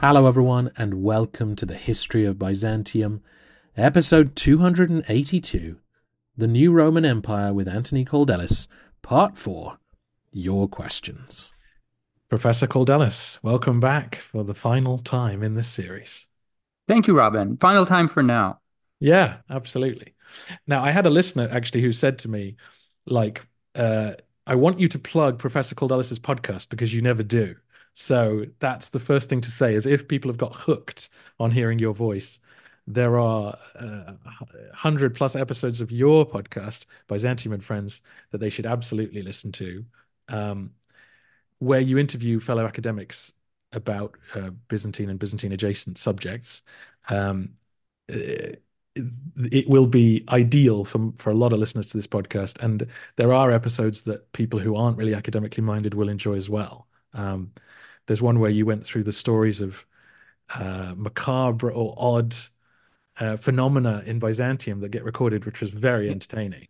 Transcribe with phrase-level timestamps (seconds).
[0.00, 3.20] Hello, everyone, and welcome to the History of Byzantium,
[3.76, 5.76] episode 282
[6.36, 8.68] The New Roman Empire with Anthony Kaldellis,
[9.02, 9.76] part 4
[10.30, 11.52] Your Questions.
[12.28, 16.28] Professor Kaldellis, welcome back for the final time in this series.
[16.86, 17.56] Thank you, Robin.
[17.56, 18.60] Final time for now.
[19.00, 20.14] Yeah, absolutely.
[20.68, 22.54] Now, I had a listener actually who said to me,
[23.04, 24.12] like, uh,
[24.46, 27.56] I want you to plug Professor Kaldellis's podcast because you never do.
[27.92, 31.08] So that's the first thing to say is if people have got hooked
[31.40, 32.40] on hearing your voice,
[32.86, 38.66] there are uh, 100 plus episodes of your podcast, Byzantium and Friends, that they should
[38.66, 39.84] absolutely listen to,
[40.28, 40.70] um,
[41.58, 43.32] where you interview fellow academics
[43.72, 46.62] about uh, Byzantine and Byzantine adjacent subjects.
[47.10, 47.50] Um,
[48.08, 48.62] it,
[49.52, 52.62] it will be ideal for, for a lot of listeners to this podcast.
[52.62, 56.88] And there are episodes that people who aren't really academically minded will enjoy as well.
[57.14, 57.52] Um,
[58.08, 59.86] there's one where you went through the stories of
[60.54, 62.34] uh, macabre or odd
[63.20, 66.66] uh, phenomena in Byzantium that get recorded, which was very entertaining.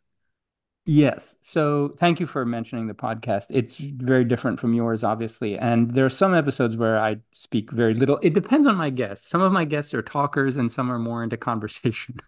[0.85, 1.37] Yes.
[1.43, 3.47] So thank you for mentioning the podcast.
[3.51, 5.57] It's very different from yours, obviously.
[5.57, 8.19] And there are some episodes where I speak very little.
[8.23, 9.29] It depends on my guests.
[9.29, 12.21] Some of my guests are talkers and some are more into conversation.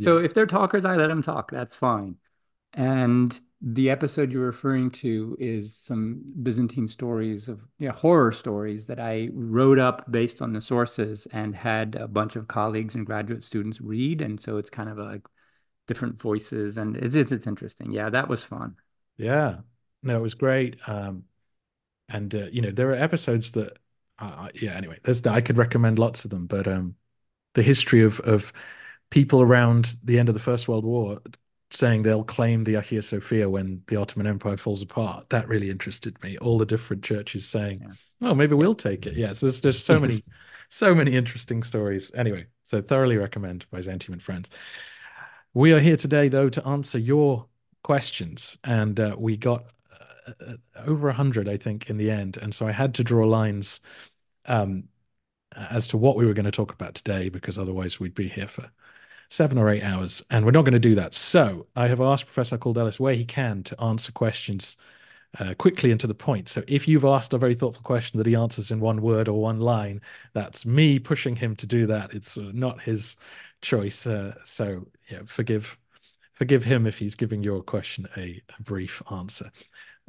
[0.00, 0.24] so yeah.
[0.24, 1.50] if they're talkers, I let them talk.
[1.50, 2.16] That's fine.
[2.72, 9.00] And the episode you're referring to is some Byzantine stories of yeah, horror stories that
[9.00, 13.44] I wrote up based on the sources and had a bunch of colleagues and graduate
[13.44, 14.20] students read.
[14.20, 15.22] And so it's kind of like
[15.86, 17.92] different voices and it's, it's, it's interesting.
[17.92, 18.76] Yeah, that was fun.
[19.16, 19.56] Yeah,
[20.02, 20.76] no, it was great.
[20.86, 21.24] Um,
[22.08, 23.78] and uh, you know, there are episodes that,
[24.18, 24.72] uh, yeah.
[24.72, 26.94] Anyway, there's I could recommend lots of them, but um,
[27.54, 28.52] the history of of
[29.10, 31.20] people around the end of the First World War
[31.70, 35.28] saying they'll claim the Hagia Sophia when the Ottoman Empire falls apart.
[35.30, 36.38] That really interested me.
[36.38, 38.28] All the different churches saying, yeah.
[38.28, 40.22] "Oh, maybe we'll take it." Yes, yeah, so there's just so many,
[40.68, 42.12] so many interesting stories.
[42.14, 44.50] Anyway, so thoroughly recommend Byzantium and Friends.
[45.54, 47.46] We are here today, though, to answer your
[47.82, 49.64] questions, and uh, we got
[50.26, 50.56] uh, uh
[50.86, 52.36] over a hundred, I think, in the end.
[52.36, 53.80] And so I had to draw lines
[54.44, 54.84] um,
[55.54, 58.46] as to what we were going to talk about today, because otherwise we'd be here
[58.46, 58.70] for
[59.28, 61.14] seven or eight hours, and we're not going to do that.
[61.14, 64.76] So I have asked Professor Kaldellis where he can to answer questions
[65.38, 66.48] uh, quickly and to the point.
[66.48, 69.40] So if you've asked a very thoughtful question that he answers in one word or
[69.40, 70.00] one line,
[70.32, 72.12] that's me pushing him to do that.
[72.14, 73.16] It's uh, not his
[73.60, 74.06] choice.
[74.06, 75.76] Uh, so yeah, forgive
[76.34, 79.50] forgive him if he's giving your question a, a brief answer.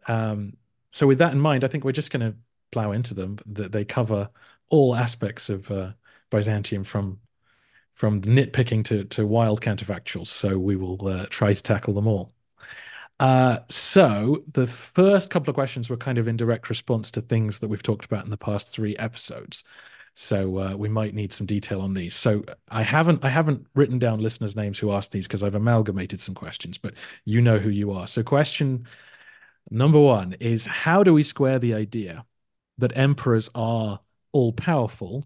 [0.07, 0.57] Um,
[0.91, 2.37] so with that in mind, I think we're just going to
[2.71, 3.39] plow into them.
[3.45, 4.29] That they cover
[4.69, 5.91] all aspects of uh,
[6.29, 7.19] Byzantium from
[7.97, 10.27] from nitpicking to, to wild counterfactuals.
[10.27, 12.31] So we will uh, try to tackle them all.
[13.19, 17.59] Uh, so the first couple of questions were kind of in direct response to things
[17.59, 19.63] that we've talked about in the past three episodes.
[20.13, 22.13] So uh, we might need some detail on these.
[22.13, 26.19] So I haven't I haven't written down listeners' names who asked these because I've amalgamated
[26.19, 26.93] some questions, but
[27.25, 28.05] you know who you are.
[28.05, 28.85] So question
[29.71, 32.25] number one is how do we square the idea
[32.77, 33.99] that emperors are
[34.33, 35.25] all powerful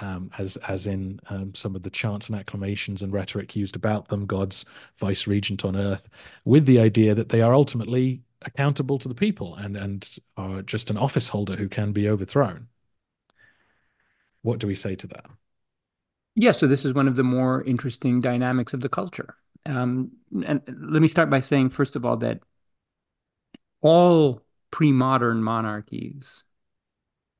[0.00, 4.08] um, as as in um, some of the chants and acclamations and rhetoric used about
[4.08, 4.64] them, God's
[4.98, 6.08] vice regent on earth,
[6.44, 10.90] with the idea that they are ultimately accountable to the people and and are just
[10.90, 12.68] an office holder who can be overthrown.
[14.42, 15.26] what do we say to that?
[16.34, 19.36] Yeah, so this is one of the more interesting dynamics of the culture.
[19.66, 20.12] Um,
[20.46, 22.40] and let me start by saying, first of all, that
[23.80, 26.44] all pre-modern monarchies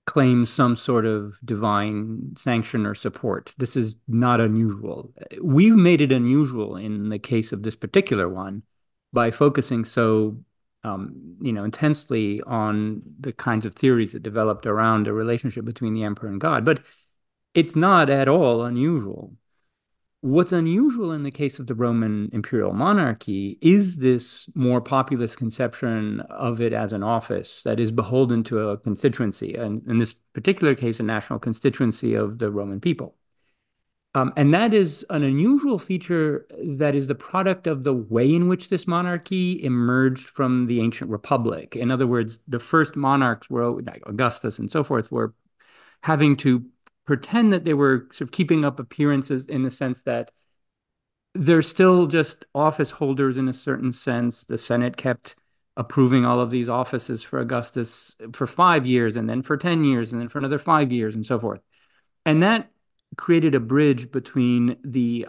[0.08, 3.54] claim some sort of divine sanction or support.
[3.58, 5.12] This is not unusual.
[5.42, 8.62] We've made it unusual in the case of this particular one
[9.12, 10.38] by focusing so
[10.82, 15.92] um, you know intensely on the kinds of theories that developed around a relationship between
[15.92, 16.64] the emperor and God.
[16.64, 16.80] But
[17.52, 19.34] it's not at all unusual.
[20.20, 26.20] What's unusual in the case of the Roman imperial monarchy is this more populist conception
[26.28, 30.74] of it as an office that is beholden to a constituency, and in this particular
[30.74, 33.14] case, a national constituency of the Roman people.
[34.16, 38.48] Um, and that is an unusual feature that is the product of the way in
[38.48, 41.76] which this monarchy emerged from the ancient republic.
[41.76, 45.34] In other words, the first monarchs were like Augustus and so forth were
[46.02, 46.64] having to
[47.08, 50.30] pretend that they were sort of keeping up appearances in the sense that
[51.34, 54.44] they're still just office holders in a certain sense.
[54.44, 55.34] The Senate kept
[55.78, 60.12] approving all of these offices for Augustus for five years, and then for 10 years,
[60.12, 61.62] and then for another five years, and so forth.
[62.26, 62.70] And that
[63.16, 65.28] created a bridge between the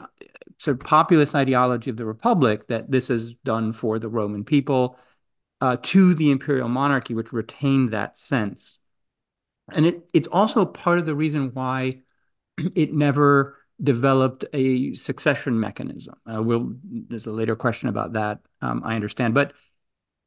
[0.58, 5.00] sort of populist ideology of the Republic that this is done for the Roman people
[5.62, 8.80] uh, to the imperial monarchy, which retained that sense
[9.74, 12.00] and it it's also part of the reason why
[12.76, 16.16] it never developed a succession mechanism.
[16.32, 18.40] Uh, we'll, there's a later question about that.
[18.62, 19.54] Um, I understand, but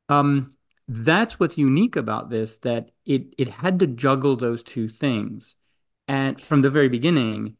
[0.08, 0.54] um,
[0.88, 2.56] that's what's unique about this.
[2.58, 5.56] That it it had to juggle those two things,
[6.08, 7.56] and from the very beginning,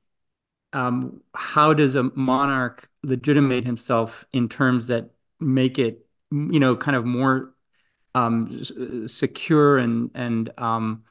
[0.72, 6.96] um, how does a monarch legitimate himself in terms that make it, you know, kind
[6.96, 7.54] of more
[8.14, 8.62] um,
[9.06, 11.04] secure and and um,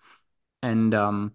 [0.62, 1.34] and um,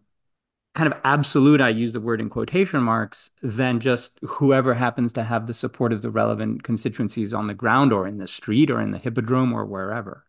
[0.74, 5.24] kind of absolute, I use the word in quotation marks, than just whoever happens to
[5.24, 8.80] have the support of the relevant constituencies on the ground or in the street or
[8.80, 10.24] in the hippodrome or wherever.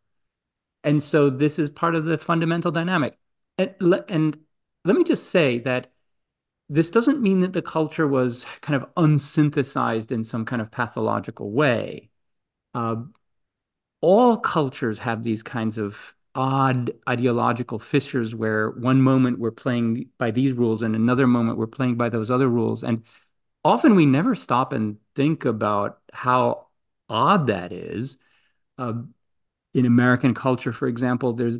[0.83, 3.17] And so this is part of the fundamental dynamic.
[3.57, 3.75] And,
[4.07, 4.37] and
[4.85, 5.91] let me just say that
[6.69, 11.51] this doesn't mean that the culture was kind of unsynthesized in some kind of pathological
[11.51, 12.09] way.
[12.73, 12.97] Uh,
[14.01, 20.31] all cultures have these kinds of odd ideological fissures where one moment we're playing by
[20.31, 22.83] these rules and another moment we're playing by those other rules.
[22.83, 23.03] And
[23.65, 26.67] often we never stop and think about how
[27.09, 28.17] odd that is.
[28.77, 29.01] Uh,
[29.73, 31.59] in American culture, for example, there's,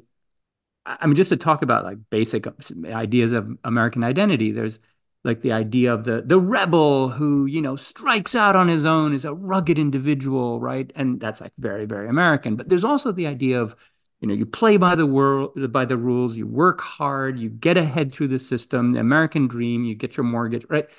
[0.86, 2.46] I mean, just to talk about like basic
[2.86, 4.80] ideas of American identity, there's
[5.24, 9.14] like the idea of the the rebel who you know strikes out on his own
[9.14, 13.28] is a rugged individual right and that's like very very american but there's also the
[13.28, 13.76] idea of
[14.22, 17.78] you know you play by the world by the rules you work hard you get
[17.78, 20.90] ahead through the system the american dream you get your mortgage right?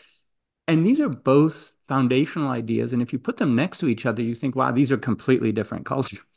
[0.66, 4.22] And these are both foundational ideas and if you put them next to each other
[4.22, 6.20] you think wow these are completely different cultures.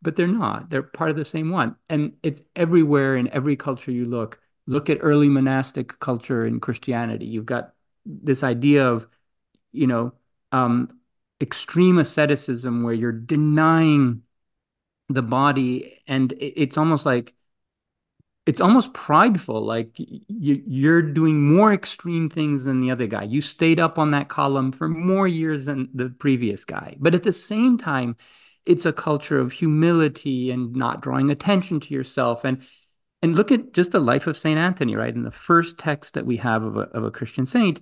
[0.00, 0.70] But they're not.
[0.70, 4.40] They're part of the same one and it's everywhere in every culture you look.
[4.68, 7.26] Look at early monastic culture in christianity.
[7.26, 7.72] You've got
[8.06, 9.08] this idea of
[9.72, 10.12] you know
[10.52, 11.00] um,
[11.40, 14.22] extreme asceticism where you're denying
[15.08, 17.34] the body and it's almost like
[18.46, 23.22] it's almost prideful like you, you're doing more extreme things than the other guy.
[23.24, 26.96] You stayed up on that column for more years than the previous guy.
[26.98, 28.16] But at the same time
[28.64, 32.44] it's a culture of humility and not drawing attention to yourself.
[32.44, 32.62] And
[33.20, 35.14] and look at just the life of saint anthony right?
[35.14, 37.80] In the first text that we have of a, of a christian saint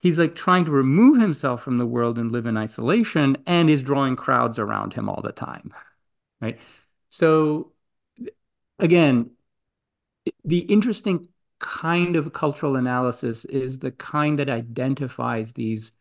[0.00, 3.82] he's like trying to remove himself from the world and live in isolation and is
[3.82, 5.72] drawing crowds around him all the time
[6.44, 6.60] right?
[7.10, 7.72] So
[8.78, 9.30] again,
[10.44, 15.92] the interesting kind of cultural analysis is the kind that identifies these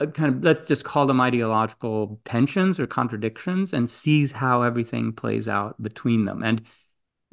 [0.00, 5.12] uh, kind of let's just call them ideological tensions or contradictions and sees how everything
[5.12, 6.42] plays out between them.
[6.42, 6.62] And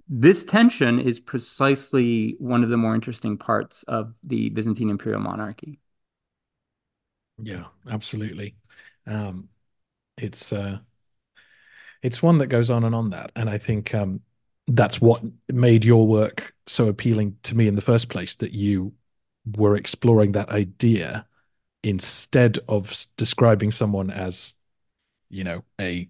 [0.09, 5.79] this tension is precisely one of the more interesting parts of the byzantine imperial monarchy.
[7.37, 8.55] Yeah absolutely.
[9.07, 9.49] Um,
[10.17, 10.79] it's uh,
[12.03, 14.21] it's one that goes on and on that, and I think um,
[14.67, 18.35] that's what made your work so appealing to me in the first place.
[18.35, 18.93] That you
[19.57, 21.25] were exploring that idea
[21.83, 24.53] instead of describing someone as,
[25.29, 26.07] you know, a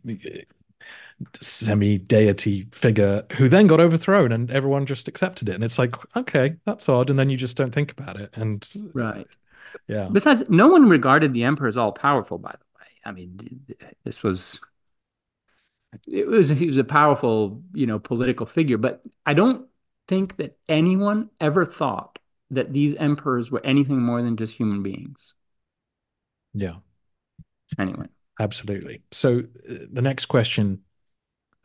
[1.42, 5.56] semi deity figure who then got overthrown and everyone just accepted it.
[5.56, 7.10] And it's like okay that's odd.
[7.10, 8.30] And then you just don't think about it.
[8.36, 9.28] And right.
[9.88, 10.10] yeah.
[10.12, 12.88] Besides no one regarded the emperor as all powerful by the way.
[13.06, 13.66] I mean
[14.04, 14.60] this was
[16.08, 19.68] it was he was a powerful you know political figure but i don't
[20.08, 22.20] think that anyone ever thought
[22.52, 25.34] that these emperors were anything more than just human beings.
[26.54, 26.76] Yeah.
[27.80, 28.08] Anyway.
[28.40, 29.02] Absolutely.
[29.12, 30.82] So uh, the next question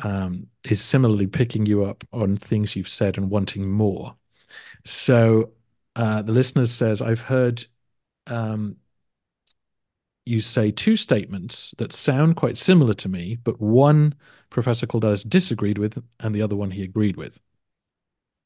[0.00, 4.14] um, is similarly picking you up on things you've said and wanting more.
[4.84, 5.50] So
[5.96, 7.64] uh, the listener says, I've heard
[8.26, 8.76] um,
[10.28, 14.14] you say two statements that sound quite similar to me, but one
[14.50, 17.40] Professor Kaldellis disagreed with and the other one he agreed with.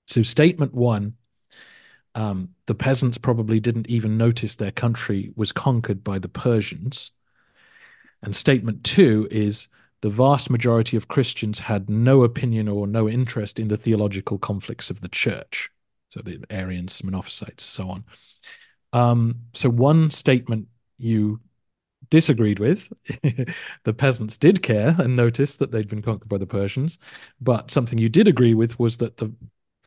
[0.06, 1.14] So, statement one
[2.14, 7.10] um, the peasants probably didn't even notice their country was conquered by the Persians.
[8.22, 9.68] And statement two is
[10.02, 14.90] the vast majority of Christians had no opinion or no interest in the theological conflicts
[14.90, 15.70] of the church.
[16.10, 18.04] So the Arians, Monophysites, so on.
[18.92, 21.40] Um, so one statement you
[22.12, 22.92] disagreed with.
[23.84, 26.98] the peasants did care and noticed that they'd been conquered by the Persians,
[27.40, 29.32] but something you did agree with was that the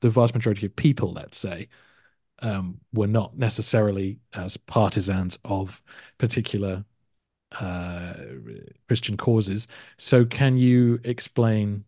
[0.01, 1.69] the vast majority of people, let's say,
[2.39, 5.81] um, were not necessarily as partisans of
[6.17, 6.83] particular
[7.59, 8.13] uh,
[8.87, 9.67] Christian causes.
[9.97, 11.85] So, can you explain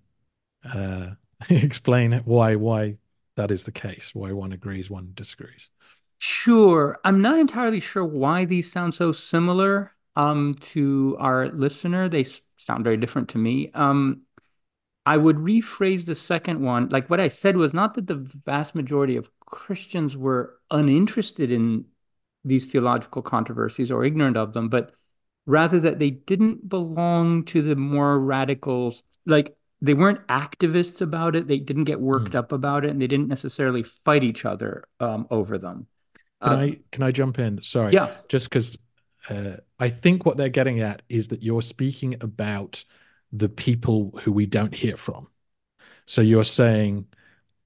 [0.72, 1.10] uh,
[1.50, 2.98] explain why why
[3.38, 4.14] that is the case?
[4.14, 5.72] Why one agrees, one disagrees?
[6.20, 7.00] Sure.
[7.04, 12.10] I'm not entirely sure why these sound so similar um, to our listener.
[12.10, 12.26] They
[12.58, 13.72] sound very different to me.
[13.74, 14.24] Um,
[15.06, 16.90] I would rephrase the second one.
[16.90, 21.86] Like what I said was not that the vast majority of Christians were uninterested in
[22.44, 24.94] these theological controversies or ignorant of them, but
[25.46, 29.04] rather that they didn't belong to the more radicals.
[29.26, 31.48] Like they weren't activists about it.
[31.48, 32.40] They didn't get worked mm.
[32.40, 35.86] up about it, and they didn't necessarily fight each other um, over them.
[36.42, 37.62] Can uh, I can I jump in?
[37.62, 38.16] Sorry, yeah.
[38.28, 38.78] Just because
[39.30, 42.84] uh, I think what they're getting at is that you're speaking about
[43.32, 45.28] the people who we don't hear from.
[46.06, 47.08] So you're saying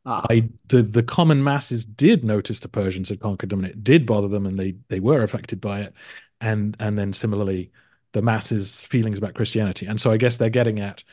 [0.05, 0.25] ah.
[0.29, 4.05] I the the common masses did notice the Persians had conquered them and it did
[4.05, 5.93] bother them and they they were affected by it,
[6.41, 7.71] and and then similarly
[8.13, 9.85] the masses' feelings about Christianity.
[9.85, 11.03] And so I guess they're getting at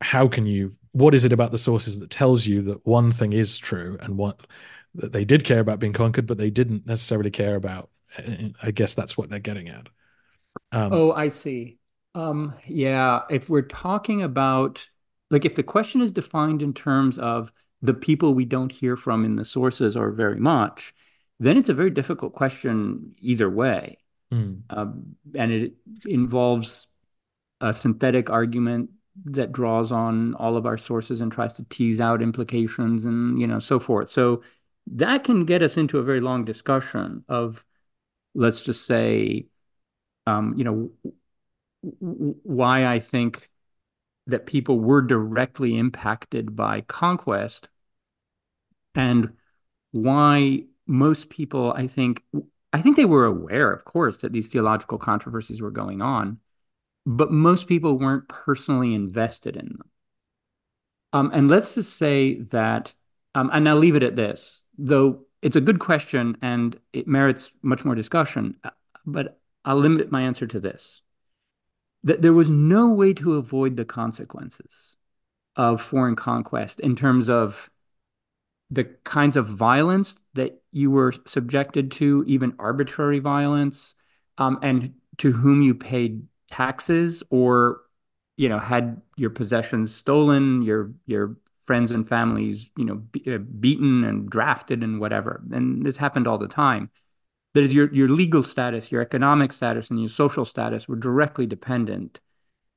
[0.00, 3.32] how can you what is it about the sources that tells you that one thing
[3.32, 4.46] is true and what
[4.94, 7.90] that they did care about being conquered, but they didn't necessarily care about
[8.62, 9.88] I guess that's what they're getting at.
[10.72, 11.78] Um, oh, I see.
[12.14, 14.86] Um, yeah, if we're talking about
[15.30, 17.52] like if the question is defined in terms of
[17.82, 20.94] the people we don't hear from in the sources or very much,
[21.40, 23.98] then it's a very difficult question either way.
[24.32, 24.62] Mm.
[24.70, 25.74] Um, and it
[26.06, 26.88] involves
[27.60, 28.90] a synthetic argument
[29.26, 33.46] that draws on all of our sources and tries to tease out implications and you
[33.46, 34.08] know so forth.
[34.08, 34.42] So
[34.86, 37.64] that can get us into a very long discussion of
[38.34, 39.46] let's just say,
[40.26, 40.90] um, you know,
[41.82, 43.50] why I think
[44.26, 47.68] that people were directly impacted by conquest
[48.94, 49.32] and
[49.92, 52.22] why most people, I think,
[52.72, 56.38] I think they were aware, of course, that these theological controversies were going on,
[57.06, 59.90] but most people weren't personally invested in them.
[61.12, 62.92] Um, and let's just say that,
[63.34, 67.52] um, and I'll leave it at this, though it's a good question and it merits
[67.60, 68.56] much more discussion,
[69.04, 71.02] but I'll limit my answer to this.
[72.02, 74.96] That there was no way to avoid the consequences
[75.54, 77.70] of foreign conquest in terms of
[78.70, 83.94] the kinds of violence that you were subjected to, even arbitrary violence,
[84.38, 87.82] um, and to whom you paid taxes or
[88.38, 93.38] you know had your possessions stolen, your your friends and families, you know, be, uh,
[93.38, 95.42] beaten and drafted and whatever.
[95.52, 96.90] And this happened all the time.
[97.54, 101.46] That is, your your legal status, your economic status, and your social status were directly
[101.46, 102.20] dependent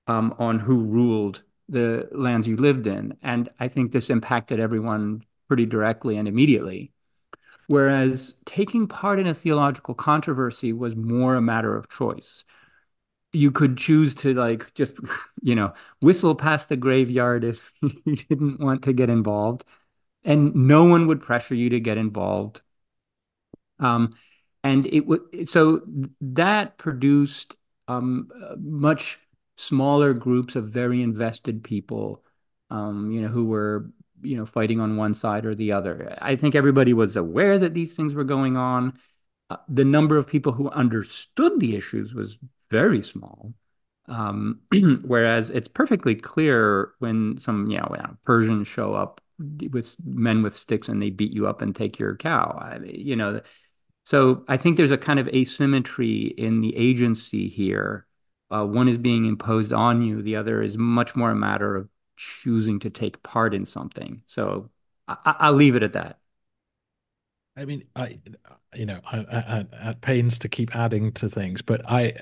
[0.05, 3.17] um, on who ruled the lands you lived in.
[3.21, 6.91] And I think this impacted everyone pretty directly and immediately.
[7.67, 12.45] Whereas taking part in a theological controversy was more a matter of choice
[13.37, 14.93] you could choose to like just
[15.41, 19.63] you know whistle past the graveyard if you didn't want to get involved.
[20.23, 22.61] And no one would pressure you to get involved.
[23.79, 24.13] Um,
[24.63, 25.81] and it would so
[26.19, 27.55] that produced
[27.87, 29.19] um, much
[29.55, 32.23] smaller groups of very invested people
[32.69, 33.89] um, you know who were
[34.21, 36.17] you know fighting on one side or the other.
[36.21, 38.97] I think everybody was aware that these things were going on.
[39.49, 42.37] Uh, the number of people who understood the issues was
[42.69, 43.53] very small.
[44.07, 44.61] Um,
[45.05, 49.21] whereas it's perfectly clear when some you know, Persians show up
[49.71, 52.57] with men with sticks and they beat you up and take your cow.
[52.59, 53.41] I, you know,
[54.05, 58.07] so I think there's a kind of asymmetry in the agency here.
[58.49, 60.21] Uh, one is being imposed on you.
[60.21, 64.21] The other is much more a matter of choosing to take part in something.
[64.25, 64.69] So
[65.07, 66.19] I, will leave it at that.
[67.55, 68.19] I mean, I,
[68.75, 72.13] you know, I, I, I, at pains to keep adding to things, but I,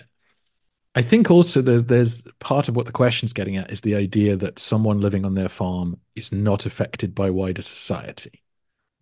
[0.95, 4.59] I think also there's part of what the question's getting at is the idea that
[4.59, 8.41] someone living on their farm is not affected by wider society,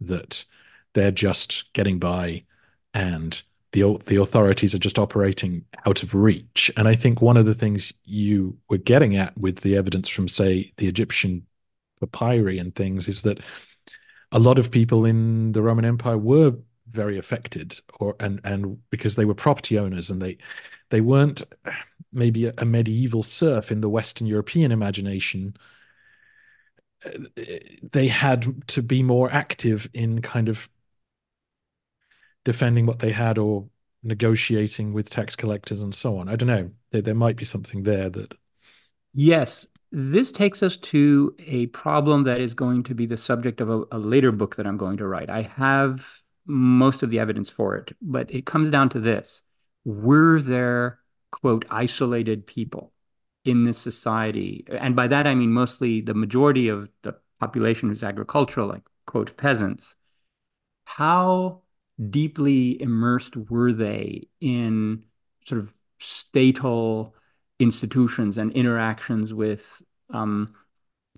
[0.01, 0.43] that
[0.93, 2.43] they're just getting by,
[2.95, 6.71] and the the authorities are just operating out of reach.
[6.75, 10.27] And I think one of the things you were getting at with the evidence from,
[10.27, 11.45] say, the Egyptian
[11.99, 13.39] papyri and things is that
[14.31, 16.55] a lot of people in the Roman Empire were
[16.93, 20.37] very affected or and and because they were property owners and they
[20.89, 21.43] they weren't
[22.11, 25.55] maybe a, a medieval serf in the western european imagination
[27.91, 30.69] they had to be more active in kind of
[32.45, 33.67] defending what they had or
[34.03, 36.29] negotiating with tax collectors and so on.
[36.29, 36.71] I don't know.
[36.91, 38.33] There, there might be something there that
[39.13, 39.65] yes.
[39.95, 43.83] This takes us to a problem that is going to be the subject of a,
[43.91, 45.29] a, later book that I'm going to write.
[45.29, 49.41] I have most of the evidence for it, but it comes down to this.
[49.85, 50.99] Were there,
[51.31, 52.93] quote, isolated people
[53.45, 54.65] in this society?
[54.69, 59.35] And by that, I mean mostly the majority of the population who's agricultural, like, quote,
[59.37, 59.95] peasants.
[60.85, 61.61] How
[62.09, 65.03] deeply immersed were they in
[65.45, 67.15] sort of statal
[67.59, 70.53] institutions and interactions with um,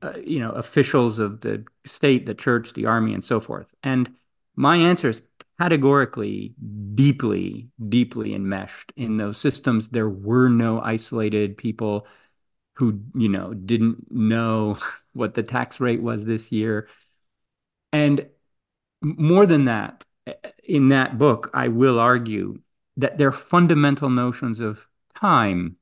[0.01, 3.74] uh, you know officials of the state, the church, the army, and so forth.
[3.84, 4.12] And
[4.55, 5.24] my answer is
[5.59, 6.53] categorically,
[6.95, 9.89] deeply, deeply enmeshed in those systems.
[9.89, 12.07] There were no isolated people
[12.74, 14.77] who you know didn't know
[15.13, 16.88] what the tax rate was this year,
[17.93, 18.27] and
[19.01, 20.03] more than that,
[20.63, 22.59] in that book, I will argue
[22.97, 25.77] that their fundamental notions of time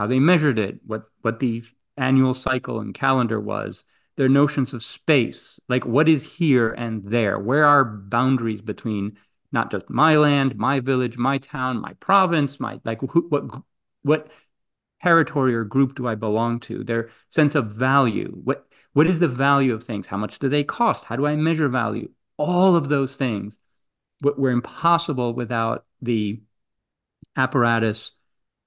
[0.00, 1.62] how they measured it, what what the
[1.98, 3.84] annual cycle and calendar was,
[4.20, 9.16] their notions of space, like what is here and there, where are boundaries between
[9.50, 13.44] not just my land, my village, my town, my province, my like who, what
[14.02, 14.30] what
[15.02, 16.84] territory or group do I belong to?
[16.84, 20.06] Their sense of value, what what is the value of things?
[20.06, 21.04] How much do they cost?
[21.04, 22.10] How do I measure value?
[22.36, 23.58] All of those things
[24.20, 26.42] were impossible without the
[27.38, 28.12] apparatus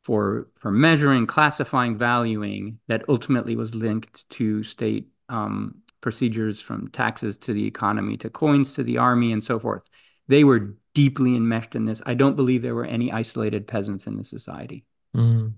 [0.01, 7.37] for for measuring, classifying, valuing that ultimately was linked to state um, procedures from taxes
[7.37, 9.83] to the economy to coins to the army and so forth.
[10.27, 12.01] They were deeply enmeshed in this.
[12.05, 14.85] I don't believe there were any isolated peasants in the society.
[15.15, 15.53] Mm.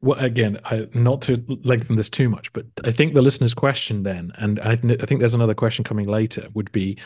[0.00, 4.02] Well, again, I, not to lengthen this too much, but I think the listener's question
[4.02, 6.98] then, and I, th- I think there's another question coming later, would be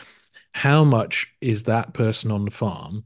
[0.53, 3.05] how much is that person on the farm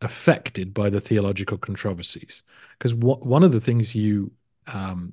[0.00, 2.42] affected by the theological controversies.
[2.78, 4.32] Because w- one of the things you
[4.66, 5.12] um,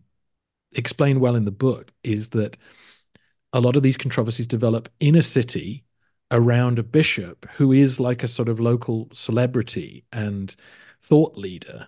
[0.71, 2.57] explain well in the book is that
[3.53, 5.85] a lot of these controversies develop in a city
[6.31, 10.55] around a bishop who is like a sort of local celebrity and
[11.01, 11.87] thought leader.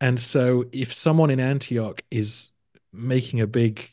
[0.00, 2.50] And so if someone in Antioch is
[2.92, 3.90] making a big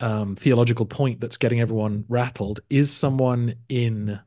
[0.00, 4.20] um, theological point that's getting everyone rattled, is someone in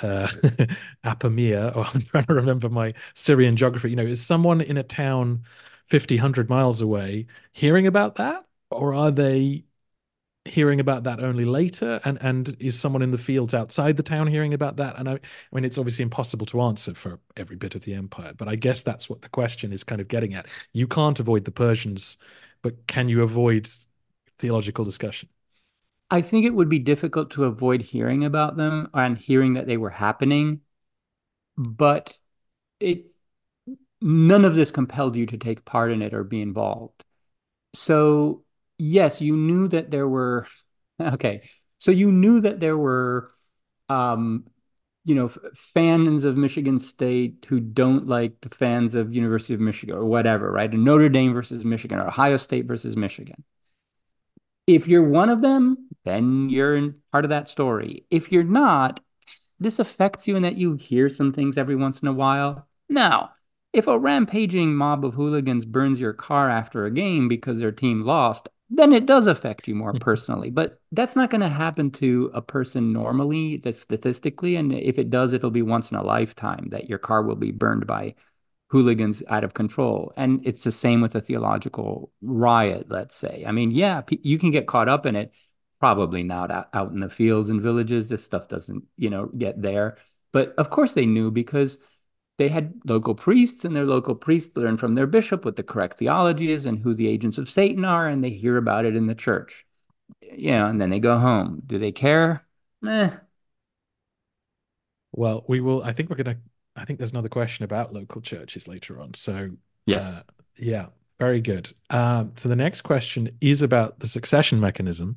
[0.00, 0.26] uh,
[1.04, 4.82] Apamea, or I'm trying to remember my Syrian geography, you know, is someone in a
[4.82, 5.44] town
[5.86, 8.44] 50, 100 miles away hearing about that?
[8.70, 9.64] Or are they
[10.44, 12.00] hearing about that only later?
[12.04, 14.98] And and is someone in the fields outside the town hearing about that?
[14.98, 15.20] And I, I
[15.52, 18.82] mean, it's obviously impossible to answer for every bit of the empire, but I guess
[18.82, 20.46] that's what the question is kind of getting at.
[20.72, 22.18] You can't avoid the Persians,
[22.62, 23.68] but can you avoid
[24.38, 25.28] theological discussion?
[26.10, 29.78] I think it would be difficult to avoid hearing about them and hearing that they
[29.78, 30.60] were happening,
[31.56, 32.16] but
[32.80, 33.06] it
[34.00, 37.04] none of this compelled you to take part in it or be involved.
[37.74, 38.44] So,
[38.78, 40.46] yes, you knew that there were
[41.00, 41.42] okay.
[41.78, 43.30] So you knew that there were
[43.88, 44.44] um
[45.04, 49.96] you know fans of Michigan State who don't like the fans of University of Michigan
[49.96, 50.72] or whatever, right?
[50.72, 53.44] And Notre Dame versus Michigan or Ohio State versus Michigan.
[54.66, 58.06] If you're one of them, then you're part of that story.
[58.10, 59.00] If you're not,
[59.58, 62.68] this affects you in that you hear some things every once in a while.
[62.88, 63.30] Now,
[63.72, 68.02] if a rampaging mob of hooligans burns your car after a game because their team
[68.02, 69.98] lost, then it does affect you more mm-hmm.
[69.98, 70.50] personally.
[70.50, 74.56] But that's not going to happen to a person normally, statistically.
[74.56, 77.52] And if it does, it'll be once in a lifetime that your car will be
[77.52, 78.14] burned by
[78.68, 80.14] hooligans out of control.
[80.16, 83.44] And it's the same with a theological riot, let's say.
[83.46, 85.32] I mean, yeah, you can get caught up in it.
[85.78, 88.08] Probably not out in the fields and villages.
[88.08, 89.98] This stuff doesn't, you know, get there.
[90.32, 91.76] But of course they knew because
[92.38, 95.98] they had local priests and their local priests learn from their bishop what the correct
[95.98, 99.06] theology is and who the agents of Satan are, and they hear about it in
[99.06, 99.64] the church.
[100.20, 101.62] You know, and then they go home.
[101.66, 102.46] Do they care?
[102.86, 103.10] Eh,
[105.12, 105.82] Well, we will.
[105.82, 106.38] I think we're gonna.
[106.74, 109.14] I think there's another question about local churches later on.
[109.14, 109.50] So
[109.86, 110.04] Yes.
[110.18, 110.22] uh,
[110.56, 110.86] yeah,
[111.18, 111.70] very good.
[111.90, 115.16] Um, so the next question is about the succession mechanism,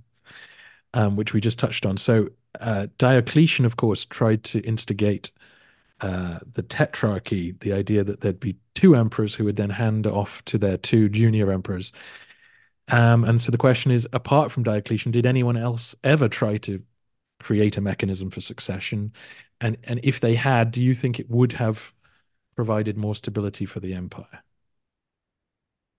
[0.93, 1.97] um, which we just touched on.
[1.97, 5.31] So uh, Diocletian, of course, tried to instigate
[6.05, 10.45] uh, the tetrarchy, the idea that there'd be two emperors who would then hand off
[10.45, 11.91] to their two junior emperors.
[12.89, 16.83] Um, and so the question is, apart from Diocletian, did anyone else ever try to
[17.39, 19.13] create a mechanism for succession?
[19.59, 21.91] And and if they had, do you think it would have
[22.55, 24.43] provided more stability for the empire?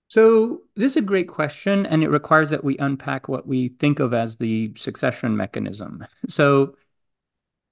[0.07, 3.99] So this is a great question, and it requires that we unpack what we think
[3.99, 6.07] of as the succession mechanism.
[6.29, 6.77] So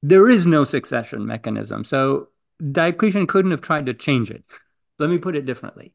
[0.06, 1.82] there is no succession mechanism.
[1.82, 2.28] So
[2.70, 4.44] Diocletian couldn't have tried to change it.
[4.98, 5.94] Let me put it differently.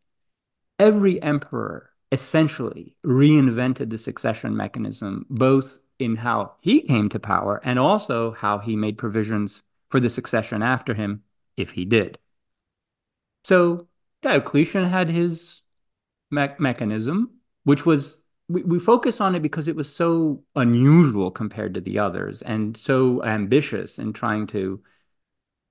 [0.80, 7.78] Every emperor essentially reinvented the succession mechanism, both in how he came to power and
[7.78, 11.22] also how he made provisions for the succession after him,
[11.56, 12.18] if he did.
[13.44, 13.88] So
[14.24, 15.62] Diocletian had his
[16.32, 17.30] me- mechanism,
[17.64, 18.18] which was
[18.50, 22.76] we, we focus on it because it was so unusual compared to the others and
[22.76, 24.82] so ambitious in trying to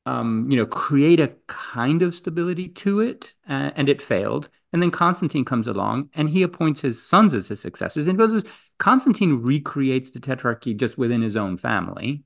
[0.09, 4.49] um, you know, create a kind of stability to it, uh, and it failed.
[4.73, 8.07] And then Constantine comes along and he appoints his sons as his successors.
[8.07, 8.45] And
[8.79, 12.23] Constantine recreates the tetrarchy just within his own family.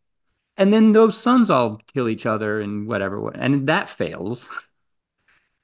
[0.57, 4.49] And then those sons all kill each other and whatever, and that fails.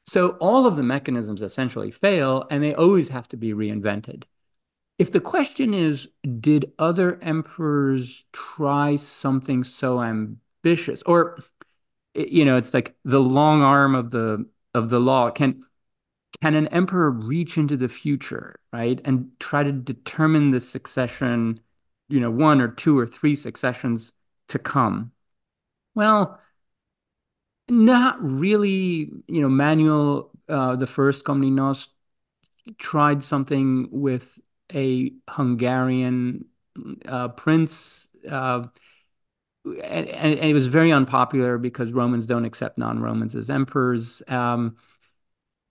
[0.07, 4.23] So all of the mechanisms essentially fail, and they always have to be reinvented.
[4.99, 6.09] If the question is,
[6.41, 11.39] did other emperors try something so ambitious, or
[12.15, 15.31] you know, it's like the long arm of the of the law.
[15.31, 15.65] Can
[16.43, 21.61] can an emperor reach into the future, right, and try to determine the succession,
[22.09, 24.13] you know, one or two or three successions
[24.49, 25.13] to come?
[25.95, 26.41] Well,
[27.69, 29.11] not really.
[29.29, 31.89] You know, Manuel uh, the First Komnenos
[32.79, 34.39] tried something with
[34.75, 36.47] a Hungarian
[37.07, 38.09] uh, prince.
[38.29, 38.67] Uh,
[39.65, 44.23] and, and, it was very unpopular because Romans don't accept non-Romans as emperors.
[44.29, 44.77] Um,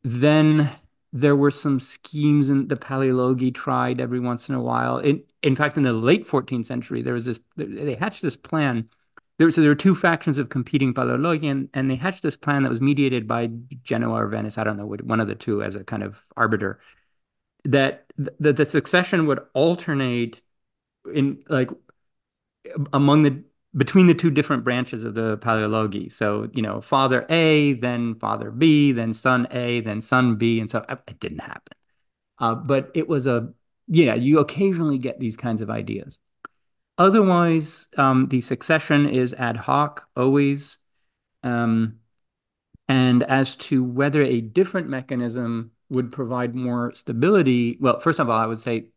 [0.04, 0.70] then
[1.14, 5.00] there were some schemes in the Palaeologi tried every once in a while.
[5.00, 8.90] In, in fact, in the late 14th century, there was this, they hatched this plan.
[9.38, 12.64] There, so there were two factions of competing Palaeologi, and, and they hatched this plan
[12.64, 13.50] that was mediated by
[13.84, 16.80] Genoa or Venice, I don't know, one of the two as a kind of arbiter,
[17.68, 20.42] that, that the succession would alternate
[21.14, 21.70] in like
[22.92, 23.44] among the
[23.76, 26.12] between the two different branches of the Palaeologi.
[26.12, 30.60] So, you know, father A, then father B, then son A, then son B.
[30.60, 31.78] And so it didn't happen.
[32.40, 33.54] Uh, but it was a,
[33.88, 36.18] yeah, you occasionally get these kinds of ideas.
[36.98, 40.80] Otherwise, um, the succession is ad hoc, always.
[41.44, 42.00] Um,
[42.88, 48.38] and as to whether a different mechanism would provide more stability, well, first of all,
[48.38, 48.88] I would say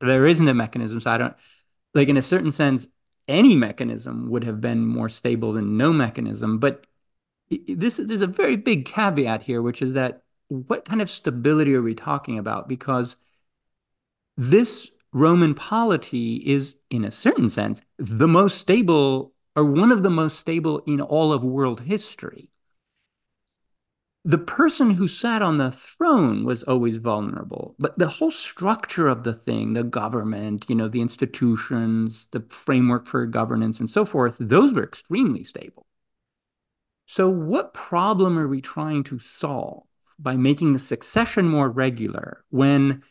[0.00, 1.00] there isn't a mechanism.
[1.00, 1.34] So I don't,
[1.94, 2.86] like, in a certain sense,
[3.26, 6.58] any mechanism would have been more stable than no mechanism.
[6.58, 6.86] But
[7.66, 11.74] this is there's a very big caveat here, which is that what kind of stability
[11.74, 12.68] are we talking about?
[12.68, 13.16] Because
[14.36, 20.10] this Roman polity is, in a certain sense, the most stable or one of the
[20.10, 22.50] most stable in all of world history
[24.28, 29.24] the person who sat on the throne was always vulnerable but the whole structure of
[29.24, 34.36] the thing the government you know the institutions the framework for governance and so forth
[34.38, 35.86] those were extremely stable.
[37.06, 39.84] So what problem are we trying to solve
[40.18, 43.02] by making the succession more regular when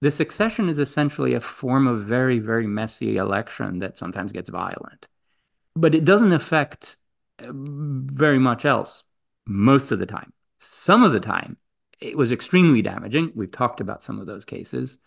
[0.00, 5.08] the succession is essentially a form of very very messy election that sometimes gets violent
[5.74, 6.98] but it doesn't affect
[7.42, 9.02] uh, very much else
[9.44, 11.56] most of the time some of the time,
[12.00, 13.32] it was extremely damaging.
[13.34, 14.98] We've talked about some of those cases,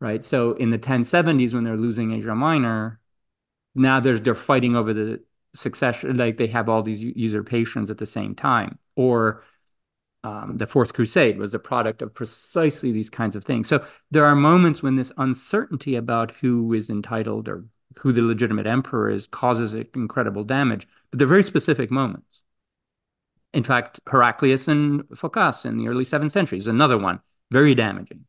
[0.00, 0.22] right?
[0.22, 3.00] So in the 1070s, when they're losing Asia Minor,
[3.74, 5.22] now they're they're fighting over the
[5.54, 8.78] succession, like they have all these usurpations at the same time.
[8.96, 9.44] Or
[10.22, 13.68] um, the Fourth Crusade was the product of precisely these kinds of things.
[13.68, 17.64] So there are moments when this uncertainty about who is entitled or
[17.98, 22.42] who the legitimate emperor is causes incredible damage, but they're very specific moments.
[23.52, 28.26] In fact, Heraclius and Phocas in the early seventh century is another one, very damaging.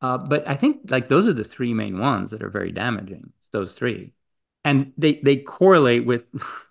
[0.00, 3.32] Uh, but I think like those are the three main ones that are very damaging.
[3.52, 4.14] Those three,
[4.64, 6.24] and they they correlate with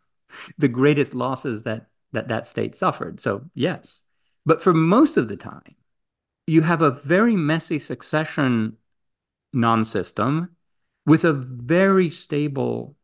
[0.57, 3.21] the greatest losses that that that state suffered.
[3.21, 4.03] So yes,
[4.45, 5.75] but for most of the time,
[6.45, 8.77] you have a very messy succession
[9.53, 10.55] non-system
[11.05, 12.95] with a very stable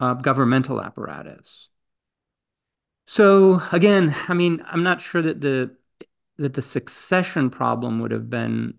[0.00, 1.69] uh, governmental apparatus
[3.10, 5.74] So again, I mean, I'm not sure that the
[6.36, 8.74] that the succession problem would have been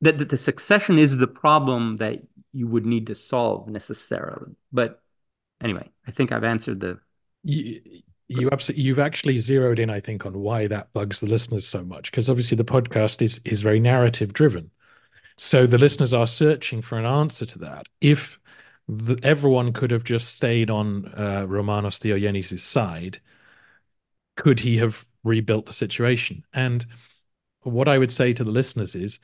[0.00, 2.20] that, that the succession is the problem that
[2.52, 4.54] you would need to solve necessarily.
[4.70, 5.02] But
[5.60, 7.00] anyway, I think I've answered the.
[7.42, 7.80] You,
[8.28, 11.82] you absolutely you've actually zeroed in, I think, on why that bugs the listeners so
[11.82, 14.70] much because obviously the podcast is is very narrative driven,
[15.36, 17.88] so the listeners are searching for an answer to that.
[18.00, 18.38] If
[18.86, 23.18] the, everyone could have just stayed on uh, Romanos Diogenes' side,
[24.38, 26.44] could he have rebuilt the situation?
[26.54, 26.86] And
[27.62, 29.18] what I would say to the listeners is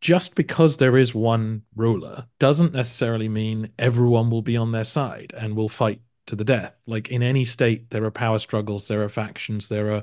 [0.00, 5.32] just because there is one ruler doesn't necessarily mean everyone will be on their side
[5.36, 6.74] and will fight to the death.
[6.86, 10.02] Like in any state, there are power struggles, there are factions, there are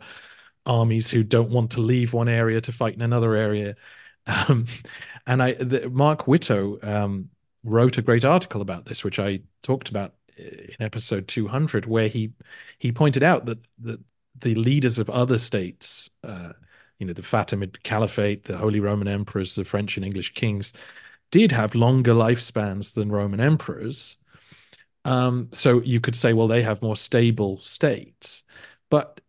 [0.65, 3.75] armies who don't want to leave one area to fight in another area.
[4.25, 4.67] Um,
[5.27, 7.27] and I, the, Mark Whittow um,
[7.65, 12.31] wrote a great article about this, which I talked about in episode 200, where he
[12.79, 13.99] he pointed out that that
[14.39, 16.09] the leaders of other states.
[16.23, 16.53] Uh,
[16.99, 20.73] you know, the Fatimid Caliphate, the Holy Roman Emperors, the French and English kings,
[21.31, 24.17] did have longer lifespans than Roman emperors.
[25.05, 28.43] Um, so you could say, well, they have more stable states,
[28.89, 29.19] but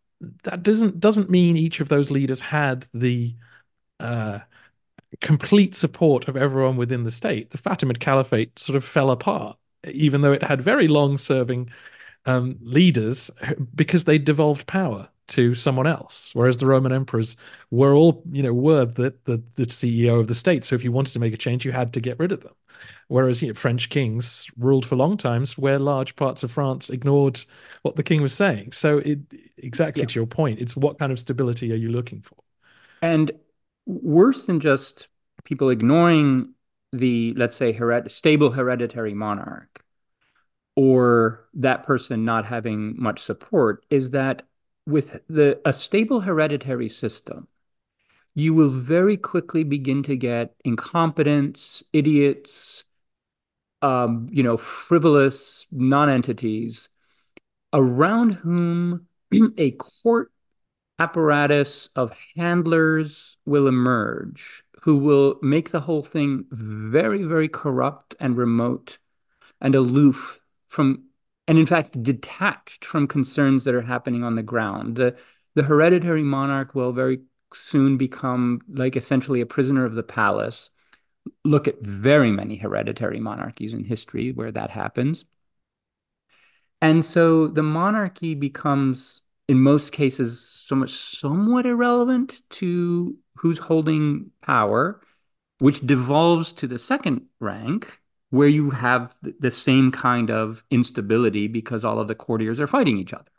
[0.45, 3.35] that doesn't doesn't mean each of those leaders had the
[4.01, 4.39] uh,
[5.21, 7.51] complete support of everyone within the state.
[7.51, 9.57] The Fatimid Caliphate sort of fell apart,
[9.91, 11.71] even though it had very long-serving
[12.27, 13.31] um, leaders
[13.75, 16.31] because they devolved power to someone else.
[16.35, 17.37] Whereas the Roman emperors
[17.71, 20.65] were all, you know, were the, the, the CEO of the state.
[20.65, 22.53] So if you wanted to make a change, you had to get rid of them.
[23.09, 27.41] Whereas you know, French kings ruled for long times where large parts of France ignored
[27.83, 28.73] what the king was saying.
[28.73, 29.21] So it
[29.59, 30.09] exactly yeah.
[30.09, 32.37] to your point, it's what kind of stability are you looking for?
[33.03, 33.31] And
[33.87, 35.09] worse than just
[35.45, 36.55] people ignoring
[36.93, 39.84] the, let's say, hered- stable hereditary monarch
[40.77, 44.43] or that person not having much support is that
[44.87, 47.49] with the a stable hereditary system,
[48.35, 52.85] you will very quickly begin to get incompetents, idiots,
[53.83, 56.89] um, you know, frivolous non-entities
[57.73, 59.07] around whom
[59.59, 60.33] a court
[60.99, 68.37] apparatus of handlers will emerge who will make the whole thing very, very corrupt and
[68.37, 68.99] remote
[69.59, 70.41] and aloof
[70.75, 71.05] from
[71.47, 74.97] and in fact detached from concerns that are happening on the ground.
[74.97, 75.17] The,
[75.55, 77.21] the hereditary monarch will very
[77.53, 80.71] soon become like essentially a prisoner of the palace.
[81.45, 85.25] Look at very many hereditary monarchies in history where that happens.
[86.83, 94.31] And so the monarchy becomes, in most cases, so much somewhat irrelevant to who's holding
[94.43, 95.01] power,
[95.59, 98.01] which devolves to the second rank,
[98.35, 102.99] where you have the same kind of instability because all of the courtiers are fighting
[102.99, 103.31] each other.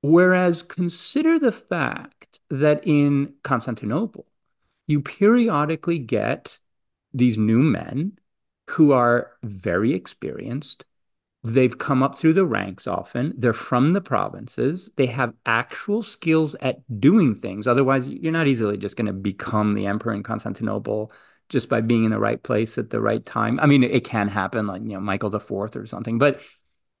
[0.00, 4.24] Whereas consider the fact that in Constantinople,
[4.86, 6.58] you periodically get
[7.12, 8.18] these new men
[8.70, 10.86] who are very experienced.
[11.44, 13.34] They've come up through the ranks often.
[13.36, 14.90] They're from the provinces.
[14.96, 17.68] They have actual skills at doing things.
[17.68, 21.12] Otherwise, you're not easily just going to become the emperor in Constantinople
[21.50, 23.60] just by being in the right place at the right time.
[23.60, 26.40] I mean, it, can happen, like you know, Michael the Fourth or something, but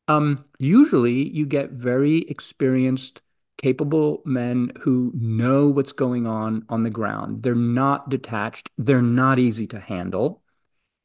[0.08, 3.22] um, usually you get very experienced,
[3.56, 7.42] capable men who know what's going on on the ground.
[7.42, 8.70] They're not detached.
[8.76, 10.42] They're not easy to handle,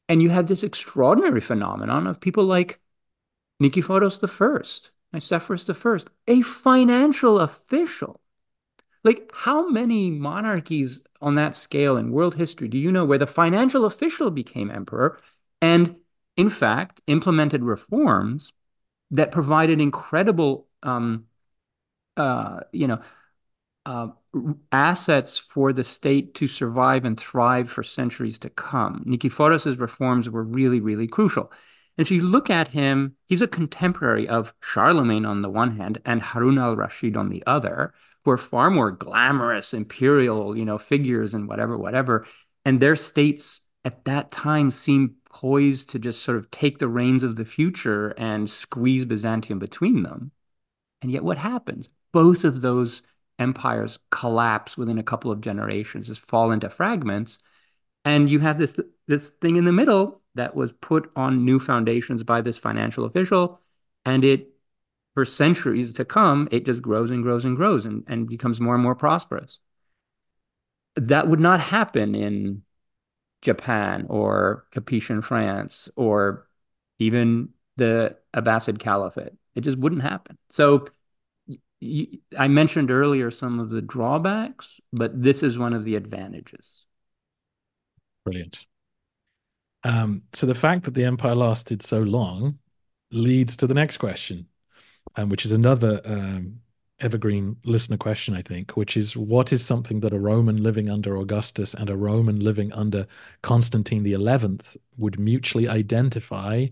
[0.10, 2.80] and you have this extraordinary phenomenon of people like
[3.62, 8.20] Nikephoros the First, Nicephorus the First, a financial official
[9.06, 13.28] like, how many monarchies on that scale in world history do you know where the
[13.28, 15.20] financial official became emperor
[15.62, 15.96] and,
[16.36, 18.52] in fact, implemented reforms
[19.12, 21.26] that provided incredible, um,
[22.18, 23.00] uh, you know,
[23.86, 24.08] uh,
[24.72, 29.04] assets for the state to survive and thrive for centuries to come?
[29.08, 31.52] Nikephoros' reforms were really, really crucial.
[31.98, 36.02] And so you look at him, he's a contemporary of Charlemagne on the one hand
[36.06, 37.94] and Harun al Rashid on the other,
[38.26, 42.26] were far more glamorous imperial, you know, figures and whatever, whatever.
[42.66, 47.24] And their states at that time seemed poised to just sort of take the reins
[47.24, 50.32] of the future and squeeze Byzantium between them.
[51.02, 51.90] And yet what happens?
[52.12, 53.04] Both of those
[53.38, 57.38] empires collapse within a couple of generations, just fall into fragments.
[58.06, 62.24] And you have this this thing in the middle that was put on new foundations
[62.24, 63.62] by this financial official,
[64.06, 64.55] and it
[65.16, 68.76] for centuries to come, it just grows and grows and grows and, and becomes more
[68.76, 69.60] and more prosperous.
[70.96, 72.62] That would not happen in
[73.42, 76.48] Japan or Capetian France or
[77.00, 79.34] even the Abbasid Caliphate.
[79.56, 80.38] It just wouldn't happen.
[80.50, 80.88] So
[82.38, 86.86] I mentioned earlier some of the drawbacks, but this is one of the advantages.
[88.24, 88.66] Brilliant.
[89.84, 92.58] Um, so the fact that the empire lasted so long
[93.12, 94.48] leads to the next question,
[95.16, 96.60] um, which is another um,
[97.00, 101.18] evergreen listener question, I think, which is what is something that a Roman living under
[101.18, 103.08] Augustus and a Roman living under
[103.42, 106.68] Constantine the Eleventh would mutually identify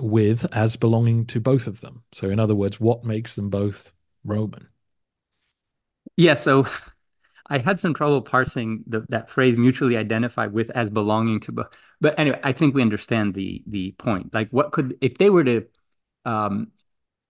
[0.00, 2.02] with as belonging to both of them?
[2.12, 3.92] So, in other words, what makes them both
[4.24, 4.68] Roman?
[6.16, 6.66] Yeah, so
[7.48, 11.66] I had some trouble parsing the, that phrase mutually identify with as belonging to both.
[12.00, 14.32] But anyway, I think we understand the the point.
[14.32, 15.66] Like, what could if they were to
[16.24, 16.68] um,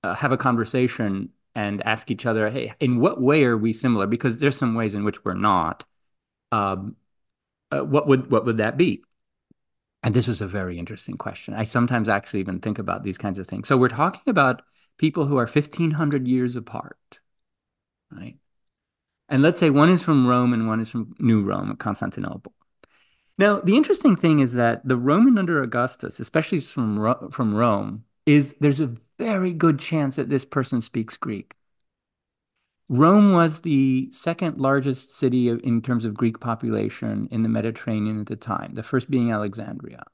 [0.03, 4.07] uh, have a conversation and ask each other, "Hey, in what way are we similar?"
[4.07, 5.85] Because there's some ways in which we're not.
[6.51, 6.97] Um,
[7.71, 9.03] uh, what would what would that be?
[10.03, 11.55] And this is a very interesting question.
[11.55, 13.69] I sometimes actually even think about these kinds of things.
[13.69, 14.63] So we're talking about
[14.99, 17.19] people who are 1500 years apart,
[18.11, 18.37] right?
[19.29, 22.53] And let's say one is from Rome and one is from New Rome, Constantinople.
[23.39, 28.55] Now, the interesting thing is that the Roman under Augustus, especially from from Rome, is
[28.61, 31.55] there's a very good chance that this person speaks Greek.
[32.89, 38.27] Rome was the second largest city in terms of Greek population in the Mediterranean at
[38.27, 40.05] the time, the first being Alexandria.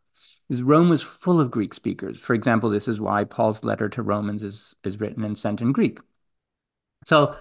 [0.48, 2.18] Because Rome was full of Greek speakers.
[2.18, 5.72] For example, this is why Paul's letter to Romans is, is written and sent in
[5.72, 5.98] Greek.
[7.04, 7.36] So,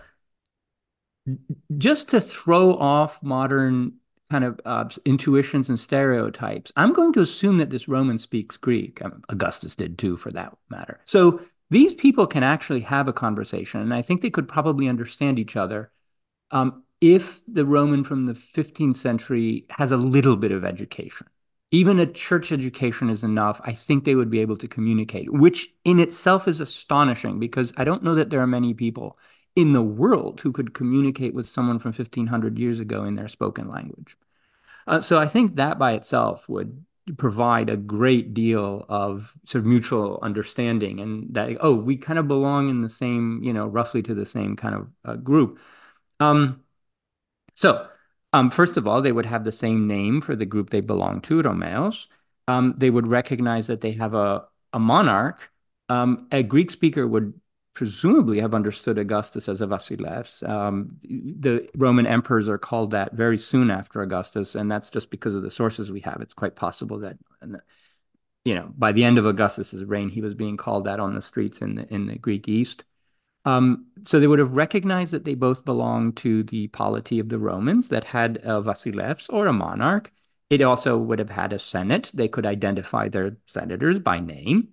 [1.77, 3.93] just to throw off modern
[4.29, 9.01] kind of uh, intuitions and stereotypes, I'm going to assume that this Roman speaks Greek.
[9.03, 10.99] I Augustus did too, for that matter.
[11.05, 15.39] So, these people can actually have a conversation, and I think they could probably understand
[15.39, 15.91] each other
[16.51, 21.27] um, if the Roman from the 15th century has a little bit of education.
[21.71, 23.59] Even a church education is enough.
[23.65, 27.83] I think they would be able to communicate, which in itself is astonishing because I
[27.83, 29.17] don't know that there are many people
[29.55, 33.67] in the world who could communicate with someone from 1500 years ago in their spoken
[33.67, 34.15] language.
[34.87, 36.85] Uh, so I think that by itself would
[37.17, 42.27] provide a great deal of sort of mutual understanding and that oh we kind of
[42.27, 45.59] belong in the same you know roughly to the same kind of uh, group.
[46.19, 46.63] Um,
[47.55, 47.87] so
[48.33, 51.21] um, first of all they would have the same name for the group they belong
[51.21, 52.07] to romeos.
[52.47, 55.51] Um, they would recognize that they have a, a monarch.
[55.89, 57.33] Um, a greek speaker would
[57.77, 60.41] presumably have understood Augustus as a Vasilevs.
[60.49, 65.35] Um, the Roman emperors are called that very soon after Augustus, and that's just because
[65.35, 66.19] of the sources we have.
[66.19, 67.17] It's quite possible that,
[68.45, 71.21] you know, by the end of Augustus's reign, he was being called that on the
[71.21, 72.83] streets in the in the Greek East.
[73.45, 77.37] Um, so they would have recognized that they both belonged to the polity of the
[77.37, 80.11] Romans that had a Vasilevs or a monarch.
[80.49, 82.09] It also would have had a senate.
[82.11, 84.69] They could identify their senators by name.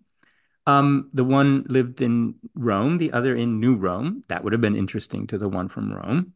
[0.67, 4.25] Um, the one lived in Rome, the other in New Rome.
[4.29, 6.33] That would have been interesting to the one from Rome.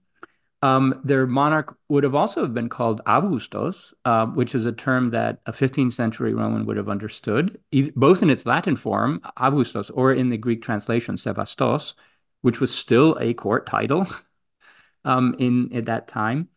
[0.61, 5.41] Um, their monarch would have also been called Augustus, uh, which is a term that
[5.47, 10.13] a 15th century Roman would have understood, either, both in its Latin form, Augustus, or
[10.13, 11.95] in the Greek translation, Sevastos,
[12.43, 14.07] which was still a court title
[15.05, 16.49] um, in at that time.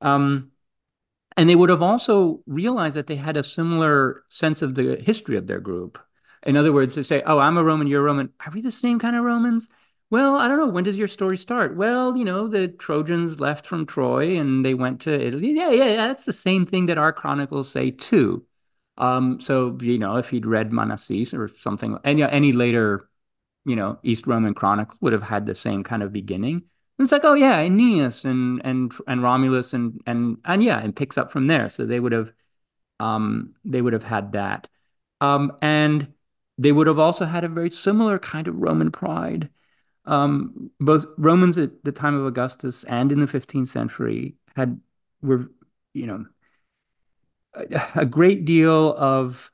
[0.00, 0.50] Um,
[1.36, 5.36] and they would have also realized that they had a similar sense of the history
[5.36, 5.98] of their group.
[6.44, 8.32] In other words, they say, "Oh, I'm a Roman, you're a Roman.
[8.44, 9.68] Are we the same kind of Romans?"
[10.10, 10.68] Well, I don't know.
[10.68, 11.76] When does your story start?
[11.76, 15.52] Well, you know, the Trojans left from Troy and they went to Italy.
[15.52, 16.06] Yeah, yeah, yeah.
[16.08, 18.46] That's the same thing that our chronicles say too.
[18.98, 23.08] Um, so you know, if he'd read Manasses or something, any any later,
[23.64, 26.56] you know, East Roman chronicle would have had the same kind of beginning.
[26.98, 30.94] And it's like, oh yeah, Aeneas and and and Romulus and and and yeah, and
[30.94, 31.68] picks up from there.
[31.68, 32.32] So they would have,
[33.00, 34.68] um, they would have had that,
[35.22, 36.13] um, and
[36.58, 39.50] they would have also had a very similar kind of Roman pride.
[40.06, 44.80] Um, both Romans at the time of Augustus and in the 15th century had
[45.22, 45.50] were,
[45.94, 46.26] you know,
[47.54, 49.50] a, a great deal of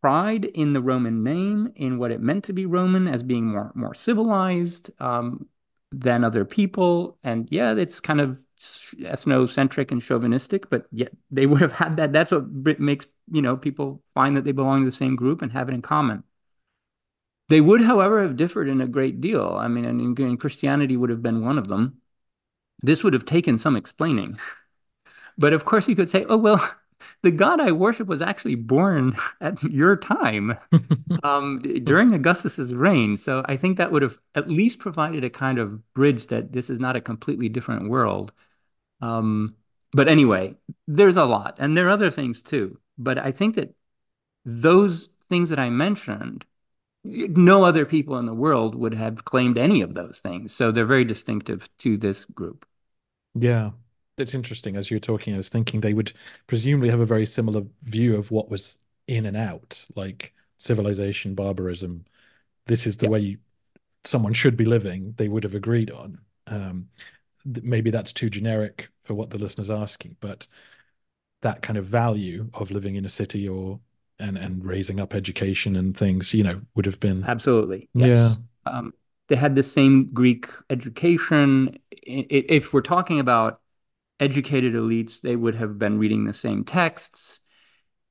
[0.00, 3.72] pride in the Roman name, in what it meant to be Roman as being more
[3.74, 5.46] more civilized um,
[5.92, 7.18] than other people.
[7.24, 8.40] And yeah, it's kind of
[9.00, 12.12] ethnocentric and chauvinistic, but yet they would have had that.
[12.12, 15.52] That's what makes you know people find that they belong to the same group and
[15.52, 16.24] have it in common.
[17.48, 19.56] They would, however, have differed in a great deal.
[19.58, 22.00] I mean, and, Christianity would have been one of them.
[22.82, 24.38] This would have taken some explaining.
[25.40, 26.60] But of course, you could say, oh, well,
[27.22, 30.58] the God I worship was actually born at your time
[31.22, 33.16] um, during Augustus's reign.
[33.16, 36.70] So I think that would have at least provided a kind of bridge that this
[36.70, 38.32] is not a completely different world.
[39.00, 39.54] Um,
[39.92, 42.78] but anyway, there's a lot, and there are other things too.
[42.98, 43.74] But I think that
[44.44, 46.44] those things that I mentioned
[47.04, 50.54] no other people in the world would have claimed any of those things.
[50.54, 52.66] So they're very distinctive to this group.
[53.34, 53.70] Yeah.
[54.16, 54.76] It's interesting.
[54.76, 56.12] As you're talking, I was thinking they would
[56.48, 62.04] presumably have a very similar view of what was in and out, like civilization, barbarism.
[62.66, 63.10] This is the yeah.
[63.10, 63.38] way you,
[64.04, 65.14] someone should be living.
[65.16, 66.18] They would have agreed on.
[66.48, 66.88] Um,
[67.44, 70.48] maybe that's too generic for what the listener's asking, but
[71.42, 73.78] that kind of value of living in a city or
[74.18, 78.36] and and raising up education and things, you know, would have been absolutely yes.
[78.66, 78.72] Yeah.
[78.72, 78.92] Um,
[79.28, 81.78] they had the same Greek education.
[81.90, 83.60] If we're talking about
[84.20, 87.40] educated elites, they would have been reading the same texts.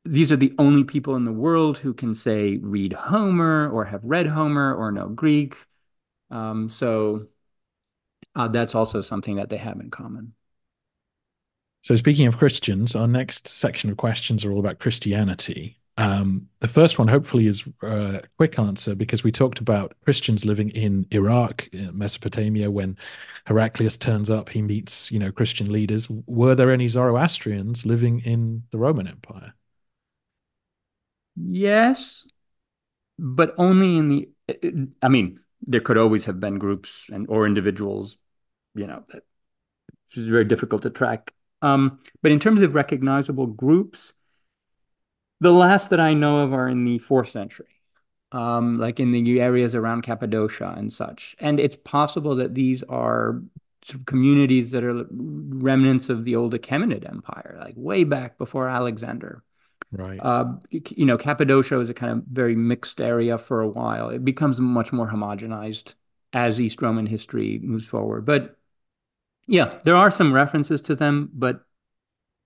[0.05, 4.01] These are the only people in the world who can say read Homer or have
[4.03, 5.55] read Homer or know Greek.
[6.29, 7.27] Um, so
[8.35, 10.33] uh, that's also something that they have in common.
[11.81, 15.79] So, speaking of Christians, our next section of questions are all about Christianity.
[15.97, 20.69] Um, the first one, hopefully, is a quick answer because we talked about Christians living
[20.69, 22.69] in Iraq, Mesopotamia.
[22.69, 22.97] When
[23.45, 26.07] Heraclius turns up, he meets, you know, Christian leaders.
[26.27, 29.53] Were there any Zoroastrians living in the Roman Empire?
[31.35, 32.27] Yes,
[33.17, 34.29] but only in the.
[35.01, 38.17] I mean, there could always have been groups and or individuals,
[38.75, 39.23] you know, that
[40.15, 41.33] is very difficult to track.
[41.61, 44.13] Um, but in terms of recognizable groups,
[45.39, 47.67] the last that I know of are in the fourth century,
[48.31, 51.35] um, like in the areas around Cappadocia and such.
[51.39, 53.41] And it's possible that these are
[53.85, 58.67] sort of communities that are remnants of the old Achaemenid Empire, like way back before
[58.67, 59.43] Alexander.
[59.91, 60.19] Right.
[60.21, 64.09] Uh, you know, Cappadocia is a kind of very mixed area for a while.
[64.09, 65.93] It becomes much more homogenized
[66.33, 68.25] as East Roman history moves forward.
[68.25, 68.57] But
[69.47, 71.61] yeah, there are some references to them, but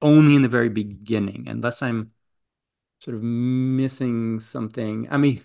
[0.04, 2.12] only in the very beginning, unless I'm
[3.04, 5.08] sort of missing something.
[5.10, 5.41] I mean,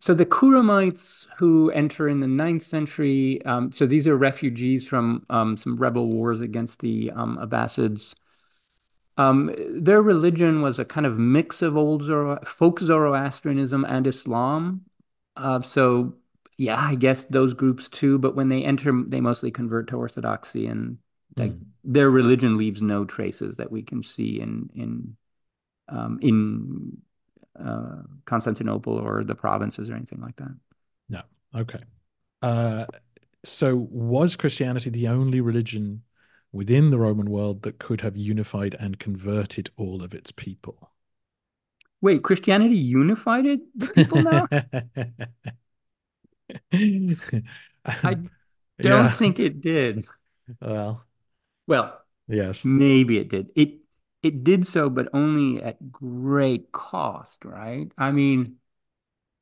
[0.00, 5.24] so the Khurramites who enter in the ninth century, um, so these are refugees from
[5.30, 8.14] um, some rebel wars against the um, Abbasids.
[9.16, 14.86] Um, their religion was a kind of mix of old Zoro- folk Zoroastrianism and Islam.
[15.36, 16.14] Uh, so,
[16.56, 18.18] yeah, I guess those groups too.
[18.18, 20.96] But when they enter, they mostly convert to Orthodoxy, and
[21.36, 21.60] like, mm.
[21.84, 25.16] their religion leaves no traces that we can see in in
[25.90, 26.96] um, in
[27.58, 30.54] uh, Constantinople or the provinces or anything like that.
[31.08, 31.22] No.
[31.54, 31.80] Okay.
[32.42, 32.86] Uh,
[33.44, 36.02] so was Christianity the only religion
[36.52, 40.90] within the Roman world that could have unified and converted all of its people?
[42.00, 44.48] Wait, Christianity unified it, the people now?
[47.84, 48.14] I
[48.80, 49.10] don't yeah.
[49.10, 50.06] think it did.
[50.60, 51.04] Well,
[51.66, 53.50] well, yes, maybe it did.
[53.54, 53.79] It
[54.22, 57.90] it did so, but only at great cost, right?
[57.96, 58.56] I mean,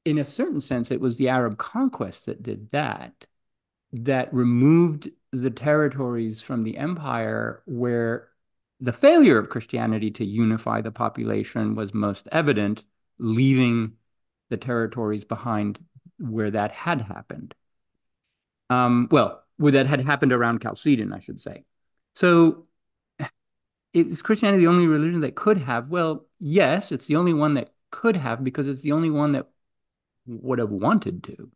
[0.04, 3.26] in a certain sense, it was the Arab conquest that did that,
[3.92, 8.28] that removed the territories from the empire where
[8.80, 12.84] the failure of Christianity to unify the population was most evident,
[13.18, 13.94] leaving
[14.50, 15.78] the territories behind
[16.18, 17.54] where that had happened.
[18.70, 21.64] Um, well, where that had happened around Chalcedon, I should say.
[22.14, 22.67] So
[23.94, 25.88] is Christianity the only religion that could have?
[25.88, 29.48] Well, yes, it's the only one that could have because it's the only one that
[30.26, 31.50] would have wanted to.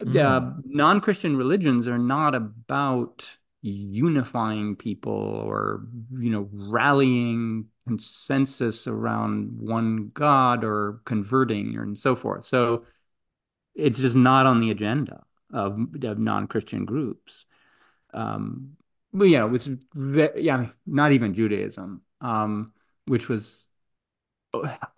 [0.00, 0.16] Mm.
[0.16, 3.24] Uh, non-Christian religions are not about
[3.62, 5.86] unifying people or
[6.18, 12.84] you know rallying consensus around one god or converting and so forth so
[13.76, 15.22] it's just not on the agenda
[15.52, 17.46] of, of non-christian groups
[18.12, 18.72] um,
[19.12, 19.68] well, yeah, which
[20.36, 22.72] yeah, not even Judaism, um,
[23.06, 23.66] which was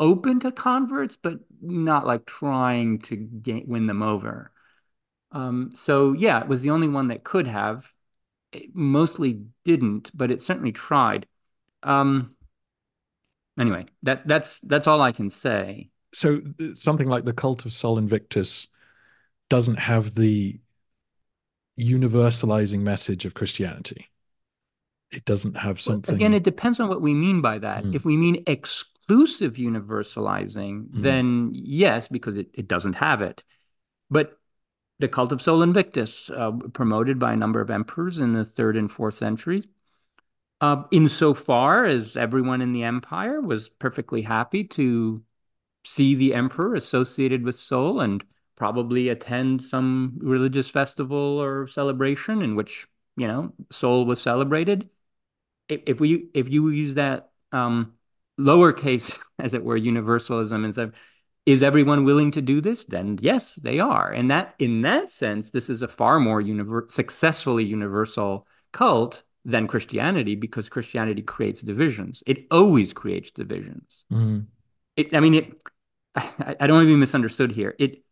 [0.00, 4.52] open to converts, but not like trying to gain, win them over.
[5.32, 7.92] Um, so yeah, it was the only one that could have.
[8.52, 11.26] It mostly didn't, but it certainly tried.
[11.82, 12.36] Um,
[13.58, 15.90] anyway, that that's that's all I can say.
[16.12, 16.40] So
[16.74, 18.68] something like the cult of Sol Invictus
[19.48, 20.60] doesn't have the
[21.78, 24.08] universalizing message of Christianity.
[25.10, 26.14] It doesn't have something.
[26.14, 27.84] Again, it depends on what we mean by that.
[27.84, 27.94] Mm.
[27.94, 31.02] If we mean exclusive universalizing, mm.
[31.02, 33.44] then yes, because it, it doesn't have it.
[34.10, 34.38] But
[34.98, 38.76] the cult of Sol Invictus, uh, promoted by a number of emperors in the third
[38.76, 39.66] and fourth centuries,
[40.60, 45.22] uh, insofar as everyone in the empire was perfectly happy to
[45.84, 48.24] see the emperor associated with Sol and
[48.56, 52.86] probably attend some religious festival or celebration in which
[53.16, 54.88] you know Sol was celebrated
[55.68, 57.94] if, if we if you use that um
[58.38, 60.92] lowercase as it were universalism instead
[61.46, 62.84] is everyone willing to do this?
[62.84, 64.10] Then yes, they are.
[64.10, 69.68] And that in that sense, this is a far more univer- successfully universal cult than
[69.68, 72.22] Christianity because Christianity creates divisions.
[72.26, 74.04] It always creates divisions.
[74.10, 74.46] Mm.
[74.96, 75.52] It, I mean, it.
[76.14, 77.74] I, I don't want to be misunderstood here.
[77.78, 78.03] It,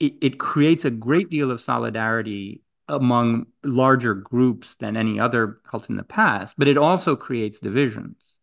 [0.00, 5.90] it it creates a great deal of solidarity among larger groups than any other cult
[5.90, 8.38] in the past, but it also creates divisions.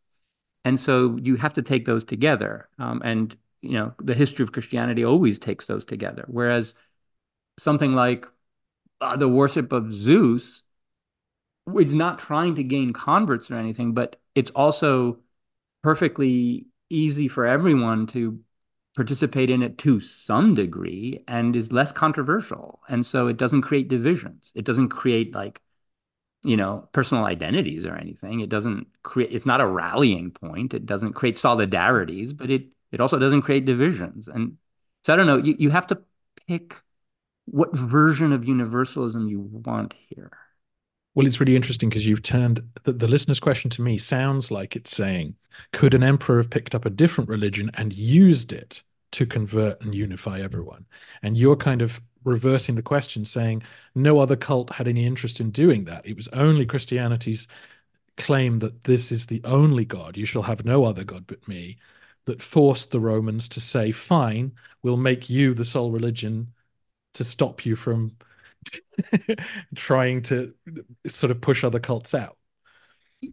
[0.64, 2.70] And so you have to take those together.
[2.78, 6.26] Um, and you know, the history of Christianity always takes those together.
[6.28, 6.76] Whereas
[7.58, 8.28] something like
[9.02, 10.64] uh, the worship of Zeus
[11.74, 15.20] it's not trying to gain converts or anything, but it's also
[15.82, 18.40] perfectly easy for everyone to
[18.96, 22.82] participate in it to some degree and is less controversial.
[22.88, 24.52] And so it doesn't create divisions.
[24.56, 25.62] It doesn't create like,
[26.44, 28.40] you know, personal identities or anything.
[28.40, 30.74] It doesn't create it's not a rallying point.
[30.74, 34.28] It doesn't create solidarities, but it it also doesn't create divisions.
[34.28, 34.58] And
[35.04, 36.02] so I don't know, you, you have to
[36.48, 36.82] pick
[37.46, 40.32] what version of universalism you want here.
[41.16, 44.76] Well, it's really interesting because you've turned the, the listener's question to me sounds like
[44.76, 45.36] it's saying,
[45.72, 49.96] could an emperor have picked up a different religion and used it to convert and
[49.96, 50.86] unify everyone?
[51.24, 53.64] And you're kind of reversing the question, saying
[53.94, 56.06] no other cult had any interest in doing that.
[56.06, 57.48] It was only Christianity's
[58.18, 61.78] claim that this is the only God, you shall have no other God but me,
[62.26, 64.52] that forced the Romans to say, fine,
[64.84, 66.54] we'll make you the sole religion
[67.14, 68.12] to stop you from
[69.76, 70.54] trying to
[71.08, 72.38] sort of push other cults out.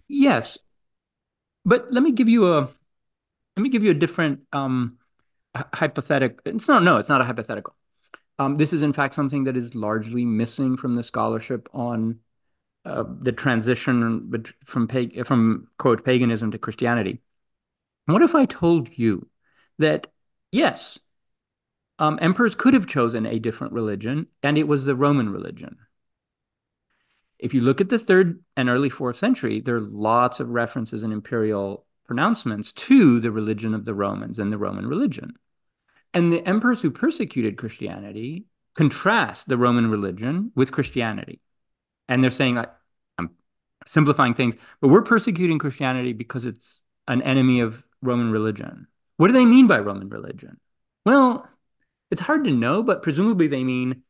[0.09, 0.59] Yes,
[1.65, 2.61] but let me give you a
[3.57, 4.99] let me give you a different um,
[5.55, 6.39] hypothetical.
[6.45, 7.77] It's not no, it's not a hypothetical.
[8.39, 12.21] Um, this is in fact something that is largely missing from the scholarship on
[12.85, 17.23] uh, the transition from pag- from quote paganism to Christianity.
[18.07, 19.29] What if I told you
[19.79, 20.09] that
[20.53, 20.99] yes,
[22.03, 25.77] um, emperors could have chosen a different religion, and it was the Roman religion.
[27.39, 31.05] If you look at the third and early fourth century, there are lots of references
[31.05, 35.35] and imperial pronouncements to the religion of the Romans and the Roman religion.
[36.13, 41.41] And the emperors who persecuted Christianity contrast the Roman religion with Christianity.
[42.09, 42.59] And they're saying,
[43.17, 43.31] I'm
[43.87, 48.89] simplifying things, but we're persecuting Christianity because it's an enemy of Roman religion.
[49.19, 50.59] What do they mean by Roman religion?
[51.07, 51.49] Well,
[52.13, 54.03] it's hard to know, but presumably they mean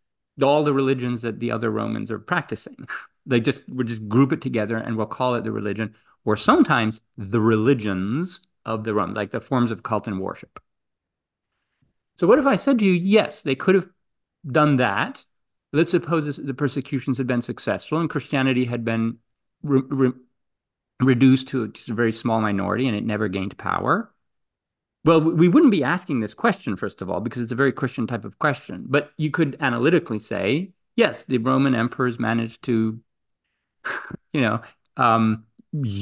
[0.43, 2.77] all the religions that the other Romans are practicing.
[3.27, 5.95] they just would just group it together and we'll call it the religion,
[6.25, 10.61] or sometimes the religions of the Romans, like the forms of cult and worship.
[12.19, 13.89] So, what if I said to you, yes, they could have
[14.45, 15.25] done that?
[15.73, 19.19] Let's suppose the persecutions had been successful and Christianity had been
[19.63, 20.13] re- re-
[21.01, 24.12] reduced to just a very small minority and it never gained power.
[25.05, 28.07] Well, we wouldn't be asking this question, first of all, because it's a very Christian
[28.07, 28.85] type of question.
[28.87, 33.01] But you could analytically say, yes, the Roman emperors managed to,
[34.33, 34.63] you know,
[34.97, 35.45] um,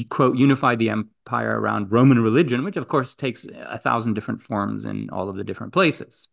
[0.08, 4.84] quote, unify the empire around Roman religion, which of course takes a thousand different forms
[4.84, 6.28] in all of the different places.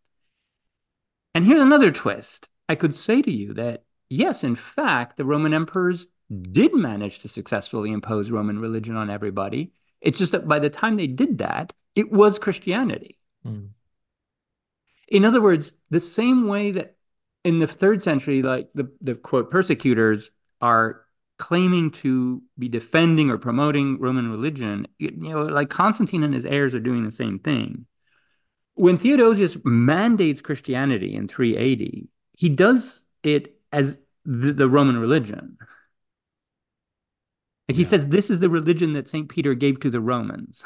[1.33, 2.49] And here's another twist.
[2.67, 6.07] I could say to you that, yes, in fact, the Roman emperors
[6.51, 9.71] did manage to successfully impose Roman religion on everybody.
[10.01, 13.17] It's just that by the time they did that, it was Christianity.
[13.45, 13.69] Mm.
[15.07, 16.95] In other words, the same way that
[17.43, 20.31] in the third century, like the, the quote persecutors
[20.61, 21.01] are
[21.37, 26.73] claiming to be defending or promoting Roman religion, you know, like Constantine and his heirs
[26.73, 27.85] are doing the same thing.
[28.75, 35.57] When Theodosius mandates Christianity in 380, he does it as the, the Roman religion.
[37.67, 37.89] Like he yeah.
[37.89, 39.29] says, this is the religion that St.
[39.29, 40.63] Peter gave to the Romans.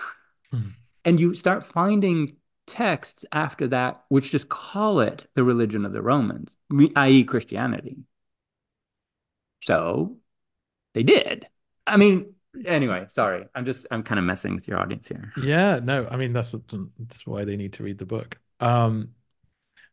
[0.51, 0.69] Hmm.
[1.03, 2.37] And you start finding
[2.67, 6.55] texts after that which just call it the religion of the Romans,
[6.95, 7.97] i.e., Christianity.
[9.63, 10.17] So
[10.93, 11.47] they did.
[11.85, 12.33] I mean,
[12.65, 13.45] anyway, sorry.
[13.55, 15.31] I'm just I'm kind of messing with your audience here.
[15.41, 18.37] Yeah, no, I mean that's that's why they need to read the book.
[18.59, 19.09] Um,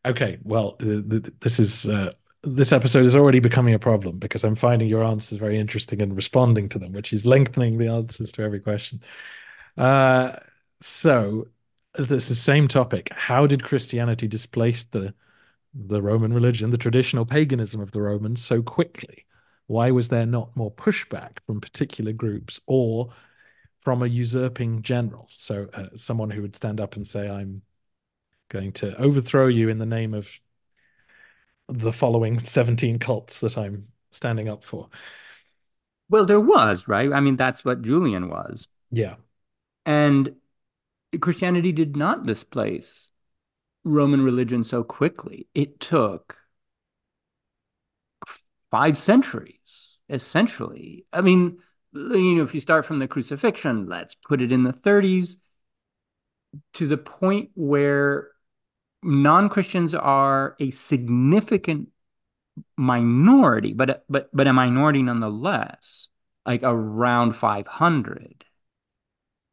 [0.05, 2.11] okay, well, this is uh,
[2.43, 6.15] this episode is already becoming a problem because I'm finding your answers very interesting and
[6.15, 9.01] responding to them, which is lengthening the answers to every question.
[9.77, 10.33] Uh,
[10.81, 11.47] so
[11.95, 13.09] this is the same topic.
[13.13, 15.13] How did Christianity displace the
[15.73, 19.25] the Roman religion, the traditional paganism of the Romans, so quickly?
[19.67, 23.11] Why was there not more pushback from particular groups or
[23.79, 25.29] from a usurping general?
[25.35, 27.61] So, uh, someone who would stand up and say, I'm
[28.49, 30.39] going to overthrow you in the name of
[31.67, 34.89] the following 17 cults that I'm standing up for.
[36.09, 37.13] Well, there was, right?
[37.13, 38.67] I mean, that's what Julian was.
[38.91, 39.15] Yeah.
[39.85, 40.35] And
[41.17, 43.09] Christianity did not displace
[43.83, 45.47] Roman religion so quickly.
[45.55, 46.37] It took
[48.71, 51.05] five centuries, essentially.
[51.11, 51.57] I mean,
[51.93, 55.37] you know, if you start from the crucifixion, let's put it in the 30s,
[56.73, 58.29] to the point where
[59.03, 61.89] non-Christians are a significant
[62.75, 66.07] minority, but but but a minority nonetheless,
[66.45, 68.45] like around 500.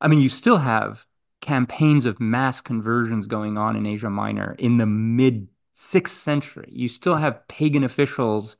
[0.01, 1.07] I mean, you still have
[1.41, 6.69] campaigns of mass conversions going on in Asia Minor in the mid sixth century.
[6.73, 8.57] You still have pagan officials,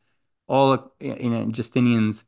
[0.47, 2.25] all in Justinian's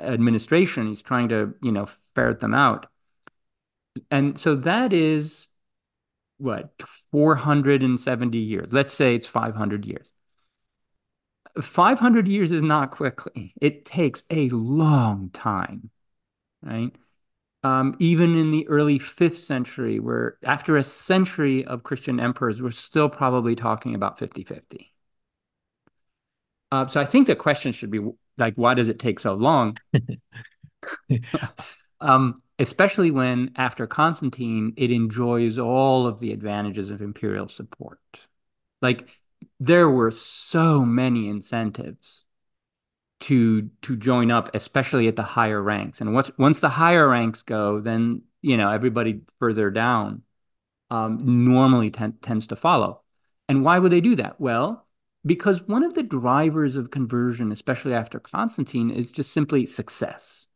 [0.00, 0.86] administration.
[0.86, 2.86] He's trying to, you know, ferret them out.
[4.10, 5.48] And so that is
[6.38, 6.70] what
[7.10, 8.72] 470 years.
[8.72, 10.12] Let's say it's 500 years.
[11.60, 13.52] 500 years is not quickly.
[13.60, 15.90] It takes a long time,
[16.62, 16.94] right?
[17.64, 22.70] Um, even in the early fifth century, where after a century of Christian emperors, we're
[22.70, 24.94] still probably talking about 50 50.
[26.70, 28.00] Uh, so I think the question should be
[28.36, 29.76] like, why does it take so long?
[32.00, 38.00] um, especially when after Constantine, it enjoys all of the advantages of imperial support.
[38.82, 39.08] Like
[39.60, 42.24] there were so many incentives
[43.20, 46.00] to to join up, especially at the higher ranks.
[46.00, 50.22] And once once the higher ranks go, then you know everybody further down
[50.90, 53.02] um, normally tends to follow.
[53.48, 54.40] And why would they do that?
[54.40, 54.86] Well,
[55.24, 60.46] because one of the drivers of conversion, especially after Constantine, is just simply success.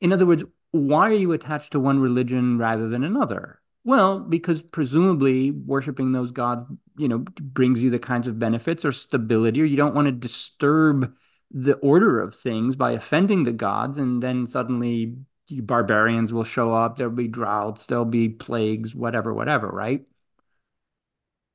[0.00, 3.60] In other words, why are you attached to one religion rather than another?
[3.84, 8.92] Well, because presumably worshiping those gods, you know, brings you the kinds of benefits or
[8.92, 11.14] stability, or you don't want to disturb
[11.50, 15.16] the order of things by offending the gods, and then suddenly
[15.50, 20.04] barbarians will show up, there'll be droughts, there'll be plagues, whatever, whatever, right?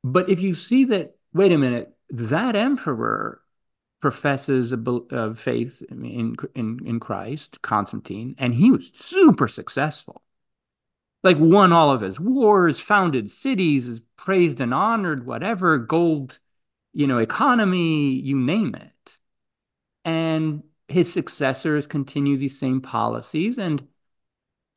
[0.04, 3.42] But if you see that, wait a minute, that emperor
[4.02, 10.22] professes a, a uh, faith in, in in Christ, Constantine, and he was super successful.
[11.24, 16.38] Like won all of his wars, founded cities, is praised and honored, whatever, gold,
[16.94, 18.92] you know, economy, you name it.
[20.06, 23.88] And his successors continue these same policies, and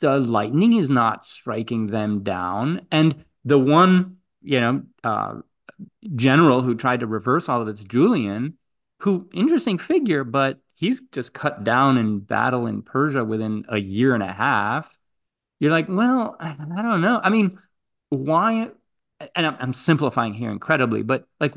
[0.01, 2.87] the lightning is not striking them down.
[2.91, 5.35] And the one, you know, uh,
[6.17, 8.57] general who tried to reverse all of it's Julian,
[9.01, 14.15] who interesting figure, but he's just cut down in battle in Persia within a year
[14.15, 14.91] and a half.
[15.61, 17.21] You're like, well, I don't know.
[17.23, 17.59] I mean,
[18.09, 18.71] why?
[19.35, 21.55] And I'm, I'm simplifying here incredibly, but like,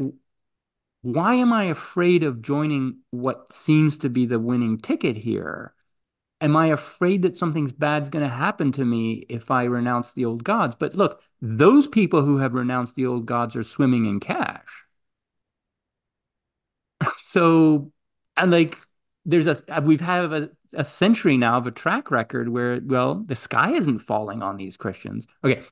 [1.01, 5.73] why am I afraid of joining what seems to be the winning ticket here?
[6.41, 10.25] am I afraid that something's bad's going to happen to me if I renounce the
[10.25, 10.75] old gods?
[10.77, 14.65] But look, those people who have renounced the old gods are swimming in cash.
[17.17, 17.91] So,
[18.37, 18.77] and like,
[19.25, 23.35] there's a we've had a, a century now of a track record where, well, the
[23.35, 25.25] sky isn't falling on these Christians.
[25.43, 25.63] Okay,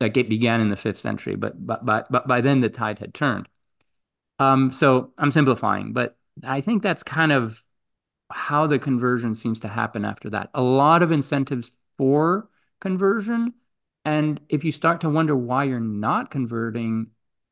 [0.00, 2.98] like it began in the fifth century, but but but, but by then the tide
[2.98, 3.48] had turned.
[4.40, 7.62] Um, so I'm simplifying, but I think that's kind of
[8.30, 10.50] how the conversion seems to happen after that.
[10.54, 12.48] A lot of incentives for
[12.80, 13.54] conversion.
[14.04, 17.08] And if you start to wonder why you're not converting,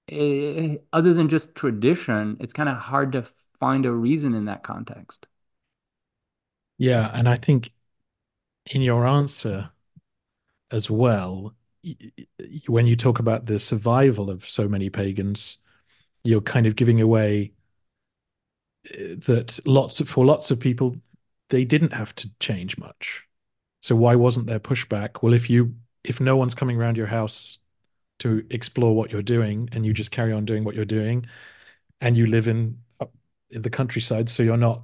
[0.09, 3.27] eh, other than just tradition, it's kind of hard to
[3.61, 5.27] find a reason in that context.
[6.79, 7.11] Yeah.
[7.13, 7.73] And I think
[8.67, 9.71] in your answer
[10.71, 11.55] as well,
[12.67, 15.59] when you talk about the survival of so many pagans,
[16.25, 17.53] you're kind of giving away
[18.93, 20.97] uh, that lots of for lots of people
[21.51, 23.25] they didn't have to change much.
[23.81, 25.23] So why wasn't there pushback?
[25.23, 27.59] Well, if you if no one's coming around your house
[28.21, 31.27] to explore what you're doing and you just carry on doing what you're doing
[32.01, 32.79] and you live in
[33.51, 34.83] in the countryside so you're not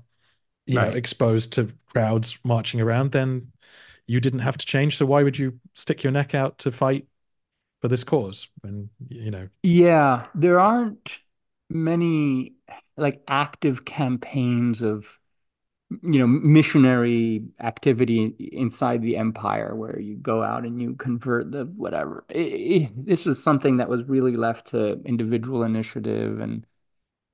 [0.67, 0.91] you right.
[0.91, 3.47] know exposed to crowds marching around then
[4.07, 7.07] you didn't have to change so why would you stick your neck out to fight
[7.83, 11.19] for this cause when you know yeah there aren't
[11.71, 12.55] many
[12.97, 15.19] like active campaigns of
[16.03, 21.65] you know missionary activity inside the empire where you go out and you convert the
[21.77, 22.25] whatever.
[22.29, 26.67] It, it, this was something that was really left to individual initiative and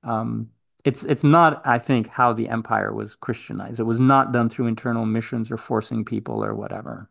[0.03, 0.49] um,
[0.83, 3.79] it's it's not i think how the empire was christianized.
[3.79, 7.09] It was not done through internal missions or forcing people or whatever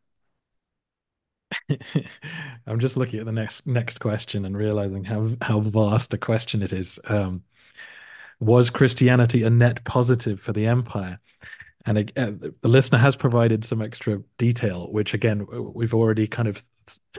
[2.67, 6.63] i'm just looking at the next next question and realizing how how vast a question
[6.63, 7.43] it is um,
[8.41, 11.21] was Christianity a net positive for the empire?
[11.87, 16.65] And uh, the listener has provided some extra detail, which again we've already kind of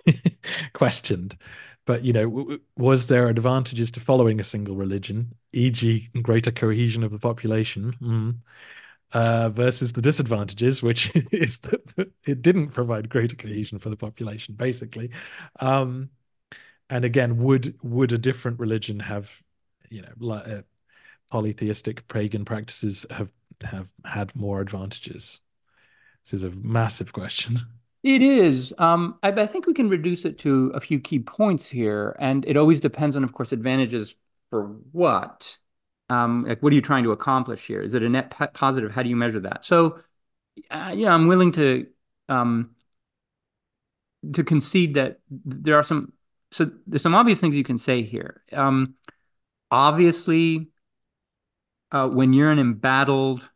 [0.74, 1.38] questioned.
[1.86, 7.12] but you know, was there advantages to following a single religion, e.g., greater cohesion of
[7.12, 8.36] the population, mm,
[9.14, 14.56] uh, versus the disadvantages, which is that it didn't provide greater cohesion for the population,
[14.56, 15.12] basically.
[15.60, 16.10] Um,
[16.90, 19.42] and again, would would a different religion have,
[19.90, 20.62] you know, uh,
[21.32, 23.32] polytheistic pagan practices have
[23.62, 25.40] have had more advantages?
[26.26, 27.58] This is a massive question.
[28.04, 28.74] It is.
[28.80, 32.44] Um, I, I, think we can reduce it to a few key points here, and
[32.46, 34.16] it always depends on, of course, advantages
[34.50, 35.58] for what.
[36.12, 37.82] Um, like, what are you trying to accomplish here?
[37.82, 38.92] Is it a net positive?
[38.92, 39.64] How do you measure that?
[39.64, 40.00] So,
[40.70, 41.88] uh, yeah, I'm willing to
[42.28, 42.72] um,
[44.34, 46.12] to concede that there are some.
[46.52, 48.44] So there's some obvious things you can say here.
[48.52, 48.96] Um,
[49.72, 50.68] obviously,
[51.94, 53.50] uh, when you're an embattled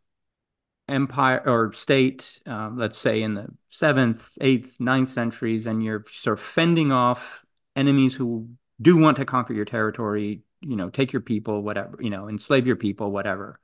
[0.88, 6.38] empire or state, uh, let's say in the seventh, eighth, ninth centuries, and you're sort
[6.38, 7.44] of fending off
[7.74, 8.48] enemies who
[8.80, 12.66] do want to conquer your territory, you know, take your people, whatever, you know, enslave
[12.66, 13.60] your people, whatever.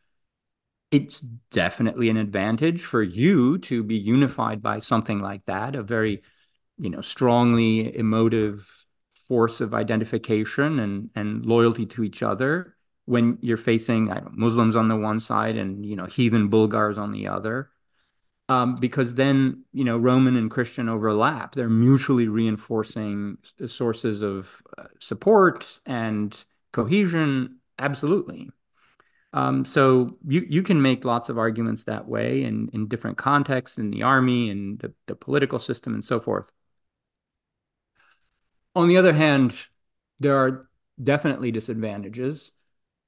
[0.90, 6.22] It's definitely an advantage for you to be unified by something like that, a very,
[6.78, 8.84] you know, strongly emotive
[9.26, 14.88] force of identification and and loyalty to each other when you're facing know, Muslims on
[14.88, 17.70] the one side and you know heathen Bulgars on the other,
[18.49, 21.55] um, because then you know Roman and Christian overlap.
[21.55, 27.58] They're mutually reinforcing sources of uh, support and cohesion.
[27.78, 28.50] Absolutely.
[29.34, 33.78] Um, so you you can make lots of arguments that way in in different contexts
[33.78, 36.50] in the army and the, the political system and so forth.
[38.74, 39.54] On the other hand,
[40.20, 40.68] there are
[41.02, 42.50] definitely disadvantages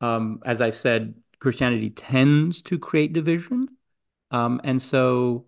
[0.05, 3.69] um, as I said, Christianity tends to create division.
[4.31, 5.47] Um, and so,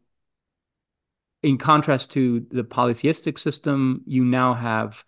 [1.43, 5.05] in contrast to the polytheistic system, you now have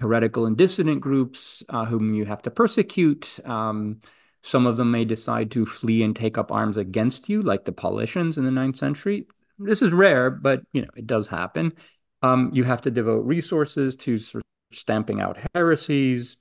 [0.00, 3.38] heretical and dissident groups uh, whom you have to persecute.
[3.44, 4.00] Um,
[4.42, 7.72] some of them may decide to flee and take up arms against you, like the
[7.72, 9.26] Paulicians in the ninth century.
[9.58, 11.74] This is rare, but you know it does happen.
[12.22, 16.38] Um, you have to devote resources to sort of stamping out heresies.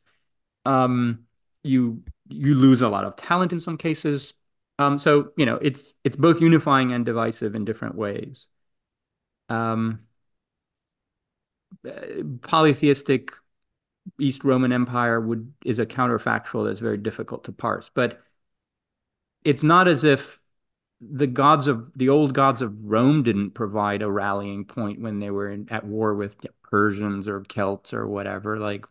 [0.66, 1.26] Um,
[1.64, 4.34] you you lose a lot of talent in some cases.
[4.78, 8.48] Um, so you know it's it's both unifying and divisive in different ways.
[9.50, 10.02] Um,
[11.88, 13.32] uh, polytheistic
[14.20, 18.22] East Roman Empire would is a counterfactual that's very difficult to parse, but
[19.44, 20.40] it's not as if
[21.02, 25.32] the gods of the old gods of Rome didn't provide a rallying point when they
[25.32, 28.60] were in, at war with Persians or Celts or whatever.
[28.60, 28.86] Like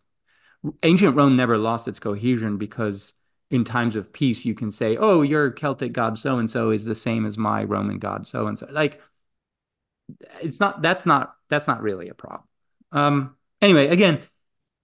[0.83, 3.13] ancient Rome never lost its cohesion because
[3.51, 6.85] in times of peace you can say, "Oh, your Celtic god so and so is
[6.85, 9.01] the same as my Roman god so and so." Like
[10.41, 12.47] it's not that's not that's not really a problem.
[12.91, 14.21] Um anyway, again,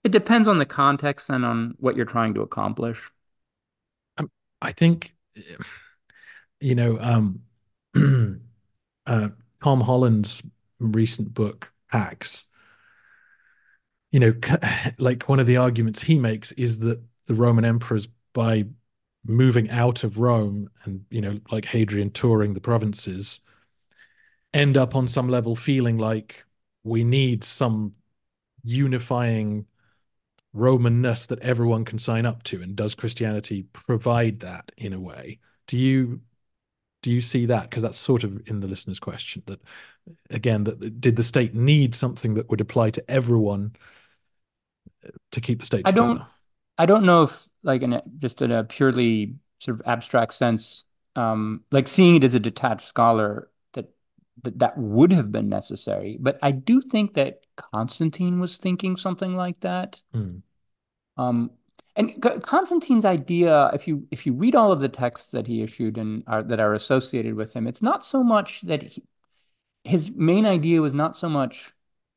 [0.06, 3.10] it depends on the context and on what you're trying to accomplish.
[4.18, 4.30] Um,
[4.62, 5.16] I think
[6.62, 7.42] you know um
[9.08, 9.30] uh
[9.64, 10.44] Tom Holland's
[10.80, 12.46] recent book Pax,
[14.12, 14.34] you know,
[15.00, 18.66] like one of the arguments he makes is that the Roman emperors, by
[19.26, 23.40] moving out of Rome and, you know, like Hadrian touring the provinces,
[24.54, 26.46] end up on some level feeling like
[26.84, 27.94] we need some
[28.64, 29.66] unifying
[30.56, 32.62] Romanness that everyone can sign up to.
[32.62, 35.40] And does Christianity provide that in a way?
[35.68, 36.22] Do you
[37.02, 37.70] do you see that?
[37.70, 39.44] Because that's sort of in the listener's question.
[39.46, 39.62] That
[40.30, 43.76] again, that did the state need something that would apply to everyone
[45.32, 46.08] to keep the state I together?
[46.08, 46.22] don't
[46.78, 50.84] I don't know if like in a, just in a purely sort of abstract sense,
[51.16, 53.90] um, like seeing it as a detached scholar that,
[54.44, 56.18] that that would have been necessary.
[56.20, 60.02] But I do think that Constantine was thinking something like that.
[60.14, 60.38] Hmm.
[61.18, 61.52] Um,
[61.96, 65.98] and Constantine's idea, if you if you read all of the texts that he issued
[65.98, 69.04] and are, that are associated with him, it's not so much that he,
[69.86, 71.72] his main idea was not so much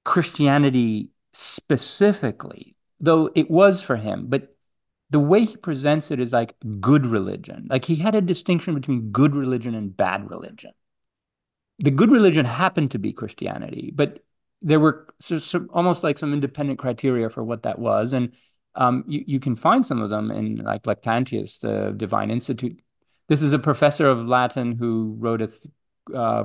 [0.04, 4.56] Christianity specifically, though it was for him, but
[5.10, 7.66] the way he presents it is like good religion.
[7.70, 10.72] Like he had a distinction between good religion and bad religion.
[11.78, 14.24] The good religion happened to be Christianity, but
[14.62, 18.12] there were so, so almost like some independent criteria for what that was.
[18.12, 18.32] And
[18.74, 22.80] um, you, you can find some of them in like Lactantius, the Divine Institute.
[23.28, 25.50] This is a professor of Latin who wrote a
[26.16, 26.44] uh,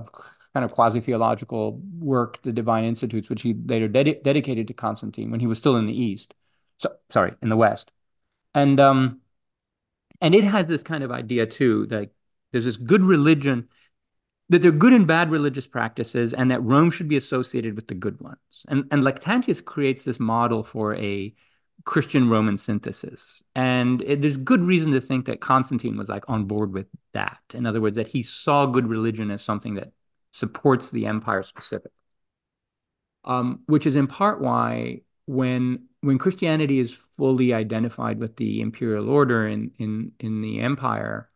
[0.54, 5.32] kind of quasi theological work, the Divine Institutes, which he later ded- dedicated to Constantine
[5.32, 6.34] when he was still in the East.
[6.78, 7.92] So sorry, in the West,
[8.54, 9.22] and um,
[10.20, 12.10] and it has this kind of idea too that
[12.52, 13.70] there's this good religion
[14.50, 17.88] that there are good and bad religious practices, and that Rome should be associated with
[17.88, 18.66] the good ones.
[18.68, 21.34] And and Lactantius creates this model for a
[21.86, 23.44] Christian Roman synthesis.
[23.56, 27.40] And it, there's good reason to think that Constantine was like on board with that.
[27.54, 29.92] In other words, that he saw good religion as something that
[30.32, 31.92] supports the empire specific.
[33.26, 39.10] Um, which is in part why when when Christianity is fully identified with the imperial
[39.10, 41.30] order in in in the empire,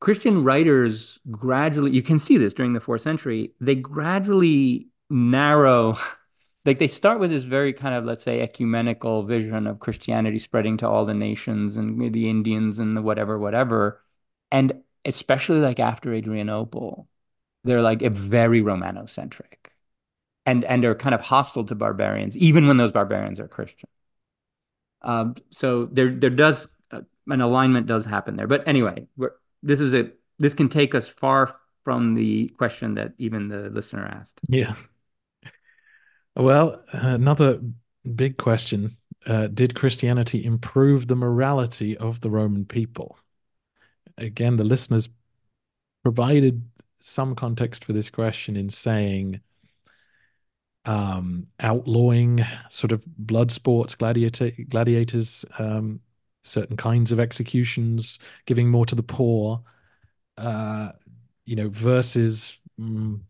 [0.00, 5.96] Christian writers gradually you can see this during the fourth century, they gradually narrow
[6.64, 10.76] like they start with this very kind of let's say ecumenical vision of christianity spreading
[10.76, 14.02] to all the nations and the indians and the whatever whatever.
[14.50, 17.08] And especially like after adrianople
[17.64, 19.72] they're like very romanocentric
[20.46, 23.88] and and are kind of hostile to barbarians even when those barbarians are christian.
[25.02, 28.46] Um, so there there does uh, an alignment does happen there.
[28.46, 29.06] But anyway
[29.62, 31.54] this is it this can take us far
[31.84, 34.40] from the question that even the listener asked.
[34.48, 34.74] Yeah.
[36.36, 37.60] Well, another
[38.14, 38.96] big question.
[39.26, 43.18] Uh, Did Christianity improve the morality of the Roman people?
[44.16, 45.08] Again, the listeners
[46.02, 46.62] provided
[47.00, 49.40] some context for this question in saying
[50.84, 56.00] um, outlawing sort of blood sports, gladiator, gladiators, um,
[56.48, 59.62] certain kinds of executions, giving more to the poor,
[60.36, 60.92] uh,
[61.44, 63.20] you know, versus mm,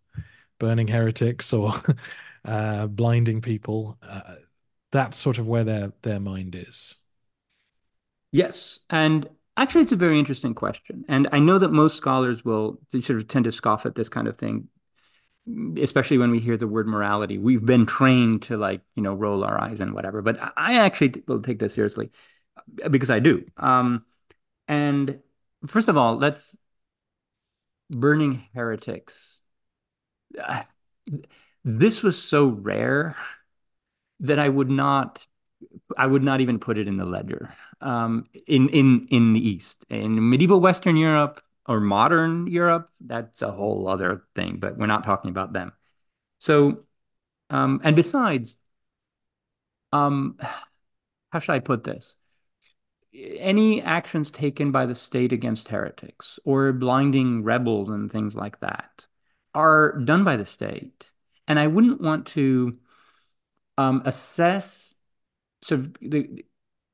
[0.59, 1.73] burning heretics or
[2.45, 3.99] uh, blinding people.
[4.03, 4.35] Uh,
[4.91, 6.97] that's sort of where their their mind is.
[8.33, 12.79] Yes, and actually, it's a very interesting question, and I know that most scholars will
[12.93, 14.69] sort of tend to scoff at this kind of thing,
[15.81, 17.39] especially when we hear the word morality.
[17.39, 21.23] We've been trained to like you know roll our eyes and whatever, but I actually
[21.27, 22.11] will take this seriously
[22.91, 23.45] because I do.
[23.57, 24.05] Um,
[24.67, 25.21] and
[25.67, 26.55] first of all, let's
[27.91, 29.41] burning heretics.
[31.65, 33.17] This was so rare
[34.21, 35.27] that I would not
[35.97, 37.55] I would not even put it in the ledger.
[37.81, 43.51] Um, in in in the East, in medieval Western Europe or modern Europe, that's a
[43.53, 44.59] whole other thing.
[44.59, 45.73] But we're not talking about them.
[46.39, 46.85] So,
[47.51, 48.57] um, and besides,
[49.93, 50.39] um,
[51.33, 52.17] how should I put this?
[53.39, 59.07] Any actions taken by the state against heretics or blinding rebels and things like that
[59.55, 61.11] are done by the state
[61.49, 62.77] and I wouldn't want to
[63.79, 64.95] um, assess
[65.63, 66.45] sort of the,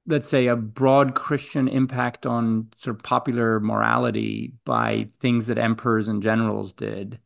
[0.07, 6.09] let's say a broad Christian impact on sort of popular morality by things that emperors
[6.09, 7.19] and generals did,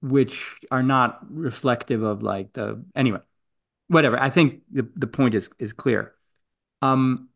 [0.00, 3.20] which are not reflective of like the anyway,
[3.88, 4.20] whatever.
[4.20, 6.14] I think the, the point is is clear.
[6.80, 7.28] Um,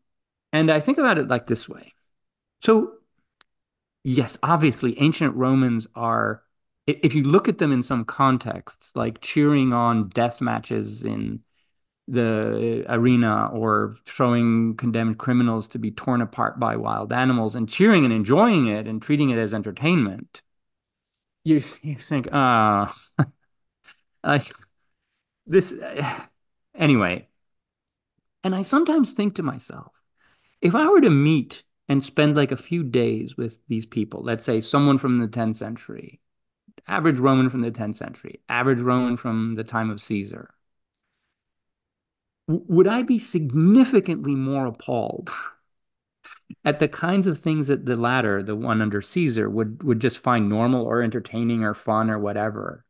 [0.52, 1.92] and I think about it like this way.
[2.60, 2.94] So
[4.04, 6.42] yes, obviously ancient Romans are
[6.86, 11.40] if you look at them in some contexts, like cheering on death matches in
[12.08, 18.04] the arena or throwing condemned criminals to be torn apart by wild animals and cheering
[18.04, 20.42] and enjoying it and treating it as entertainment,
[21.44, 23.24] you, you think, ah, oh,
[24.24, 24.52] like
[25.46, 25.74] this.
[26.74, 27.28] Anyway,
[28.42, 29.91] and I sometimes think to myself,
[30.62, 34.44] if I were to meet and spend like a few days with these people, let's
[34.44, 36.20] say someone from the 10th century,
[36.88, 40.54] average Roman from the 10th century, average Roman from the time of Caesar,
[42.48, 45.30] would I be significantly more appalled
[46.64, 50.18] at the kinds of things that the latter, the one under Caesar, would would just
[50.18, 52.84] find normal or entertaining or fun or whatever?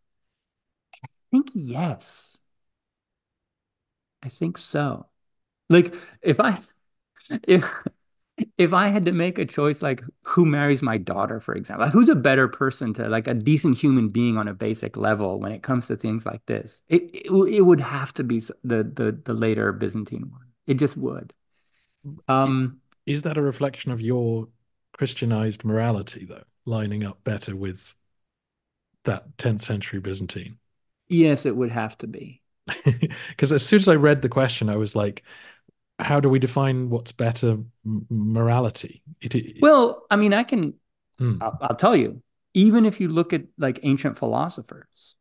[1.05, 2.39] I think yes.
[4.23, 5.07] I think so.
[5.69, 6.61] Like if I
[7.47, 7.65] if
[8.59, 12.09] if I had to make a choice, like who marries my daughter, for example, who's
[12.09, 15.63] a better person to like a decent human being on a basic level when it
[15.63, 16.83] comes to things like this?
[16.89, 20.49] It it, it would have to be the the the later Byzantine one.
[20.67, 21.33] It just would.
[22.29, 24.49] Um, is that a reflection of your
[24.93, 27.95] Christianized morality, though, lining up better with
[29.05, 30.59] that 10th century Byzantine?
[31.09, 32.43] Yes, it would have to be.
[33.29, 35.23] Because as soon as I read the question, I was like,
[36.03, 39.03] how do we define what's better morality?
[39.21, 40.75] It, it, well, I mean, I can,
[41.19, 41.39] hmm.
[41.41, 42.23] I'll, I'll, tell you,
[42.55, 45.17] even if you look at like ancient philosophers,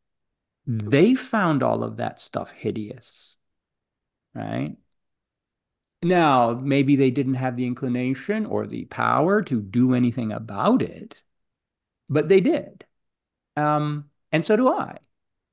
[0.67, 3.35] they found all of that stuff hideous,
[4.33, 4.75] right?
[6.03, 11.21] Now, maybe they didn't have the inclination or the power to do anything about it,
[12.09, 12.85] but they did.
[13.55, 14.97] Um, and so do I.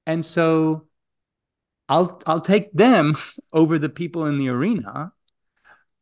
[0.06, 0.88] And so
[1.88, 3.16] I'll I'll take them
[3.52, 5.12] over the people in the arena.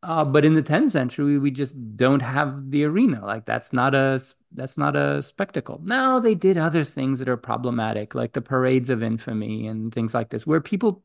[0.06, 3.24] Uh, but in the 10th century, we just don't have the arena.
[3.26, 4.20] Like that's not a
[4.52, 5.80] that's not a spectacle.
[5.82, 10.14] Now they did other things that are problematic, like the parades of infamy and things
[10.14, 11.02] like this, where people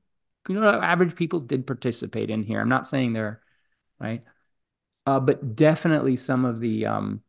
[0.47, 2.61] you know, average people did participate in here.
[2.61, 3.41] I'm not saying they're
[3.99, 4.23] right,
[5.07, 7.23] uh, but definitely some of the um,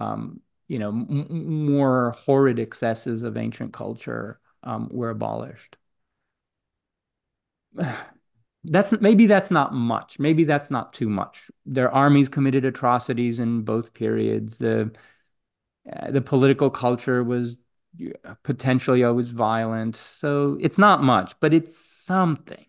[0.00, 5.76] um, you know m- more horrid excesses of ancient culture um, were abolished.
[8.64, 10.18] That's maybe that's not much.
[10.18, 11.50] Maybe that's not too much.
[11.66, 14.58] Their armies committed atrocities in both periods.
[14.58, 14.90] The
[15.92, 17.58] uh, the political culture was
[18.42, 19.96] potentially always violent.
[19.96, 22.64] So it's not much, but it's something.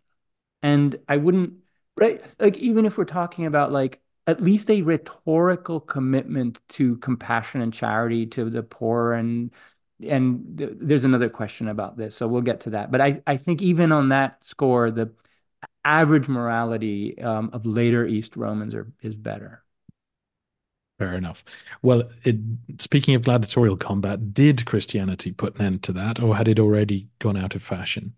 [0.63, 1.55] And I wouldn't,
[1.97, 2.21] right?
[2.39, 7.73] Like, even if we're talking about like at least a rhetorical commitment to compassion and
[7.73, 9.51] charity to the poor and
[10.07, 13.37] and th- there's another question about this so we'll get to that but i i
[13.37, 15.11] think even on that score the
[15.85, 19.63] average morality um, of later east romans are is better
[20.97, 21.43] Fair enough.
[21.81, 22.37] Well, it,
[22.79, 27.09] speaking of gladiatorial combat, did Christianity put an end to that, or had it already
[27.19, 28.13] gone out of fashion?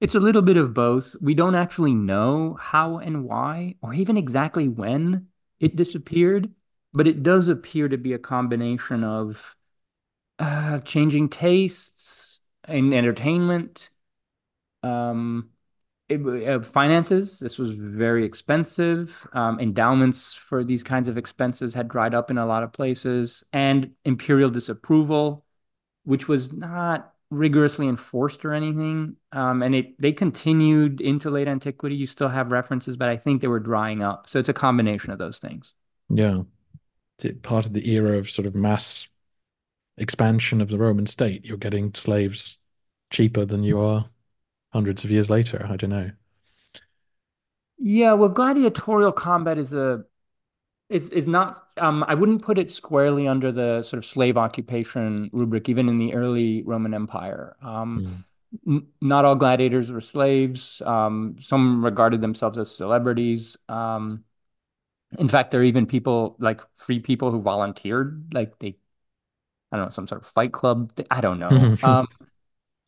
[0.00, 1.14] It's a little bit of both.
[1.20, 5.28] We don't actually know how and why, or even exactly when
[5.60, 6.50] it disappeared,
[6.94, 9.54] but it does appear to be a combination of
[10.38, 13.90] uh, changing tastes in entertainment,
[14.82, 15.50] um,
[16.12, 17.38] it, uh, finances.
[17.38, 19.26] This was very expensive.
[19.32, 23.44] Um, endowments for these kinds of expenses had dried up in a lot of places,
[23.52, 25.44] and imperial disapproval,
[26.04, 29.16] which was not rigorously enforced or anything.
[29.32, 31.96] Um, and it they continued into late antiquity.
[31.96, 34.28] You still have references, but I think they were drying up.
[34.28, 35.72] So it's a combination of those things.
[36.08, 36.42] Yeah,
[37.22, 39.08] it's part of the era of sort of mass
[39.96, 41.44] expansion of the Roman state.
[41.44, 42.58] You're getting slaves
[43.10, 44.08] cheaper than you are
[44.72, 45.66] hundreds of years later.
[45.68, 46.10] I don't know.
[47.78, 50.04] Yeah, well, gladiatorial combat is a
[50.88, 51.58] is is not.
[51.78, 55.98] Um, I wouldn't put it squarely under the sort of slave occupation rubric, even in
[55.98, 57.56] the early Roman Empire.
[57.62, 58.24] Um,
[58.66, 58.76] mm.
[58.76, 60.80] n- not all gladiators were slaves.
[60.84, 63.56] Um, some regarded themselves as celebrities.
[63.68, 64.24] Um,
[65.18, 68.76] in fact, there are even people like free people who volunteered, like they,
[69.70, 70.92] I don't know, some sort of fight club.
[71.10, 71.76] I don't know.
[71.82, 72.06] um,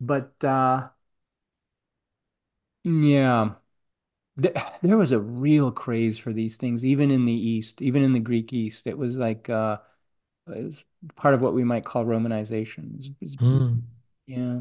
[0.00, 0.88] but uh,
[2.84, 3.54] yeah.
[4.36, 8.20] There was a real craze for these things, even in the East, even in the
[8.20, 8.86] Greek East.
[8.86, 9.78] It was like uh,
[10.48, 10.84] it was
[11.16, 12.96] part of what we might call Romanization.
[13.00, 13.82] It's- it's- Mm.
[14.26, 14.60] yeah.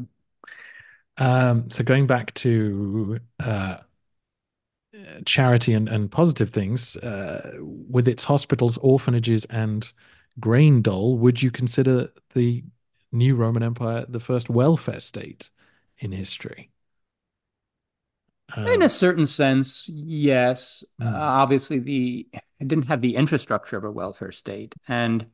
[1.16, 3.78] Um, so going back to uh,
[5.24, 9.92] charity and, and positive things, uh, with its hospitals, orphanages, and
[10.40, 12.64] grain dole, would you consider the
[13.12, 15.50] new Roman Empire the first welfare state
[15.98, 16.70] in history?
[18.56, 20.84] In a certain sense, yes.
[21.00, 21.14] Uh, Mm.
[21.14, 22.28] obviously, the
[22.60, 25.26] it didn't have the infrastructure of a welfare state, and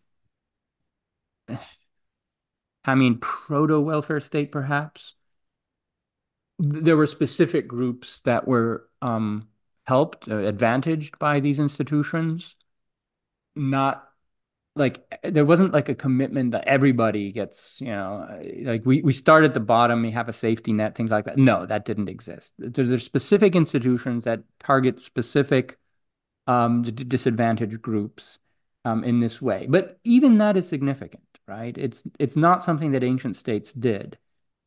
[2.84, 5.14] I mean proto welfare state, perhaps.
[6.58, 9.48] There were specific groups that were um,
[9.86, 12.54] helped, uh, advantaged by these institutions.
[13.56, 14.09] Not
[14.76, 19.44] like there wasn't like a commitment that everybody gets, you know, like we we start
[19.44, 21.36] at the bottom, we have a safety net, things like that.
[21.38, 22.52] No, that didn't exist.
[22.58, 25.76] There's, there's specific institutions that target specific
[26.46, 28.38] um, disadvantaged groups
[28.84, 29.66] um, in this way.
[29.68, 31.76] But even that is significant, right?
[31.76, 34.18] It's it's not something that ancient states did.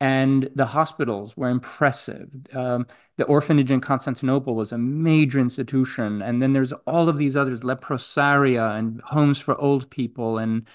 [0.04, 2.28] And the hospitals were impressive.
[2.52, 2.86] Um,
[3.16, 6.20] the orphanage in Constantinople was a major institution.
[6.20, 10.68] And then there's all of these others, leprosaria and homes for old people and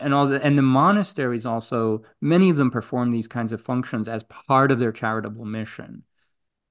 [0.00, 4.08] and all the and the monasteries also, many of them perform these kinds of functions
[4.08, 6.02] as part of their charitable mission.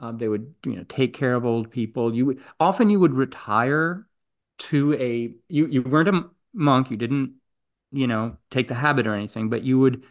[0.01, 2.13] Um, they would, you know, take care of old people.
[2.13, 4.05] You would often you would retire
[4.59, 7.35] to a you you weren't a monk, you didn't,
[7.93, 10.03] you know, take the habit or anything, but you would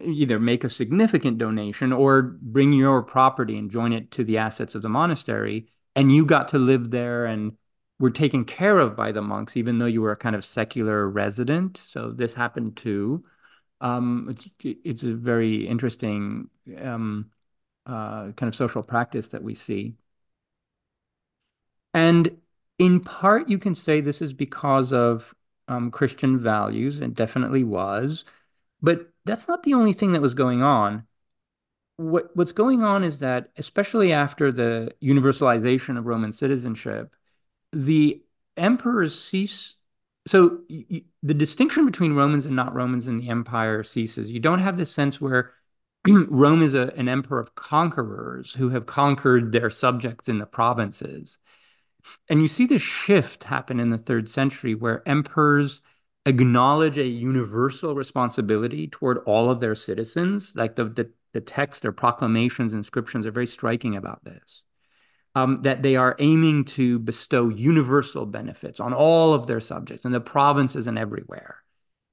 [0.00, 4.74] either make a significant donation or bring your property and join it to the assets
[4.74, 7.56] of the monastery, and you got to live there and
[7.98, 11.08] were taken care of by the monks, even though you were a kind of secular
[11.08, 11.80] resident.
[11.88, 13.24] So this happened too.
[13.80, 16.48] Um, it's it's a very interesting
[16.80, 17.30] um,
[17.86, 19.94] uh, kind of social practice that we see.
[21.94, 22.38] And
[22.78, 25.34] in part, you can say this is because of
[25.68, 28.24] um, Christian values, and definitely was.
[28.86, 31.08] But that's not the only thing that was going on.
[31.96, 37.12] What what's going on is that, especially after the universalization of Roman citizenship,
[37.72, 38.22] the
[38.56, 39.74] emperors cease.
[40.28, 44.30] So y- the distinction between Romans and not Romans in the empire ceases.
[44.30, 45.52] You don't have this sense where
[46.08, 51.38] Rome is a, an emperor of conquerors who have conquered their subjects in the provinces.
[52.28, 55.80] And you see this shift happen in the third century where emperors
[56.26, 60.52] acknowledge a universal responsibility toward all of their citizens.
[60.54, 64.62] Like the, the the text, their proclamations, inscriptions are very striking about this.
[65.34, 70.12] Um, that they are aiming to bestow universal benefits on all of their subjects in
[70.12, 71.56] the provinces and everywhere.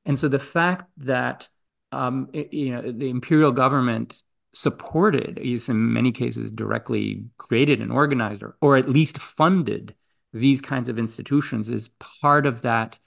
[0.05, 1.47] And so the fact that
[1.93, 4.21] um, it, you know the imperial government
[4.53, 9.95] supported, in many cases directly created and organized, or, or at least funded
[10.33, 12.99] these kinds of institutions, is part of that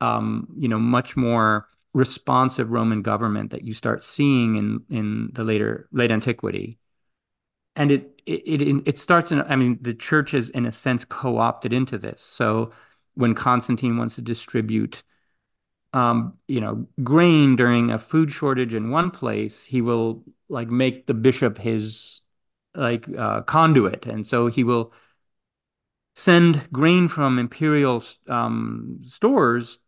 [0.00, 5.44] um, you know much more responsive Roman government that you start seeing in in the
[5.44, 6.78] later late antiquity.
[7.76, 11.04] And it it it, it starts in i mean the church is in a sense
[11.04, 12.22] co-opted into this.
[12.22, 12.72] So
[13.14, 15.02] when constantine wants to distribute
[15.92, 21.06] um, you know grain during a food shortage in one place he will like make
[21.06, 22.20] the bishop his
[22.74, 24.06] like uh, conduit.
[24.06, 24.92] And so he will
[26.14, 29.78] send grain from imperial um, stores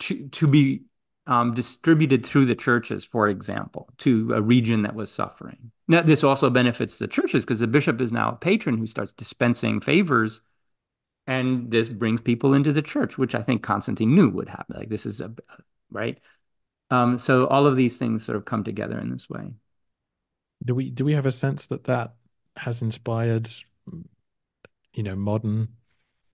[0.00, 0.82] to to be
[1.26, 5.72] um, distributed through the churches, for example, to a region that was suffering.
[5.88, 9.12] Now, this also benefits the churches because the bishop is now a patron who starts
[9.12, 10.40] dispensing favors,
[11.26, 14.76] and this brings people into the church, which I think Constantine knew would happen.
[14.76, 15.32] Like this is a
[15.90, 16.18] right.
[16.90, 19.54] Um, so all of these things sort of come together in this way.
[20.64, 22.14] Do we do we have a sense that that
[22.56, 23.48] has inspired,
[24.94, 25.68] you know, modern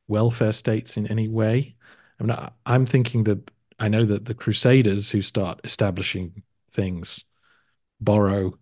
[0.08, 1.76] welfare states in any way?
[2.22, 7.24] I mean, I'm thinking that I know that the Crusaders who start establishing things
[8.00, 8.58] borrow.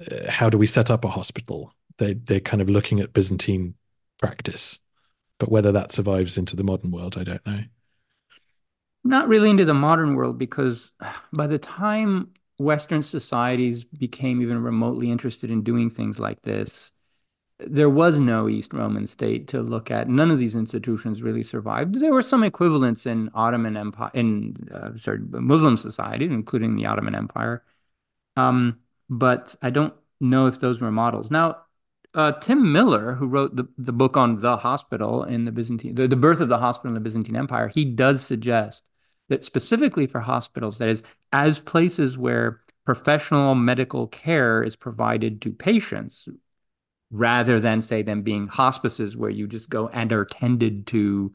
[0.00, 1.74] Uh, how do we set up a hospital?
[1.98, 3.74] They they're kind of looking at Byzantine
[4.18, 4.78] practice,
[5.38, 7.60] but whether that survives into the modern world, I don't know.
[9.02, 10.92] Not really into the modern world because
[11.32, 16.92] by the time Western societies became even remotely interested in doing things like this,
[17.66, 20.08] there was no East Roman state to look at.
[20.08, 21.96] None of these institutions really survived.
[21.96, 27.14] There were some equivalents in Ottoman Empire, in uh, sorry, Muslim society, including the Ottoman
[27.14, 27.62] Empire.
[28.36, 31.30] Um, but I don't know if those were models.
[31.30, 31.58] Now,
[32.14, 36.08] uh, Tim Miller, who wrote the, the book on the hospital in the Byzantine, the,
[36.08, 38.84] the birth of the hospital in the Byzantine Empire, he does suggest
[39.28, 41.02] that specifically for hospitals, that is,
[41.32, 46.28] as places where professional medical care is provided to patients
[47.10, 51.32] rather than say them being hospices where you just go and are tended to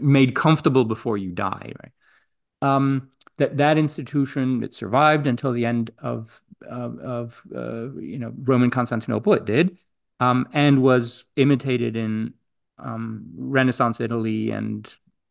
[0.00, 1.92] made comfortable before you die right?
[2.62, 8.32] Um, that that institution it survived until the end of of, of uh, you know
[8.42, 9.76] Roman Constantinople it did
[10.20, 12.34] um, and was imitated in
[12.78, 14.88] um, Renaissance Italy and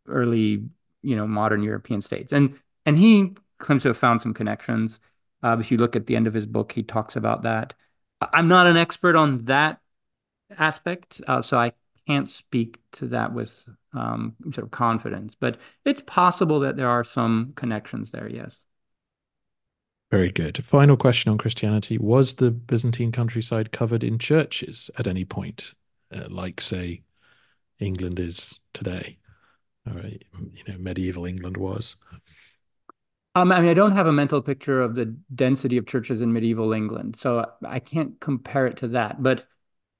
[0.08, 0.64] early
[1.04, 2.34] you know modern European states.
[2.34, 5.00] And and he claims to have found some connections.
[5.44, 7.74] Uh, if you look at the end of his book he talks about that
[8.22, 9.80] I'm not an expert on that
[10.58, 11.74] aspect, uh, so I
[12.08, 13.64] can't speak to that with
[13.94, 15.36] um, sort of confidence.
[15.36, 18.30] But it's possible that there are some connections there.
[18.30, 18.60] Yes.
[20.12, 20.64] Very good.
[20.66, 25.74] Final question on Christianity: Was the Byzantine countryside covered in churches at any point,
[26.14, 27.04] uh, like say
[27.80, 29.18] England is today,
[29.88, 31.96] or you know medieval England was?
[33.34, 36.34] Um, I mean, I don't have a mental picture of the density of churches in
[36.34, 39.24] medieval England, so I can't compare it to that.
[39.24, 39.46] But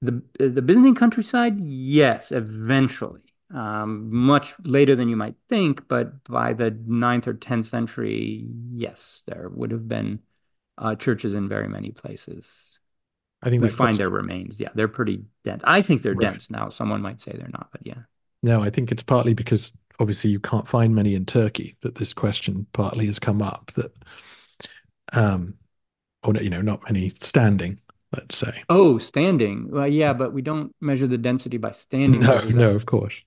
[0.02, 3.22] the the Byzantine countryside, yes, eventually,
[3.54, 9.22] um, much later than you might think, but by the ninth or tenth century, yes,
[9.26, 10.20] there would have been
[10.76, 12.78] uh, churches in very many places.
[13.42, 14.60] I think we find their remains.
[14.60, 15.62] Yeah, they're pretty dense.
[15.64, 16.32] I think they're right.
[16.32, 16.68] dense now.
[16.68, 18.02] Someone might say they're not, but yeah.
[18.42, 22.12] No, I think it's partly because obviously you can't find many in Turkey that this
[22.12, 23.92] question partly has come up that
[25.12, 25.54] um
[26.22, 27.78] or you know not many standing
[28.14, 28.62] let's say.
[28.68, 29.70] Oh standing.
[29.70, 33.22] Well yeah but we don't measure the density by standing no no of course.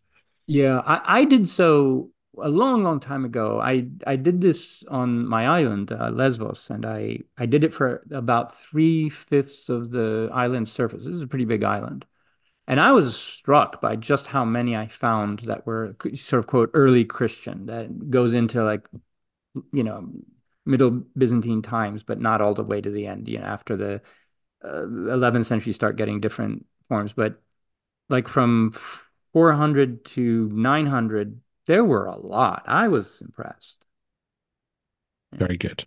[0.48, 3.60] Yeah I, I did so a long long time ago.
[3.60, 8.04] I i did this on my island uh, lesbos and i i did it for
[8.12, 11.06] about three-fifths of the island's surface.
[11.06, 12.06] This is a pretty big island
[12.68, 16.72] and I was struck by just how many I found that were sort of quote
[16.74, 18.88] early Christian that goes into like,
[19.72, 20.10] you know,
[20.66, 23.28] middle Byzantine times, but not all the way to the end.
[23.28, 24.02] You know, after the
[24.64, 27.14] uh, 11th century, start getting different forms.
[27.14, 27.40] But
[28.10, 28.76] like from
[29.34, 32.64] 400 to 900, there were a lot.
[32.66, 33.78] I was impressed.
[35.34, 35.86] Very good.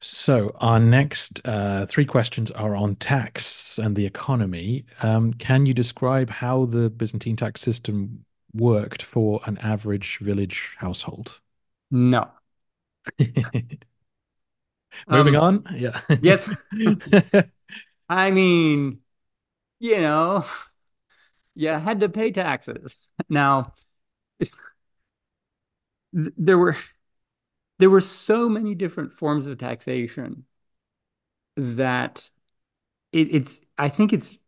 [0.00, 4.84] So, our next uh, three questions are on tax and the economy.
[5.02, 11.40] Um, can you describe how the Byzantine tax system worked for an average village household?
[11.90, 12.30] No.
[15.08, 15.76] Moving um, on.
[15.76, 16.00] Yeah.
[16.20, 16.48] yes.
[18.08, 19.00] I mean,
[19.78, 20.44] you know,
[21.54, 22.98] you had to pay taxes.
[23.28, 23.72] Now,
[26.12, 26.76] there were
[27.78, 30.44] there were so many different forms of taxation
[31.56, 32.30] that
[33.12, 34.38] it, it's I think it's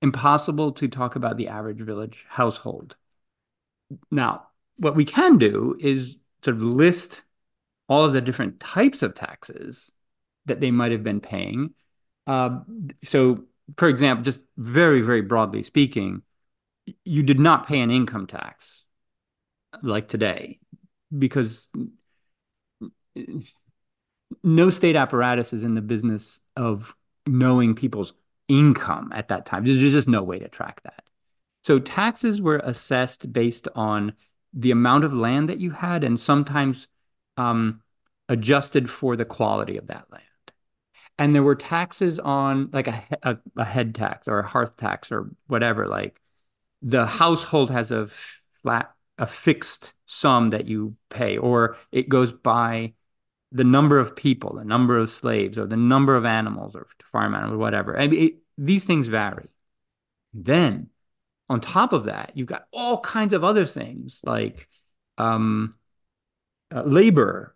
[0.00, 2.96] impossible to talk about the average village household.
[4.10, 4.48] Now,
[4.78, 7.22] what we can do is sort of list
[7.88, 9.92] all of the different types of taxes
[10.46, 11.74] that they might have been paying.
[12.26, 12.60] Uh,
[13.04, 13.44] so,
[13.76, 16.22] for example, just very, very broadly speaking,
[17.04, 18.84] you did not pay an income tax
[19.82, 20.58] like today
[21.16, 21.68] because
[24.42, 26.94] no state apparatus is in the business of
[27.26, 28.14] knowing people's
[28.48, 29.64] income at that time.
[29.64, 31.04] There's just no way to track that.
[31.64, 34.14] So taxes were assessed based on
[34.52, 36.88] the amount of land that you had and sometimes
[37.36, 37.80] um,
[38.28, 40.24] adjusted for the quality of that land.
[41.18, 45.12] And there were taxes on like a, a, a head tax or a hearth tax
[45.12, 45.86] or whatever.
[45.86, 46.20] Like
[46.80, 48.08] the household has a
[48.62, 52.94] flat, a fixed sum that you pay, or it goes by
[53.52, 57.34] the number of people, the number of slaves, or the number of animals, or farm
[57.34, 57.98] animals, whatever.
[57.98, 59.48] I mean, it, these things vary.
[60.32, 60.88] Then,
[61.50, 64.68] on top of that, you've got all kinds of other things like
[65.18, 65.74] um,
[66.74, 67.54] uh, labor,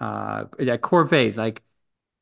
[0.00, 1.62] uh, at corvées, like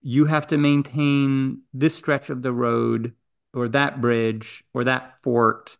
[0.03, 3.12] you have to maintain this stretch of the road,
[3.53, 5.77] or that bridge, or that fort,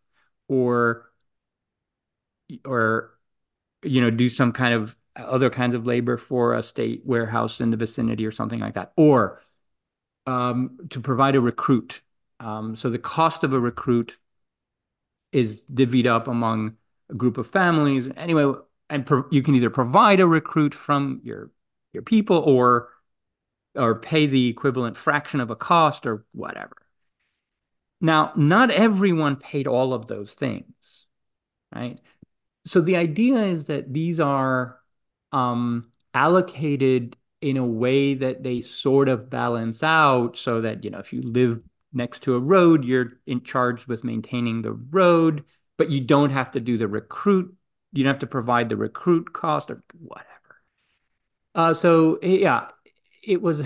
[0.49, 1.13] or
[2.65, 3.17] or
[3.83, 7.71] you know do some kind of other kinds of labor for a state warehouse in
[7.71, 9.43] the vicinity or something like that, or
[10.27, 12.03] um, to provide a recruit.
[12.41, 14.19] Um, so the cost of a recruit
[15.33, 16.77] is divvied up among
[17.11, 18.09] a group of families.
[18.17, 18.53] Anyway,
[18.91, 21.51] and you can either provide a recruit from your
[21.93, 22.89] your people or
[23.75, 26.77] or pay the equivalent fraction of a cost or whatever.
[28.01, 31.07] Now, not everyone paid all of those things,
[31.75, 31.99] right?
[32.67, 34.79] So the idea is that these are
[35.33, 40.99] um, allocated in a way that they sort of balance out so that, you know,
[40.99, 41.61] if you live
[41.93, 45.45] next to a road, you're in charge with maintaining the road,
[45.77, 47.55] but you don't have to do the recruit.
[47.93, 50.31] You don't have to provide the recruit cost or whatever.
[51.55, 52.69] Uh, so yeah,
[53.23, 53.63] it was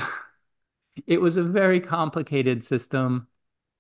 [1.07, 3.27] it was a very complicated system.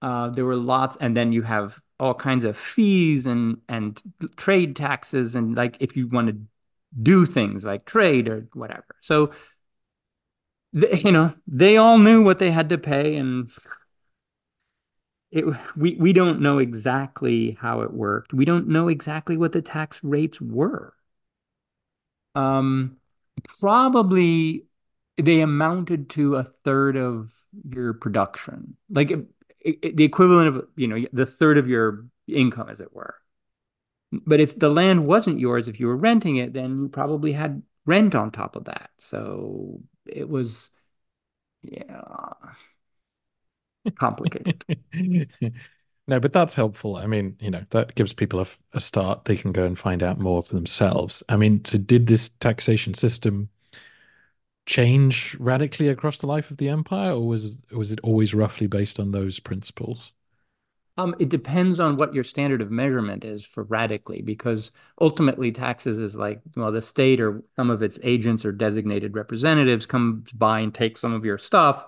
[0.02, 4.02] Uh, there were lots, and then you have all kinds of fees and and
[4.36, 6.40] trade taxes, and like if you want to
[7.00, 8.96] do things like trade or whatever.
[9.00, 9.32] So
[10.72, 13.50] they, you know, they all knew what they had to pay, and
[15.30, 15.44] it
[15.76, 18.32] we we don't know exactly how it worked.
[18.32, 20.94] We don't know exactly what the tax rates were.
[22.34, 22.96] Um,
[23.58, 24.66] probably
[25.16, 27.32] they amounted to a third of
[27.68, 29.26] your production, like it,
[29.60, 33.14] it, the equivalent of you know the third of your income, as it were.
[34.12, 37.62] But if the land wasn't yours, if you were renting it, then you probably had
[37.86, 38.90] rent on top of that.
[38.98, 40.70] So it was,
[41.62, 42.02] yeah,
[43.98, 44.64] complicated.
[46.06, 46.96] no, but that's helpful.
[46.96, 49.24] I mean, you know, that gives people a, a start.
[49.24, 51.22] They can go and find out more for themselves.
[51.28, 53.48] I mean, so did this taxation system
[54.66, 58.98] change radically across the life of the empire, or was was it always roughly based
[59.00, 60.12] on those principles?
[60.96, 65.98] Um, it depends on what your standard of measurement is for radically, because ultimately taxes
[65.98, 70.60] is like, well, the state or some of its agents or designated representatives comes by
[70.60, 71.86] and take some of your stuff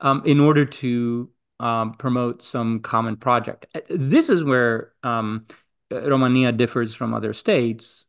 [0.00, 3.66] um, in order to um, promote some common project.
[3.74, 5.46] Uh, this is where um,
[5.90, 8.04] Romania differs from other states.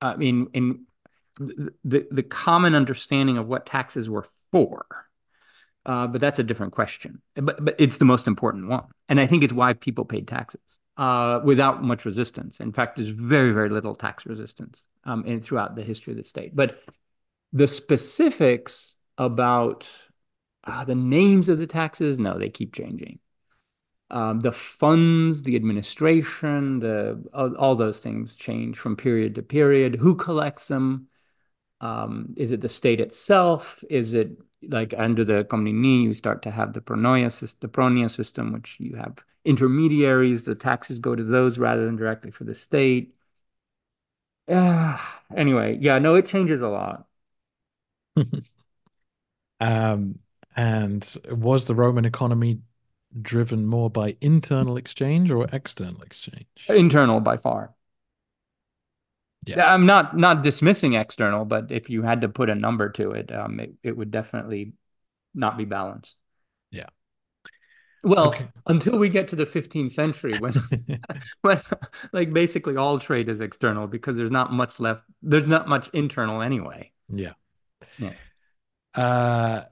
[0.00, 0.86] I mean, in
[1.38, 4.86] the the common understanding of what taxes were for
[5.86, 7.20] uh, but that's a different question.
[7.34, 10.78] But but it's the most important one, and I think it's why people paid taxes
[10.96, 12.60] uh, without much resistance.
[12.60, 16.24] In fact, there's very very little tax resistance um, in throughout the history of the
[16.24, 16.54] state.
[16.54, 16.80] But
[17.52, 19.88] the specifics about
[20.64, 23.18] uh, the names of the taxes, no, they keep changing.
[24.10, 29.96] Um, the funds, the administration, the all, all, those things change from period to period.
[29.96, 31.08] Who collects them?
[31.80, 33.82] Um, is it the state itself?
[33.90, 34.32] Is it
[34.68, 38.78] like under the Comneni, you start to have the pronoia system, the pronia system, which
[38.80, 40.44] you have intermediaries.
[40.44, 43.14] The taxes go to those rather than directly for the state.
[44.48, 44.98] Uh,
[45.36, 47.06] anyway, yeah, no, it changes a lot.
[49.60, 50.18] um,
[50.56, 52.60] and was the Roman economy
[53.20, 56.46] driven more by internal exchange or external exchange?
[56.68, 57.74] Internal by far.
[59.46, 59.72] Yeah.
[59.72, 63.32] I'm not not dismissing external, but if you had to put a number to it,
[63.32, 64.72] um, it, it would definitely
[65.34, 66.14] not be balanced.
[66.70, 66.86] Yeah.
[68.02, 68.48] Well, okay.
[68.66, 70.52] until we get to the 15th century, when,
[71.40, 71.60] when
[72.12, 75.04] like basically all trade is external because there's not much left.
[75.22, 76.92] There's not much internal anyway.
[77.08, 77.32] Yeah.
[77.98, 78.12] Yeah.
[78.94, 79.64] Uh,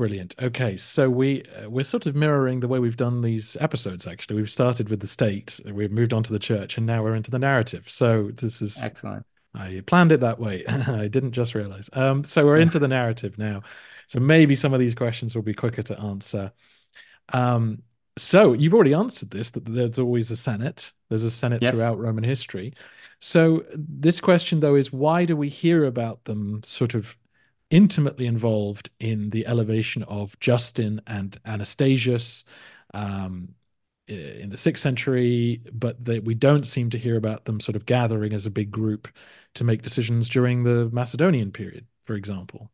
[0.00, 0.34] Brilliant.
[0.40, 4.06] Okay, so we uh, we're sort of mirroring the way we've done these episodes.
[4.06, 7.14] Actually, we've started with the state, we've moved on to the church, and now we're
[7.14, 7.84] into the narrative.
[7.90, 9.26] So this is excellent.
[9.54, 10.64] I planned it that way.
[10.68, 11.90] I didn't just realize.
[11.92, 13.60] Um, so we're into the narrative now.
[14.06, 16.50] So maybe some of these questions will be quicker to answer.
[17.34, 17.82] Um,
[18.16, 20.94] so you've already answered this that there's always a Senate.
[21.10, 21.74] There's a Senate yes.
[21.74, 22.72] throughout Roman history.
[23.18, 27.18] So this question though is why do we hear about them sort of
[27.70, 32.44] intimately involved in the elevation of Justin and Anastasius
[32.94, 33.54] um,
[34.08, 37.86] in the sixth century, but they, we don't seem to hear about them sort of
[37.86, 39.08] gathering as a big group
[39.54, 42.70] to make decisions during the Macedonian period, for example.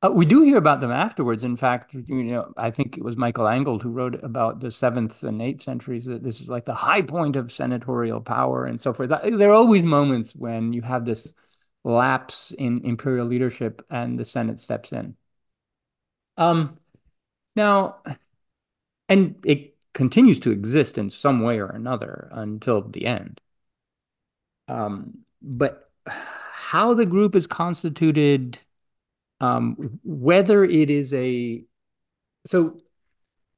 [0.00, 1.42] Uh, we do hear about them afterwards.
[1.42, 5.24] In fact, you know, I think it was Michael Angold who wrote about the seventh
[5.24, 8.92] and eighth centuries that this is like the high point of senatorial power and so
[8.92, 9.08] forth.
[9.10, 11.32] There are always moments when you have this
[11.84, 15.16] lapse in imperial leadership and the Senate steps in.
[16.36, 16.78] Um,
[17.56, 18.02] now,
[19.08, 23.40] and it continues to exist in some way or another until the end.
[24.68, 28.58] Um, but how the group is constituted,
[29.40, 31.64] um, whether it is a
[32.46, 32.78] so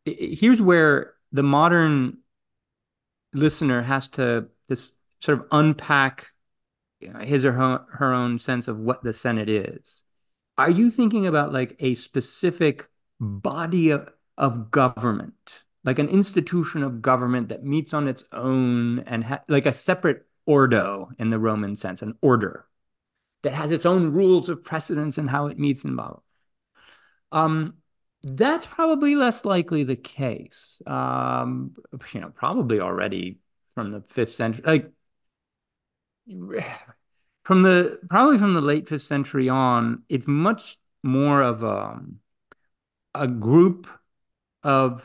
[0.04, 2.18] here's where the modern
[3.32, 6.32] listener has to this sort of unpack
[7.00, 10.02] his or her, her own sense of what the Senate is.
[10.58, 17.02] Are you thinking about like a specific body of, of government, like an institution of
[17.02, 21.76] government that meets on its own and ha- like a separate ordo in the Roman
[21.76, 22.66] sense, an order
[23.42, 26.18] that has its own rules of precedence and how it meets and blah.
[27.32, 27.74] Um,
[28.22, 30.82] that's probably less likely the case.
[30.86, 31.74] Um,
[32.12, 33.38] you know, probably already
[33.74, 34.90] from the fifth century, like
[37.44, 42.00] from the probably from the late fifth century on, it's much more of a
[43.14, 43.88] a group
[44.62, 45.04] of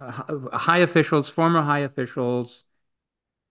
[0.00, 0.12] uh,
[0.52, 2.64] high officials, former high officials,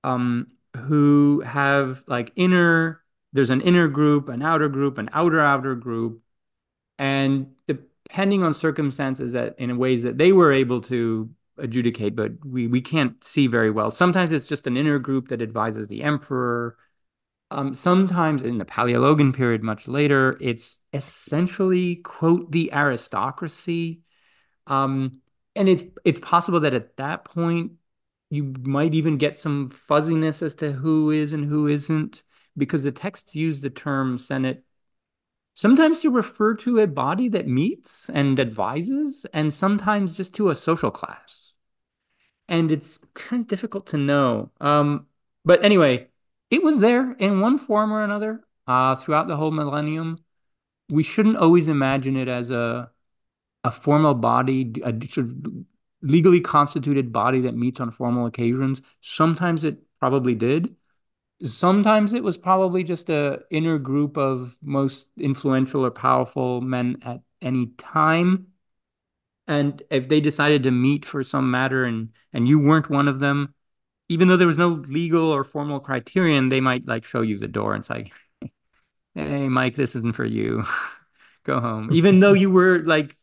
[0.03, 0.47] um,
[0.77, 3.01] who have like inner.
[3.33, 6.21] There's an inner group, an outer group, an outer outer group,
[6.99, 12.67] and depending on circumstances that in ways that they were able to adjudicate, but we
[12.67, 13.91] we can't see very well.
[13.91, 16.77] Sometimes it's just an inner group that advises the emperor.
[17.51, 24.01] Um, sometimes in the Paleologan period, much later, it's essentially quote the aristocracy,
[24.67, 25.21] um,
[25.55, 27.73] and it's it's possible that at that point
[28.29, 32.23] you might even get some fuzziness as to who is and who isn't,
[32.57, 34.63] because the texts use the term Senate
[35.53, 40.55] sometimes to refer to a body that meets and advises, and sometimes just to a
[40.55, 41.43] social class
[42.47, 44.51] and it's kind of difficult to know.
[44.59, 45.07] Um,
[45.45, 46.07] but anyway,
[46.49, 50.19] it was there in one form or another uh, throughout the whole millennium.
[50.89, 52.91] We shouldn't always imagine it as a
[53.65, 55.35] a formal body, a sort of
[56.01, 58.81] legally constituted body that meets on formal occasions.
[58.99, 60.75] Sometimes it probably did.
[61.43, 67.21] Sometimes it was probably just a inner group of most influential or powerful men at
[67.41, 68.47] any time.
[69.47, 73.19] And if they decided to meet for some matter and and you weren't one of
[73.19, 73.53] them
[74.09, 77.47] even though there was no legal or formal criterion they might like show you the
[77.47, 78.11] door and say
[79.15, 80.63] hey mike this isn't for you.
[81.43, 81.89] Go home.
[81.91, 83.15] Even though you were like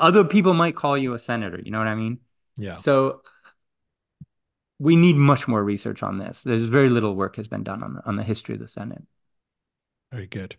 [0.00, 2.18] other people might call you a senator you know what i mean?
[2.56, 2.76] Yeah.
[2.76, 3.22] So
[4.78, 7.94] we need much more research on this there's very little work has been done on
[7.94, 9.02] the, on the history of the senate
[10.12, 10.56] very good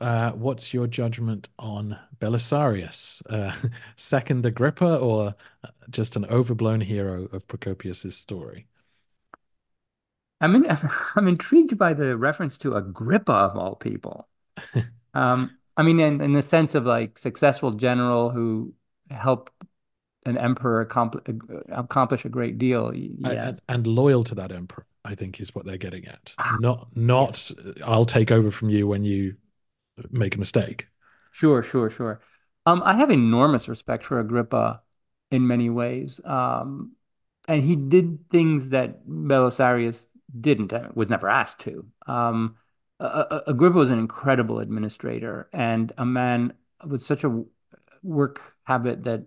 [0.00, 3.22] uh, what's your judgment on Belisarius?
[3.30, 3.54] Uh,
[3.96, 8.66] second Agrippa or uh, just an overblown hero of Procopius's story?
[10.40, 10.66] I mean,
[11.16, 14.28] I'm intrigued by the reference to Agrippa of all people.
[15.14, 18.74] um, I mean, in, in the sense of like successful general who
[19.10, 19.52] helped
[20.26, 21.24] an emperor accomplish,
[21.68, 22.92] accomplish a great deal.
[22.94, 23.48] Yeah.
[23.48, 26.34] And, and, loyal to that emperor, I think, is what they're getting at.
[26.38, 27.30] Ah, not, not.
[27.30, 27.52] Yes.
[27.84, 29.36] I'll take over from you when you
[30.10, 30.86] make a mistake.
[31.30, 32.20] Sure, sure, sure.
[32.66, 34.80] Um, I have enormous respect for Agrippa
[35.30, 36.20] in many ways.
[36.24, 36.92] Um,
[37.46, 40.06] and he did things that Belisarius
[40.40, 41.86] didn't, was never asked to.
[42.06, 42.56] Um,
[43.00, 46.54] Agrippa was an incredible administrator and a man
[46.86, 47.44] with such a
[48.02, 49.24] work habit that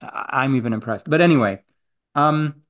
[0.00, 1.08] I'm even impressed.
[1.08, 1.62] But anyway,
[2.14, 2.62] um,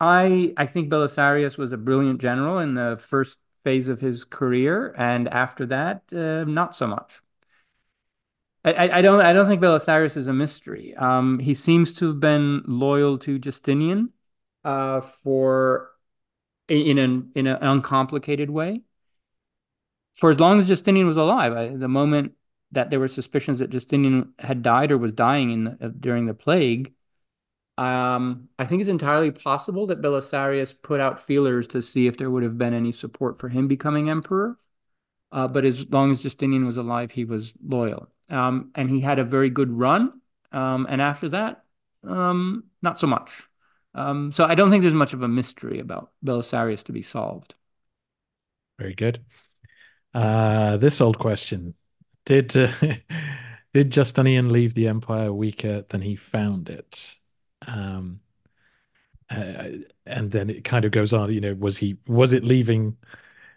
[0.00, 4.94] I I think Belisarius was a brilliant general in the first phase of his career,
[4.96, 7.20] and after that, uh, not so much.
[8.64, 10.94] I, I, don't I don't think Belisarius is a mystery.
[10.94, 14.10] Um, he seems to have been loyal to Justinian
[14.64, 15.90] uh, for
[16.68, 18.82] in an in an uncomplicated way
[20.14, 21.52] for as long as Justinian was alive.
[21.52, 22.32] I, the moment
[22.72, 26.34] that there were suspicions that Justinian had died or was dying in the, during the
[26.34, 26.94] plague,
[27.78, 32.30] um, I think it's entirely possible that Belisarius put out feelers to see if there
[32.30, 34.58] would have been any support for him becoming emperor.
[35.30, 38.08] Uh, but as long as Justinian was alive, he was loyal.
[38.28, 40.20] Um, and he had a very good run.
[40.52, 41.64] Um, and after that,
[42.04, 43.42] um, not so much.
[43.94, 47.54] Um, so I don't think there's much of a mystery about Belisarius to be solved.
[48.78, 49.24] Very good.
[50.14, 51.74] Uh, this old question:
[52.24, 52.72] Did uh,
[53.72, 57.18] did Justinian leave the empire weaker than he found it?
[57.66, 58.20] Um,
[59.30, 59.68] uh,
[60.06, 61.32] and then it kind of goes on.
[61.32, 62.96] You know, was he was it leaving?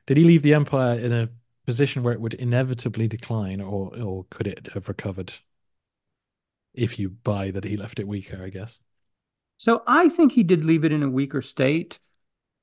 [0.07, 1.29] Did he leave the empire in a
[1.65, 5.33] position where it would inevitably decline, or or could it have recovered?
[6.75, 8.83] If you buy that he left it weaker, I guess.
[9.57, 11.99] So I think he did leave it in a weaker state,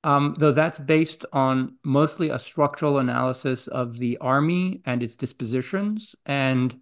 [0.04, 6.14] um, though that's based on mostly a structural analysis of the army and its dispositions,
[6.26, 6.80] and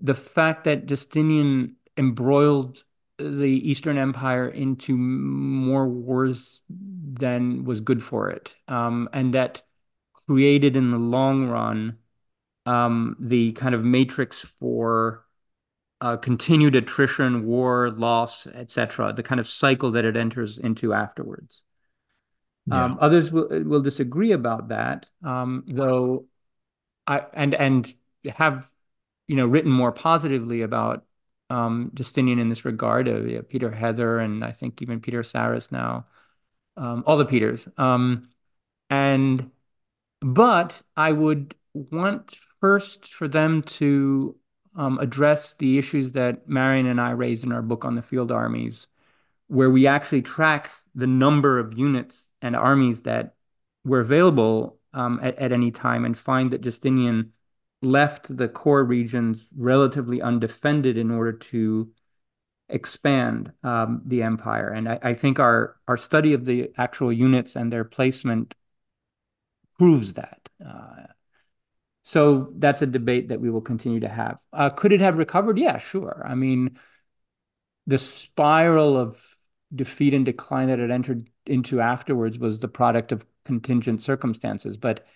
[0.00, 2.84] the fact that Justinian embroiled
[3.18, 9.62] the Eastern Empire into more wars than was good for it, um, and that
[10.26, 11.98] created in the long run
[12.66, 15.24] um, the kind of matrix for
[16.00, 19.12] uh, continued attrition, war, loss, etc.
[19.12, 21.62] The kind of cycle that it enters into afterwards.
[22.70, 22.84] Yeah.
[22.84, 26.26] Um, others will will disagree about that, um, though.
[27.06, 27.94] I and and
[28.26, 28.68] have
[29.26, 31.04] you know written more positively about
[31.50, 33.08] um, Justinian in this regard.
[33.08, 36.06] Uh, yeah, Peter Heather and I think even Peter Sarris now,
[36.76, 37.66] um, all the Peters.
[37.76, 38.28] Um,
[38.90, 39.50] and
[40.20, 44.36] but I would want first for them to
[44.76, 48.30] um, address the issues that Marion and I raised in our book on the field
[48.32, 48.86] armies,
[49.48, 53.34] where we actually track the number of units and armies that
[53.84, 57.32] were available um, at, at any time and find that Justinian
[57.82, 61.90] left the core regions relatively undefended in order to
[62.68, 64.68] expand um, the empire.
[64.68, 68.54] And I, I, think our our study of the actual units and their placement
[69.78, 70.48] proves that.
[70.64, 71.04] Uh,
[72.02, 74.38] so that's a debate that we will continue to have.
[74.52, 75.58] Uh, could it have recovered?
[75.58, 76.24] Yeah, sure.
[76.26, 76.78] I mean,
[77.86, 79.37] the spiral of
[79.74, 84.76] defeat and decline that it entered into afterwards was the product of contingent circumstances.
[84.76, 85.06] But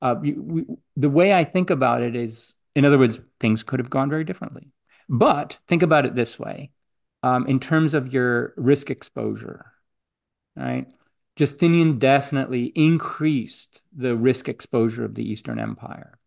[0.00, 0.64] uh, we,
[0.96, 4.24] the way I think about it is, in other words, things could have gone very
[4.24, 4.72] differently.
[5.08, 6.70] But think about it this way
[7.22, 9.72] um, in terms of your risk exposure,
[10.56, 10.86] right?
[11.36, 16.18] Justinian definitely increased the risk exposure of the Eastern Empire.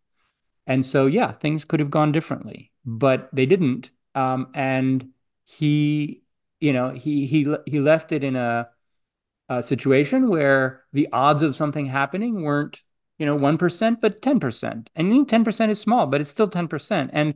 [0.67, 3.91] And so, yeah, things could have gone differently, but they didn't.
[4.15, 5.09] Um, and
[5.43, 6.23] he,
[6.59, 8.69] you know, he he he left it in a,
[9.49, 12.81] a situation where the odds of something happening weren't,
[13.17, 14.89] you know, one percent, but ten percent.
[14.95, 17.11] And ten percent is small, but it's still ten percent.
[17.13, 17.35] And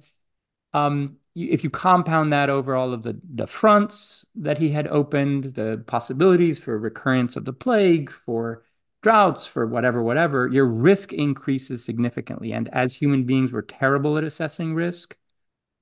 [0.74, 5.56] um, if you compound that over all of the, the fronts that he had opened,
[5.56, 8.64] the possibilities for recurrence of the plague, for
[9.02, 12.52] droughts, for whatever, whatever, your risk increases significantly.
[12.52, 15.16] And as human beings, we're terrible at assessing risk.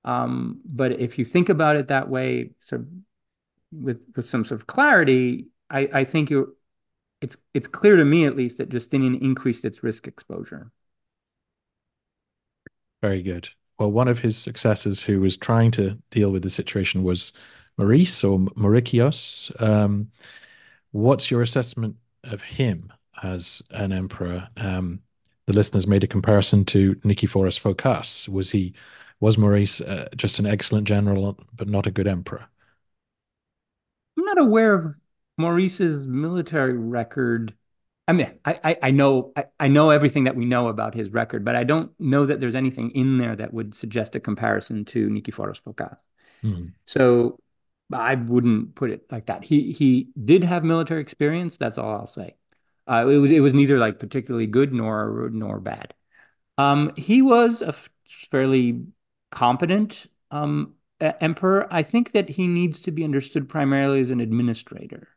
[0.04, 2.86] Um, but if you think about it that way, so
[3.72, 6.56] with with some sort of clarity, I, I think you
[7.22, 10.72] it's it's clear to me at least that Justinian increased its risk exposure.
[13.02, 13.50] Very good
[13.80, 17.32] well, one of his successors who was trying to deal with the situation was
[17.78, 19.52] Maurice or Mauricius.
[19.62, 20.10] Um,
[20.92, 22.92] what's your assessment of him
[23.24, 24.48] as an emperor?
[24.58, 25.00] Um,
[25.46, 28.28] the listeners made a comparison to Nicephorus Phocas.
[28.28, 28.74] Was he,
[29.20, 32.48] was Maurice uh, just an excellent general but not a good emperor?
[34.28, 34.96] I'm not aware of
[35.38, 37.54] Maurice's military record
[38.10, 41.44] I mean, I, I, know I, I know everything that we know about his record,
[41.44, 45.10] but I don't know that there's anything in there that would suggest a comparison to
[45.10, 45.98] Nikiforos Phocas.
[46.42, 46.72] Mm.
[46.86, 47.38] So
[47.92, 49.44] I wouldn't put it like that.
[49.44, 51.58] He he did have military experience.
[51.58, 52.36] That's all I'll say.
[52.90, 55.94] Uh, it was it was neither like particularly good nor nor bad.
[56.58, 57.76] Um, he was a
[58.32, 58.86] fairly
[59.32, 61.68] competent um, emperor.
[61.72, 65.10] I think that he needs to be understood primarily as an administrator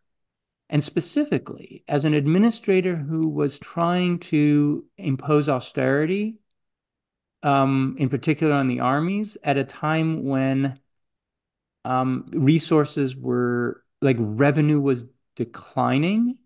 [0.71, 6.37] and specifically as an administrator who was trying to impose austerity,
[7.43, 10.79] um, in particular on the armies, at a time when
[11.85, 15.05] um, resources were like revenue was
[15.35, 16.39] declining,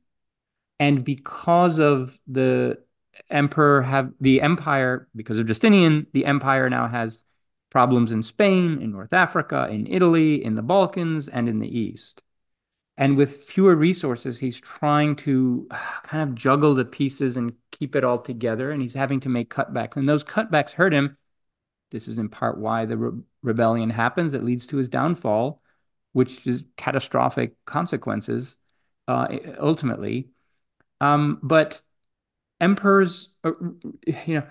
[0.81, 2.79] and because of the
[3.31, 7.23] emperor have the empire because of Justinian, the empire now has
[7.75, 12.23] problems in Spain, in North Africa, in Italy, in the Balkans, and in the East.
[12.97, 15.69] And with fewer resources, he's trying to
[16.05, 18.71] kind of juggle the pieces and keep it all together.
[18.71, 19.97] And he's having to make cutbacks.
[19.97, 21.19] And those cutbacks hurt him
[21.91, 25.63] This is in part why the re rebellion happens that leads to his downfall,
[26.13, 28.57] which is catastrophic consequences
[29.09, 29.29] uh,
[29.61, 30.31] ultimately.
[31.01, 31.81] Um, but
[32.61, 33.53] emperors, uh,
[34.07, 34.45] you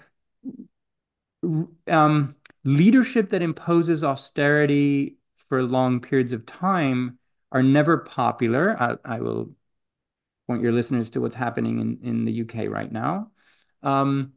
[1.43, 5.17] know, um, leadership that imposes austerity
[5.49, 7.17] for long periods of time
[7.51, 8.75] are never popular.
[8.81, 9.53] I, I will
[10.47, 13.31] point your listeners to what's happening in, in the UK right now.
[13.81, 14.33] Um,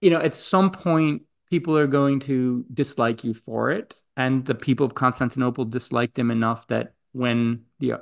[0.00, 3.94] you know, at some point, people are going to dislike you for it.
[4.16, 7.94] And the people of Constantinople disliked him enough that when the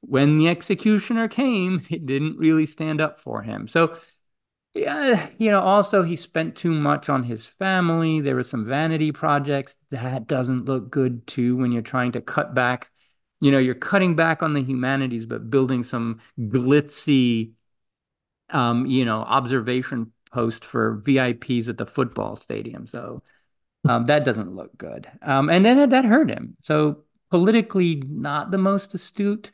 [0.00, 3.68] when the executioner came, it didn't really stand up for him.
[3.68, 3.96] So,
[4.74, 8.20] yeah, you know, also he spent too much on his family.
[8.20, 9.76] There were some vanity projects.
[9.90, 12.90] That doesn't look good too when you're trying to cut back.
[13.40, 17.52] You know, you're cutting back on the humanities, but building some glitzy,
[18.50, 22.86] um, you know, observation post for VIPs at the football stadium.
[22.86, 23.22] So
[23.88, 25.08] um, that doesn't look good.
[25.22, 26.56] Um, and then that hurt him.
[26.62, 29.50] So politically, not the most astute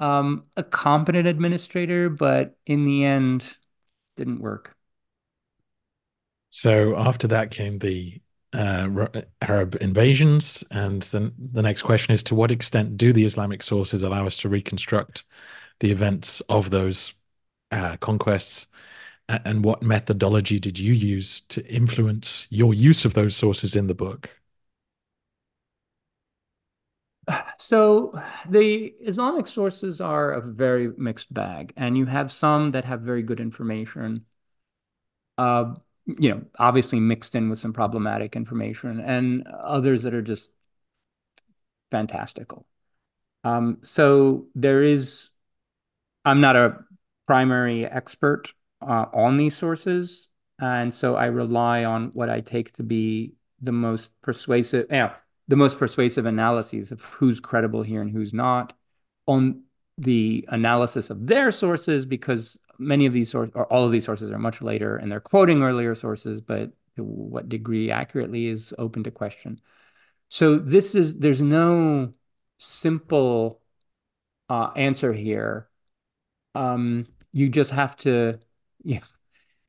[0.00, 3.56] um, a competent administrator, but in the end,
[4.16, 4.76] didn't work.
[6.50, 8.20] So after that came the
[8.52, 8.88] uh,
[9.42, 14.02] Arab invasions, and then the next question is: To what extent do the Islamic sources
[14.02, 15.24] allow us to reconstruct
[15.80, 17.12] the events of those
[17.70, 18.66] uh, conquests?
[19.28, 23.94] And what methodology did you use to influence your use of those sources in the
[23.94, 24.30] book?
[27.58, 33.00] So the Islamic sources are a very mixed bag, and you have some that have
[33.00, 34.26] very good information.
[35.38, 35.74] Uh,
[36.06, 40.50] you know, obviously mixed in with some problematic information, and others that are just
[41.90, 42.66] fantastical.
[43.44, 45.30] Um, so there is,
[46.24, 46.78] I'm not a
[47.26, 50.28] primary expert uh, on these sources,
[50.60, 54.86] and so I rely on what I take to be the most persuasive.
[54.90, 55.14] Yeah,
[55.48, 58.72] the most persuasive analyses of who's credible here and who's not
[59.26, 59.62] on
[59.98, 64.30] the analysis of their sources because many of these sources or all of these sources
[64.30, 69.10] are much later and they're quoting earlier sources but what degree accurately is open to
[69.10, 69.60] question.
[70.28, 72.12] So this is there's no
[72.58, 73.60] simple
[74.48, 75.68] uh, answer here.
[76.54, 78.38] Um, you just have to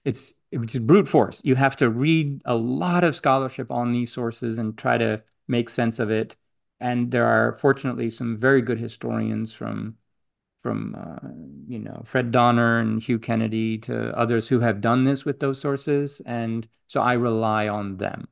[0.06, 1.42] it's it's brute force.
[1.44, 5.70] You have to read a lot of scholarship on these sources and try to make
[5.70, 6.36] sense of it.
[6.80, 9.98] And there are fortunately some very good historians from
[10.64, 11.30] from uh,
[11.68, 15.60] you know Fred Donner and Hugh Kennedy to others who have done this with those
[15.62, 18.28] sources, and so I rely on them.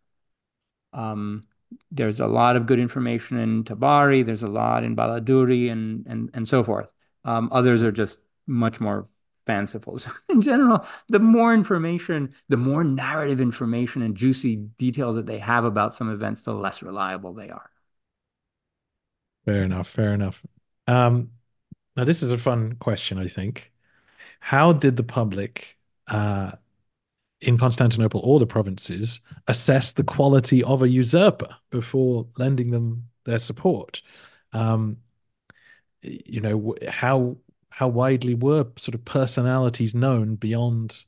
[0.93, 1.43] Um,
[1.91, 4.25] there's a lot of good information in Tabari.
[4.25, 6.93] There's a lot in Baladuri and and and so forth.
[7.23, 9.07] Um, others are just much more
[9.45, 9.99] fanciful.
[10.05, 15.39] So in general, the more information, the more narrative information and juicy details that they
[15.39, 17.69] have about some events, the less reliable they are.
[19.45, 19.87] Fair enough.
[19.87, 20.41] Fair enough.
[20.87, 21.31] Um,
[21.95, 23.71] now, this is a fun question, I think.
[24.39, 25.77] How did the public
[26.07, 26.51] uh,
[27.41, 33.39] in Constantinople or the provinces assess the quality of a usurper before lending them their
[33.39, 34.01] support?
[34.51, 34.97] Um,
[36.01, 37.37] you know, how
[37.75, 41.03] how widely were sort of personalities known beyond,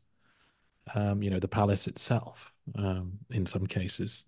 [0.93, 4.25] um, you know, the palace itself um, in some cases?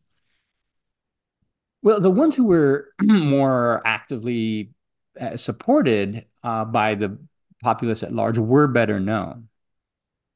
[1.82, 4.72] Well, the ones who were more actively
[5.20, 7.18] uh, supported uh, by the
[7.62, 9.50] populace at large were better known.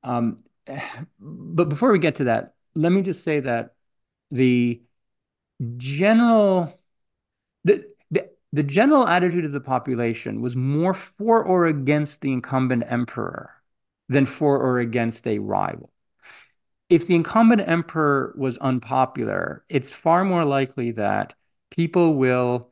[0.03, 0.43] Um,
[1.21, 3.75] but before we get to that, let me just say that
[4.29, 4.81] the
[5.77, 6.77] general
[7.63, 7.92] the
[8.53, 13.49] the general attitude of the population was more for or against the incumbent emperor
[14.07, 15.91] than for or against a rival.
[16.87, 21.33] If the incumbent emperor was unpopular, it's far more likely that
[21.71, 22.69] people will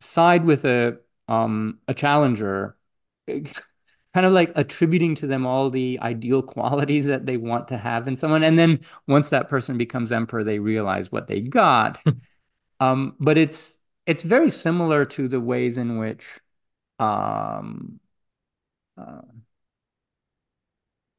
[0.00, 0.98] side with a
[1.28, 2.76] um, a challenger,
[3.28, 8.08] kind of like attributing to them all the ideal qualities that they want to have
[8.08, 8.42] in someone.
[8.42, 12.00] And then once that person becomes emperor, they realize what they got.
[12.80, 13.77] um, but it's
[14.08, 16.40] it's very similar to the ways in which
[16.98, 18.00] um,
[18.96, 19.20] uh,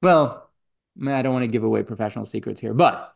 [0.01, 0.49] well
[1.07, 3.15] i don't want to give away professional secrets here but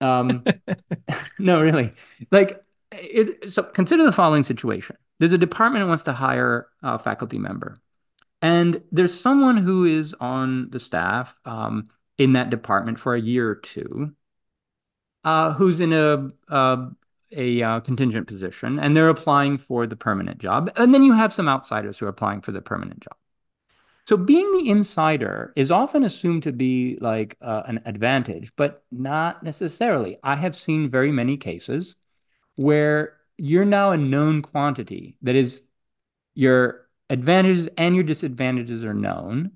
[0.00, 0.44] um,
[1.40, 1.92] no really.
[2.30, 2.62] Like
[2.92, 4.96] it, so consider the following situation.
[5.18, 7.76] There's a department that wants to hire a faculty member
[8.40, 13.48] and there's someone who is on the staff um, in that department for a year
[13.48, 14.12] or two
[15.24, 16.88] uh, who's in a, a
[17.32, 20.70] a uh, contingent position and they're applying for the permanent job.
[20.76, 23.16] And then you have some outsiders who are applying for the permanent job.
[24.06, 29.42] So being the insider is often assumed to be like uh, an advantage, but not
[29.42, 30.16] necessarily.
[30.22, 31.94] I have seen very many cases
[32.56, 35.16] where you're now a known quantity.
[35.22, 35.60] That is,
[36.34, 39.52] your advantages and your disadvantages are known.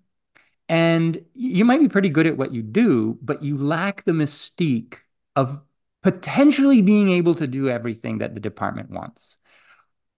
[0.69, 4.97] And you might be pretty good at what you do, but you lack the mystique
[5.35, 5.63] of
[6.03, 9.37] potentially being able to do everything that the department wants.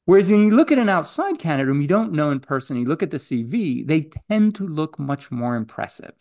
[0.06, 2.84] Whereas when you look at an outside candidate whom you don't know in person, you
[2.86, 6.14] look at the CV, they tend to look much more impressive.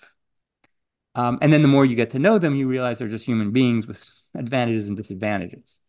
[1.16, 3.52] Um, and then the more you get to know them, you realize they're just human
[3.52, 5.80] beings with advantages and disadvantages.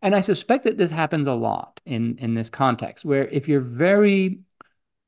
[0.00, 3.60] And I suspect that this happens a lot in, in this context, where if you're
[3.60, 4.40] very,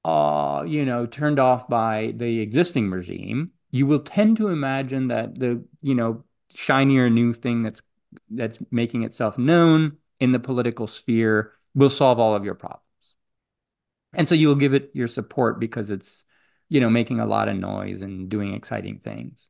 [0.04, 5.38] uh, you know, turned off by the existing regime, you will tend to imagine that
[5.38, 6.24] the, you know,
[6.54, 7.82] shinier new thing that's
[8.28, 12.84] that's making itself known in the political sphere will solve all of your problems.
[14.14, 16.24] And so you'll give it your support because it's,
[16.68, 19.48] you know, making a lot of noise and doing exciting things.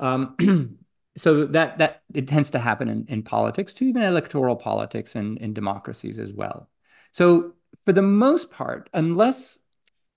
[0.00, 0.78] Um,
[1.16, 5.38] so that that it tends to happen in, in politics too, even electoral politics and
[5.38, 6.70] in democracies as well.
[7.12, 7.54] So
[7.84, 9.58] for the most part, unless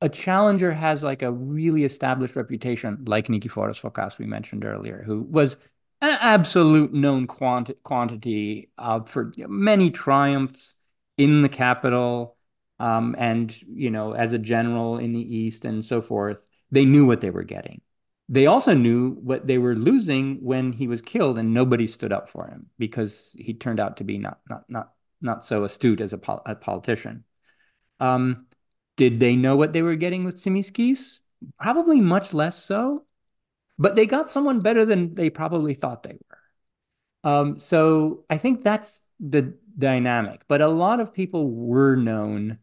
[0.01, 5.23] a challenger has like a really established reputation, like Nikiforos Fokas we mentioned earlier, who
[5.23, 5.57] was
[6.01, 10.75] an absolute known quanti- quantity uh, for many triumphs
[11.17, 12.37] in the capital
[12.79, 16.41] um, and you know as a general in the east and so forth
[16.71, 17.81] they knew what they were getting.
[18.29, 22.29] They also knew what they were losing when he was killed and nobody stood up
[22.29, 26.13] for him because he turned out to be not not not not so astute as
[26.13, 27.25] a, pol- a politician.
[27.99, 28.47] Um,
[28.95, 31.19] did they know what they were getting with Tzimiskes?
[31.59, 33.05] Probably much less so,
[33.81, 36.15] but they got someone better than they probably thought they
[37.23, 37.31] were.
[37.31, 40.43] Um, so I think that's the dynamic.
[40.47, 42.59] But a lot of people were known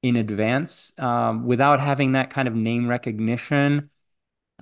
[0.00, 3.90] in advance um, without having that kind of name recognition.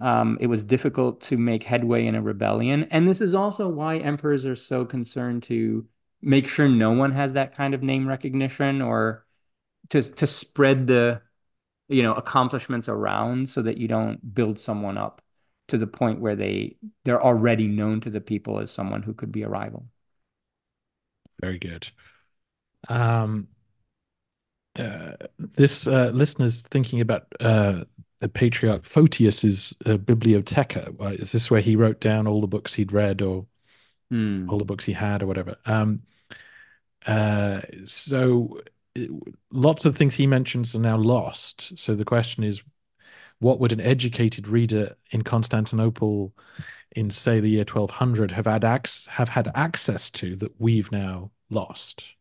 [0.00, 2.84] Um, it was difficult to make headway in a rebellion.
[2.84, 5.86] And this is also why emperors are so concerned to
[6.22, 9.26] make sure no one has that kind of name recognition or
[9.90, 11.20] to to spread the
[11.88, 15.22] you know accomplishments around so that you don't build someone up
[15.68, 19.32] to the point where they they're already known to the people as someone who could
[19.32, 19.86] be a rival.
[21.40, 21.88] Very good.
[22.88, 23.48] Um,
[24.78, 27.84] uh, this uh, listener's thinking about uh,
[28.20, 31.20] the patriarch Photius's uh, bibliotheca.
[31.20, 33.46] Is this where he wrote down all the books he'd read or
[34.12, 34.48] mm.
[34.50, 35.56] all the books he had or whatever?
[35.66, 36.02] Um,
[37.06, 38.60] uh, so
[39.50, 41.78] lots of things he mentions are now lost.
[41.78, 42.62] So the question is,
[43.40, 46.34] what would an educated reader in Constantinople
[46.92, 51.30] in say the year 1200 have had ac- have had access to that we've now
[51.50, 52.14] lost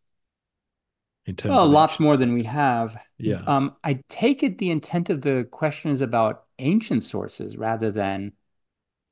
[1.25, 2.97] in terms well, of lots more than we have.
[3.17, 3.41] Yeah.
[3.47, 8.33] Um, i take it the intent of the question is about ancient sources rather than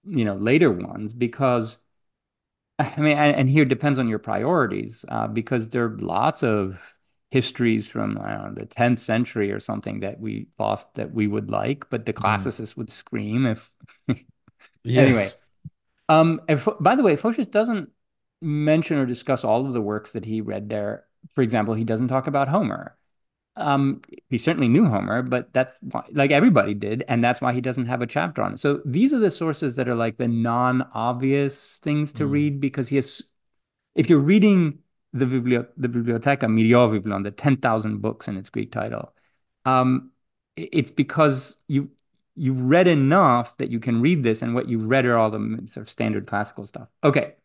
[0.04, 1.78] you know later ones because
[2.80, 6.80] i mean and, and here depends on your priorities uh, because there are lots of
[7.36, 11.28] histories from I don't know, the 10th century or something that we lost that we
[11.28, 12.16] would like, but the mm.
[12.16, 12.78] classicists mm.
[12.78, 13.70] would scream if.
[14.08, 14.18] yes.
[14.86, 15.30] Anyway,
[16.08, 17.90] um, if, by the way, Photius doesn't
[18.42, 21.04] mention or discuss all of the works that he read there.
[21.30, 22.96] For example, he doesn't talk about Homer.
[23.58, 27.60] Um, he certainly knew Homer, but that's why, like everybody did, and that's why he
[27.60, 28.60] doesn't have a chapter on it.
[28.62, 32.32] So these are the sources that are like the non-obvious things to mm.
[32.32, 33.22] read because he has.
[33.94, 34.80] If you're reading
[35.16, 39.14] the, Biblio- the Bibliotheca the 10,000 books in its Greek title,
[39.66, 40.12] um,
[40.56, 41.90] it's because you
[42.38, 45.40] you've read enough that you can read this, and what you've read are all the
[45.68, 46.90] sort of standard classical stuff.
[47.04, 47.36] Okay,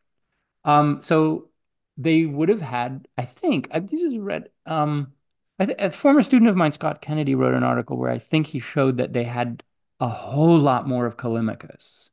[0.65, 1.49] um, so
[1.97, 4.51] they would have had, I think, I just read.
[4.67, 5.13] Um,
[5.61, 8.59] th- a former student of mine, Scott Kennedy, wrote an article where I think he
[8.59, 9.63] showed that they had
[10.01, 12.09] a whole lot more of Callimachus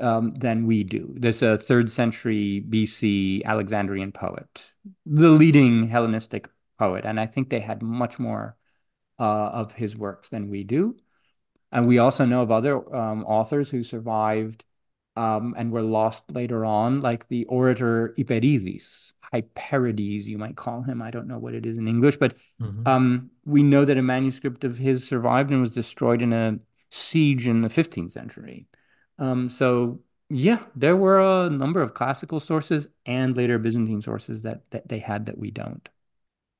[0.00, 1.14] um, than we do.
[1.16, 4.64] There's a third century BC Alexandrian poet,
[5.06, 6.48] the leading Hellenistic
[6.78, 8.56] poet, and I think they had much more
[9.18, 9.22] uh,
[9.52, 10.96] of his works than we do.
[11.72, 14.64] And we also know of other um, authors who survived
[15.16, 21.02] um, and were lost later on, like the orator Hyperides, Hyperides, you might call him.
[21.02, 22.86] I don't know what it is in English, but mm-hmm.
[22.86, 26.58] um, we know that a manuscript of his survived and was destroyed in a
[26.90, 28.66] siege in the 15th century.
[29.20, 34.62] Um, so yeah, there were a number of classical sources and later Byzantine sources that
[34.70, 35.88] that they had that we don't.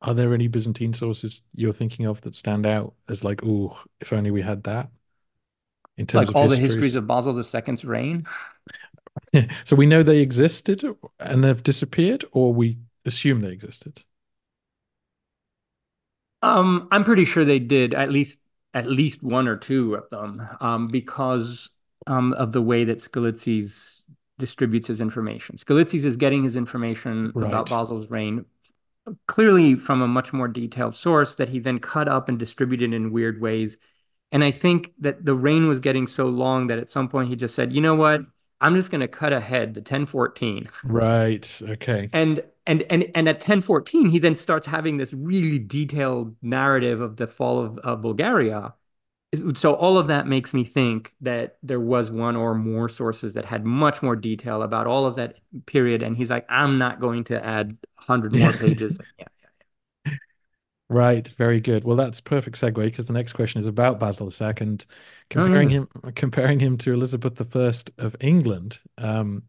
[0.02, 4.12] Are there any Byzantine sources you're thinking of that stand out as like, oh, if
[4.12, 4.88] only we had that?
[5.98, 6.58] In terms like of all histories?
[6.58, 8.26] the histories of Basil II's reign.
[9.64, 10.84] so we know they existed
[11.18, 14.02] and they've disappeared, or we assume they existed.
[16.42, 17.94] Um, I'm pretty sure they did.
[17.94, 18.38] At least
[18.72, 21.70] at least one or two of them um, because
[22.06, 24.02] um, of the way that Skylitzes
[24.38, 25.56] distributes his information.
[25.56, 27.46] Skylitzes is getting his information right.
[27.46, 28.44] about Basil's reign
[29.26, 33.12] clearly from a much more detailed source that he then cut up and distributed in
[33.12, 33.76] weird ways.
[34.32, 37.36] And I think that the reign was getting so long that at some point he
[37.36, 38.22] just said, you know what?
[38.60, 40.68] I'm just going to cut ahead to 1014.
[40.84, 41.60] Right.
[41.62, 42.10] Okay.
[42.12, 47.16] And and and and at 1014 he then starts having this really detailed narrative of
[47.16, 48.74] the fall of, of Bulgaria
[49.54, 53.44] so all of that makes me think that there was one or more sources that
[53.44, 55.36] had much more detail about all of that
[55.66, 59.24] period and he's like i'm not going to add 100 more pages yeah,
[60.04, 60.12] yeah, yeah.
[60.88, 64.52] right very good well that's perfect segue because the next question is about basil ii
[64.58, 64.84] and
[65.28, 66.08] comparing oh, yeah.
[66.08, 69.44] him comparing him to elizabeth i of england um,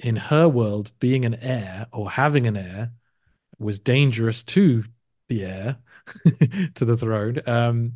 [0.00, 2.90] in her world being an heir or having an heir
[3.58, 4.82] was dangerous to
[5.28, 5.76] the heir
[6.74, 7.92] to the throne um,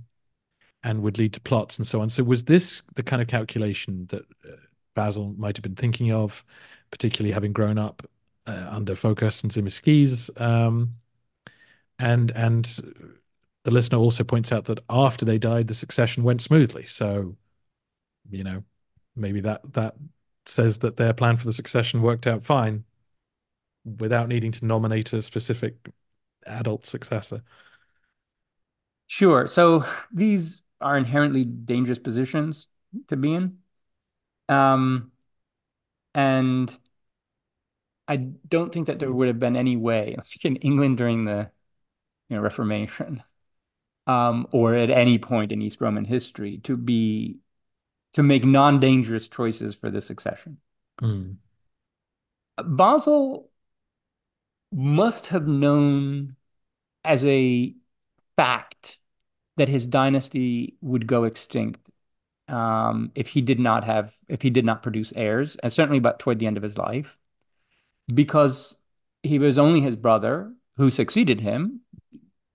[0.84, 2.08] and would lead to plots and so on.
[2.08, 4.56] So was this the kind of calculation that uh,
[4.94, 6.44] Basil might have been thinking of,
[6.90, 8.08] particularly having grown up
[8.46, 10.40] uh, under Phocas and Tzimiskes?
[10.40, 10.94] Um,
[11.98, 12.66] and and
[13.64, 16.84] the listener also points out that after they died, the succession went smoothly.
[16.84, 17.34] So,
[18.30, 18.62] you know,
[19.16, 19.94] maybe that that
[20.46, 22.84] says that their plan for the succession worked out fine
[23.98, 25.76] without needing to nominate a specific
[26.46, 27.42] adult successor.
[29.06, 29.46] Sure.
[29.46, 32.66] So these are inherently dangerous positions
[33.08, 33.58] to be in.
[34.50, 35.10] Um,
[36.14, 36.76] and
[38.06, 41.50] I don't think that there would have been any way, like in England during the
[42.28, 43.22] you know, Reformation,
[44.06, 47.38] um, or at any point in East Roman history, to be
[48.12, 50.58] to make non-dangerous choices for the succession.
[51.02, 51.36] Mm.
[52.62, 53.50] Basil
[54.70, 56.36] must have known
[57.02, 57.74] as a
[58.36, 58.98] fact
[59.56, 61.80] that his dynasty would go extinct
[62.48, 66.18] um, if he did not have if he did not produce heirs, and certainly but
[66.18, 67.16] toward the end of his life,
[68.12, 68.76] because
[69.22, 71.80] he was only his brother who succeeded him.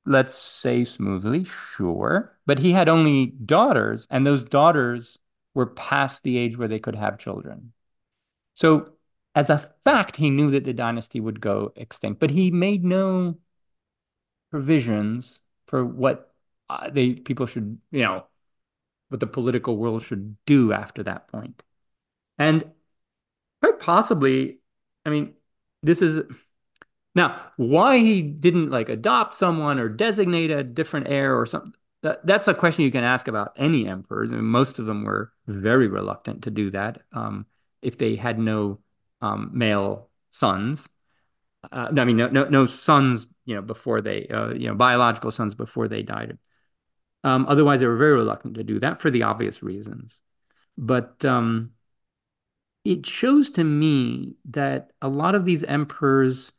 [0.05, 5.17] Let's say smoothly, sure, but he had only daughters, and those daughters
[5.53, 7.73] were past the age where they could have children.
[8.55, 8.93] So,
[9.35, 13.37] as a fact, he knew that the dynasty would go extinct, but he made no
[14.51, 16.28] provisions for what
[16.69, 18.25] uh, they people should you know
[19.09, 21.63] what the political world should do after that point.
[22.37, 22.65] And
[23.61, 24.59] quite possibly
[25.05, 25.33] i mean
[25.83, 26.23] this is
[27.15, 32.25] now why he didn't like adopt someone or designate a different heir or something that,
[32.25, 34.31] that's a question you can ask about any emperors.
[34.31, 37.45] And most of them were very reluctant to do that um,
[37.81, 38.79] if they had no
[39.21, 40.87] um, male sons.
[41.71, 45.31] Uh, I mean, no, no, no sons, you know, before they, uh, you know, biological
[45.31, 46.37] sons before they died.
[47.23, 50.19] Um, otherwise, they were very reluctant to do that for the obvious reasons.
[50.77, 51.71] But um,
[52.85, 56.53] it shows to me that a lot of these emperors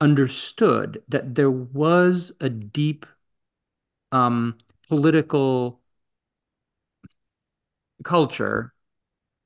[0.00, 3.06] understood that there was a deep
[4.12, 4.58] um,
[4.88, 5.80] political
[8.02, 8.74] culture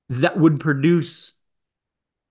[0.09, 1.32] that would produce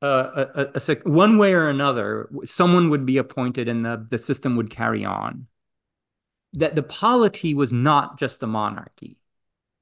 [0.02, 4.20] uh, a, a, a, one way or another, someone would be appointed and the, the
[4.20, 5.48] system would carry on
[6.54, 9.18] that the polity was not just a monarchy.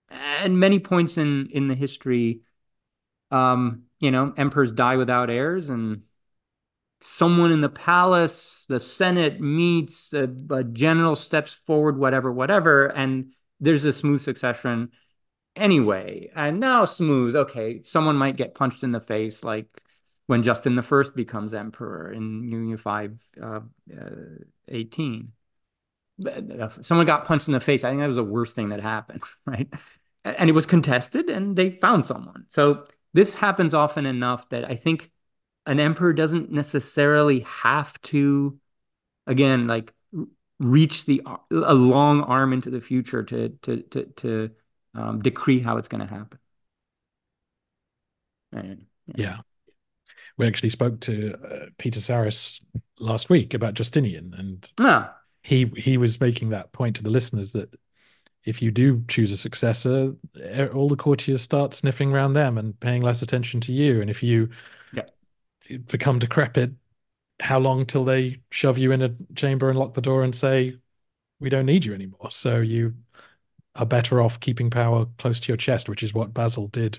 [0.10, 2.42] And many points in in the history,
[3.32, 6.04] um, you know, emperors die without heirs, and
[7.02, 13.34] someone in the palace, the Senate meets, a, a general steps forward, whatever, whatever, and
[13.60, 14.90] there's a smooth succession
[15.56, 16.30] anyway.
[16.36, 19.84] And now smooth, okay, someone might get punched in the face, like
[20.28, 23.62] when Justin the First becomes emperor in Union Five uh,
[23.92, 24.10] uh,
[24.68, 25.34] eighteen
[26.82, 27.84] someone got punched in the face.
[27.84, 29.68] I think that was the worst thing that happened, right?
[30.24, 32.46] And it was contested and they found someone.
[32.50, 35.12] So this happens often enough that I think
[35.66, 38.60] an emperor doesn't necessarily have to,
[39.28, 39.94] again, like
[40.60, 41.22] reach the
[41.52, 44.52] a long arm into the future to to to to
[44.94, 46.40] um, decree how it's going to happen.
[48.54, 49.16] And, yeah.
[49.18, 49.38] yeah.
[50.38, 52.62] we actually spoke to uh, Peter Sarris
[53.00, 55.10] last week about Justinian, and yeah
[55.46, 57.70] he he was making that point to the listeners that
[58.46, 60.16] if you do choose a successor,
[60.74, 64.02] all the courtiers start sniffing around them and paying less attention to you.
[64.02, 64.50] And if you
[64.92, 65.04] yeah.
[65.86, 66.72] become decrepit,
[67.40, 70.78] how long till they shove you in a chamber and lock the door and say,
[71.40, 72.32] "We don't need you anymore"?
[72.32, 72.96] So you
[73.76, 76.98] are better off keeping power close to your chest, which is what Basil did.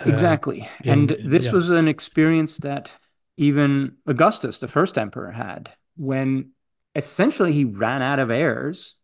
[0.00, 1.52] Uh, exactly, in, and this yeah.
[1.52, 2.94] was an experience that
[3.36, 6.52] even Augustus, the first emperor, had when
[6.94, 8.94] essentially he ran out of heirs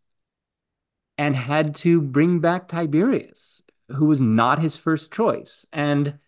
[1.17, 5.65] and had to bring back Tiberius, who was not his first choice.
[5.71, 6.19] And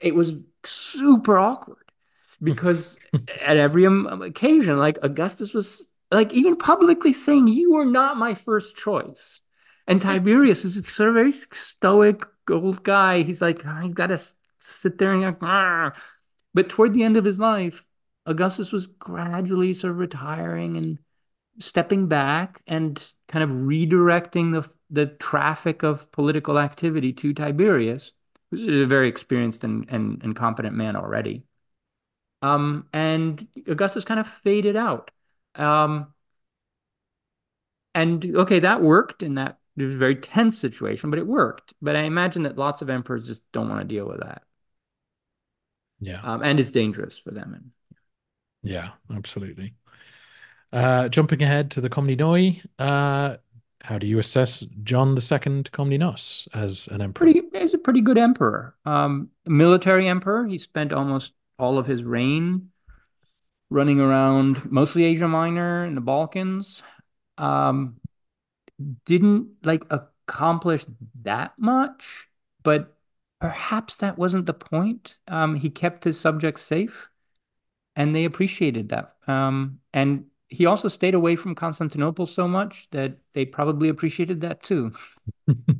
[0.00, 0.34] it was
[0.64, 1.90] super awkward
[2.42, 2.98] because
[3.40, 8.34] at every um, occasion, like Augustus was like even publicly saying, You were not my
[8.34, 9.40] first choice.
[9.86, 13.22] And Tiberius is sort of very stoic old guy.
[13.22, 14.18] He's like, he's got to
[14.60, 15.94] sit there and like, Argh.
[16.52, 17.84] but toward the end of his life,
[18.26, 20.98] Augustus was gradually sort of retiring and
[21.58, 28.12] stepping back and kind of redirecting the the traffic of political activity to Tiberius,
[28.50, 31.42] who's a very experienced and, and, and competent man already.
[32.42, 35.10] Um, and Augustus kind of faded out.
[35.56, 36.12] Um,
[37.94, 41.74] and okay, that worked in that it was a very tense situation, but it worked.
[41.82, 44.42] But I imagine that lots of emperors just don't want to deal with that.
[46.00, 46.20] Yeah.
[46.22, 47.72] Um, and it's dangerous for them.
[48.64, 49.74] Yeah, absolutely.
[50.72, 53.36] Uh, jumping ahead to the Komnenoi, uh,
[53.82, 57.30] how do you assess John II Komnenos as an emperor?
[57.30, 58.74] Pretty, he's a pretty good emperor.
[58.86, 60.46] Um, military emperor.
[60.46, 62.70] He spent almost all of his reign
[63.70, 66.82] running around mostly Asia Minor and the Balkans.
[67.38, 67.96] Um,
[69.04, 70.86] didn't like accomplish
[71.22, 72.28] that much,
[72.62, 72.96] but
[73.40, 75.16] perhaps that wasn't the point.
[75.28, 77.08] Um, he kept his subjects safe,
[77.96, 79.16] and they appreciated that.
[79.26, 84.62] Um, and he also stayed away from Constantinople so much that they probably appreciated that
[84.62, 84.92] too.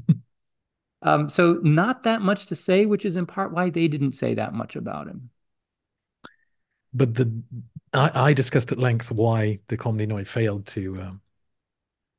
[1.03, 4.35] um, so not that much to say, which is in part why they didn't say
[4.35, 5.31] that much about him.
[6.93, 7.43] But the
[7.93, 11.21] I, I discussed at length why the Komnenoi failed to um,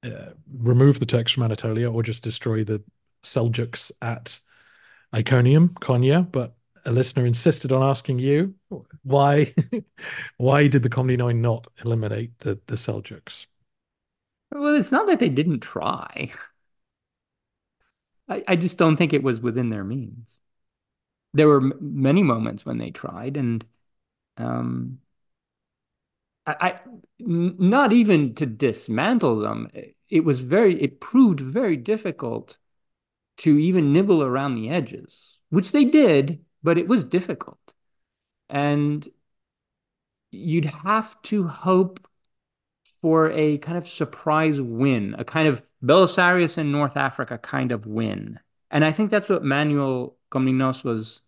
[0.03, 2.81] uh, remove the Turks from Anatolia or just destroy the
[3.23, 4.39] Seljuks at
[5.13, 6.55] Iconium, Konya, but
[6.85, 8.53] a listener insisted on asking you
[9.03, 9.53] why
[10.37, 13.47] why did the Komnenoi not eliminate the, the Seljuks?
[14.51, 16.31] Well, it's not that they didn't try.
[18.27, 20.39] I, I just don't think it was within their means.
[21.33, 23.65] There were m- many moments when they tried, and
[24.37, 24.99] um,
[26.47, 26.79] I,
[27.19, 29.69] not even to dismantle them.
[30.09, 30.81] It was very.
[30.81, 32.57] It proved very difficult
[33.37, 37.73] to even nibble around the edges, which they did but it was difficult.
[38.49, 39.07] And
[40.31, 42.05] you'd have to hope
[43.01, 47.85] for a kind of surprise win, a kind of Belisarius in North Africa kind of
[47.85, 48.39] win.
[48.71, 51.21] And I think that's what Manuel Komnenos was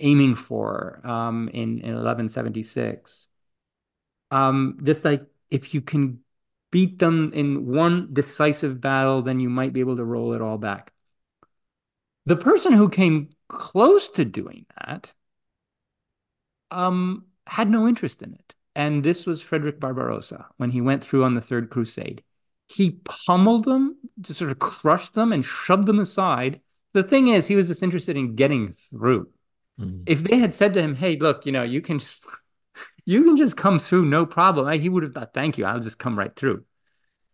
[0.00, 3.28] aiming for um, in, in 1176.
[4.32, 6.18] Um, just like if you can
[6.72, 10.58] beat them in one decisive battle, then you might be able to roll it all
[10.58, 10.92] back.
[12.26, 15.12] The person who came close to doing that
[16.70, 18.54] um, had no interest in it.
[18.76, 22.22] And this was Frederick Barbarossa when he went through on the Third Crusade.
[22.68, 26.60] He pummeled them, just sort of crushed them and shoved them aside.
[26.92, 29.28] The thing is, he was just interested in getting through.
[29.78, 30.04] Mm.
[30.06, 32.24] If they had said to him, "Hey, look, you know, you can just
[33.04, 35.98] you can just come through, no problem," he would have thought, "Thank you, I'll just
[35.98, 36.64] come right through."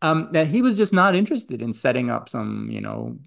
[0.00, 3.18] Um, that he was just not interested in setting up some, you know,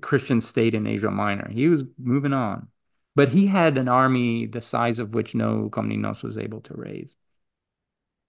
[0.00, 1.48] Christian state in Asia Minor.
[1.50, 2.68] He was moving on,
[3.14, 7.14] but he had an army the size of which no Komnenos was able to raise.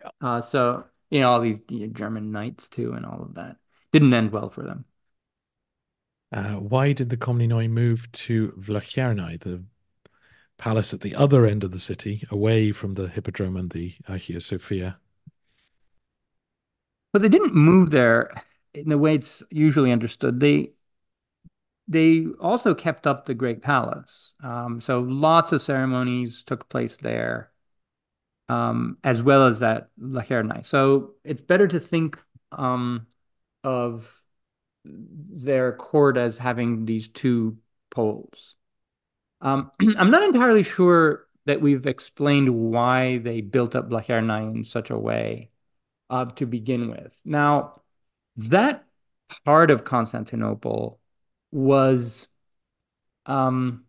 [0.01, 0.09] Yeah.
[0.21, 3.57] Uh, so you know all these you know, German knights too, and all of that
[3.91, 4.85] didn't end well for them.
[6.31, 9.63] Uh, why did the Komnenoi move to Vlachernae, the
[10.57, 14.41] palace at the other end of the city, away from the Hippodrome and the Hagia
[14.41, 14.97] Sophia?
[17.13, 18.31] But they didn't move there
[18.73, 20.39] in the way it's usually understood.
[20.39, 20.71] They
[21.87, 24.35] they also kept up the Great Palace.
[24.43, 27.51] Um, so lots of ceremonies took place there,
[28.49, 30.65] um, as well as at Vlachernae.
[30.65, 33.07] So it's better to think um,
[33.63, 34.21] of
[34.83, 37.57] their court as having these two
[37.89, 38.55] poles.
[39.41, 44.89] Um, I'm not entirely sure that we've explained why they built up Vlachernae in such
[44.89, 45.51] a way
[46.09, 47.17] uh, to begin with.
[47.23, 47.81] Now,
[48.35, 48.85] that
[49.45, 50.99] part of Constantinople
[51.51, 52.27] was
[53.25, 53.85] um,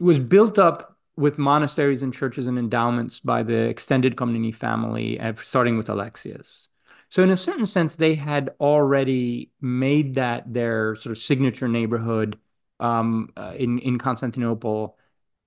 [0.00, 5.76] was built up with monasteries and churches and endowments by the extended Komneni family, starting
[5.76, 6.68] with Alexius.
[7.10, 12.38] So, in a certain sense, they had already made that their sort of signature neighborhood
[12.80, 14.96] um, uh, in in Constantinople,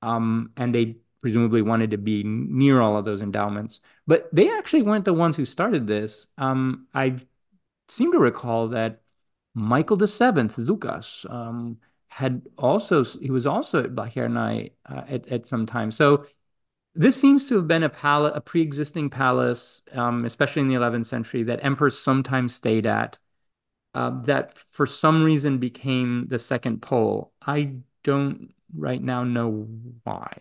[0.02, 3.80] um, and they presumably wanted to be near all of those endowments.
[4.08, 6.28] But they actually weren't the ones who started this.
[6.38, 7.18] Um, I
[7.90, 9.02] seem to recall that
[9.54, 15.48] Michael the Seventh, Doukas, um, had also he was also at Vlachernae uh, at at
[15.48, 15.92] some time.
[15.92, 16.26] So
[16.96, 21.08] this seems to have been a palace, a pre-existing palace, um, especially in the 11th
[21.08, 23.18] century, that emperors sometimes stayed at.
[23.96, 27.34] uh, that for some reason became the second pole.
[27.42, 29.68] I don't right now know
[30.04, 30.38] why.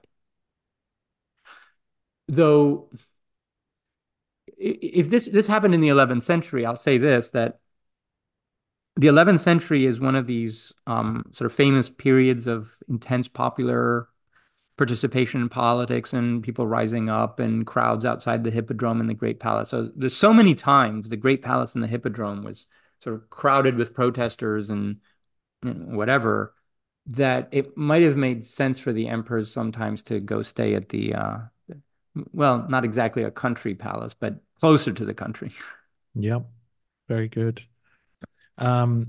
[2.28, 2.88] Though,
[4.58, 7.59] if this this happened in the 11th century, I'll say this that
[9.00, 14.08] the 11th century is one of these um, sort of famous periods of intense popular
[14.76, 19.40] participation in politics and people rising up and crowds outside the hippodrome and the Great
[19.40, 19.70] Palace.
[19.70, 22.66] So there's so many times the Great Palace and the hippodrome was
[23.02, 24.96] sort of crowded with protesters and
[25.64, 26.54] you know, whatever
[27.06, 31.14] that it might have made sense for the emperors sometimes to go stay at the
[31.14, 31.38] uh,
[32.32, 35.52] well, not exactly a country palace, but closer to the country.
[36.14, 36.44] Yep,
[37.08, 37.62] very good.
[38.60, 39.06] Um,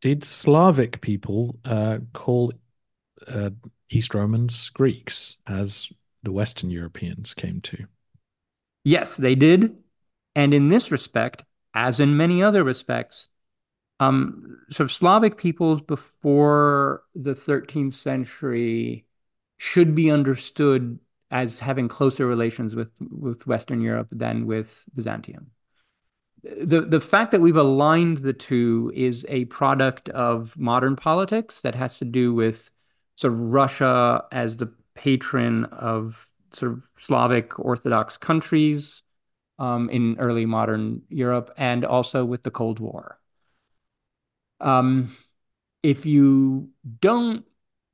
[0.00, 2.52] did Slavic people uh, call
[3.28, 3.50] uh,
[3.90, 5.90] East Romans Greeks, as
[6.22, 7.86] the Western Europeans came to?
[8.84, 9.76] Yes, they did.
[10.34, 11.44] And in this respect,
[11.74, 13.28] as in many other respects,
[14.00, 19.06] um, sort of Slavic peoples before the 13th century
[19.58, 20.98] should be understood
[21.30, 25.50] as having closer relations with, with Western Europe than with Byzantium
[26.42, 31.74] the the fact that we've aligned the two is a product of modern politics that
[31.74, 32.70] has to do with
[33.16, 39.02] sort of Russia as the patron of sort of Slavic Orthodox countries
[39.58, 43.18] um, in early modern Europe, and also with the Cold War.
[44.60, 45.16] Um,
[45.82, 47.44] if you don't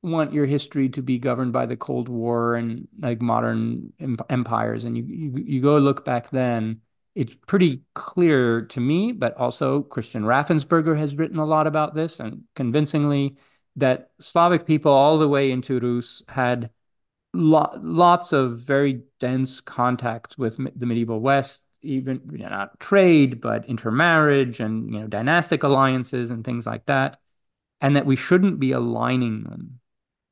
[0.02, 3.92] want your history to be governed by the Cold War and like modern
[4.28, 6.82] empires, and you, you you go look back then
[7.14, 12.20] it's pretty clear to me, but also Christian Raffensperger has written a lot about this
[12.20, 13.36] and convincingly
[13.76, 16.70] that Slavic people all the way into Rus had
[17.34, 23.40] lo- lots of very dense contacts with the medieval West, even you know, not trade,
[23.40, 27.18] but intermarriage and you know dynastic alliances and things like that,
[27.80, 29.80] and that we shouldn't be aligning them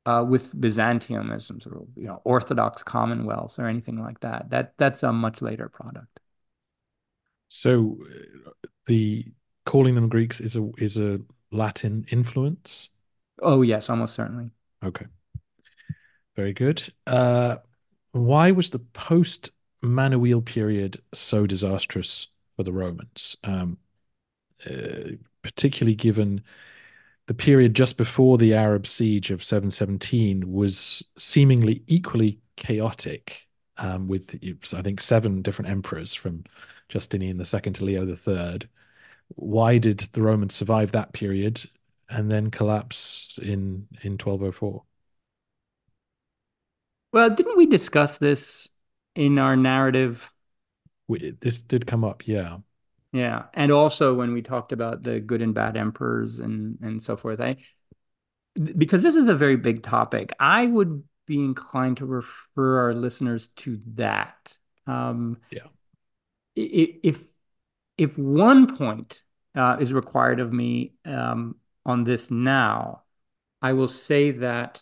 [0.05, 4.49] uh, with Byzantium as some sort of you know Orthodox commonwealth or anything like that.
[4.49, 6.10] That that's a much later product.
[7.53, 7.97] So
[8.85, 9.25] the
[9.65, 11.19] calling them Greeks is a is a
[11.51, 12.89] Latin influence.
[13.41, 14.51] Oh yes, almost certainly.
[14.81, 15.05] Okay,
[16.37, 16.81] very good.
[17.05, 17.57] Uh,
[18.13, 19.51] why was the post
[19.81, 23.35] Manuel period so disastrous for the Romans?
[23.43, 23.77] Um,
[24.65, 26.41] uh, particularly given
[27.27, 33.45] the period just before the Arab siege of 717 was seemingly equally chaotic,
[33.75, 34.39] um, with
[34.73, 36.45] I think seven different emperors from
[36.91, 38.59] Justinian II to Leo III.
[39.35, 41.69] Why did the Romans survive that period
[42.09, 44.83] and then collapse in in 1204?
[47.13, 48.69] Well, didn't we discuss this
[49.15, 50.31] in our narrative?
[51.07, 52.57] We, this did come up, yeah.
[53.13, 57.17] Yeah, and also when we talked about the good and bad emperors and and so
[57.17, 57.41] forth.
[57.41, 57.57] I
[58.77, 60.31] because this is a very big topic.
[60.39, 64.57] I would be inclined to refer our listeners to that.
[64.87, 65.67] Um, yeah
[66.61, 67.23] if
[67.97, 69.21] if one point
[69.55, 71.55] uh, is required of me um,
[71.85, 73.03] on this now,
[73.61, 74.81] I will say that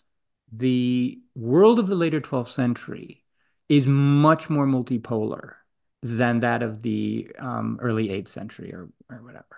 [0.52, 3.24] the world of the later 12th century
[3.68, 5.54] is much more multipolar
[6.02, 9.56] than that of the um, early 8th century or, or whatever,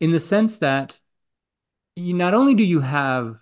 [0.00, 0.98] in the sense that
[1.96, 3.40] you, not only do you have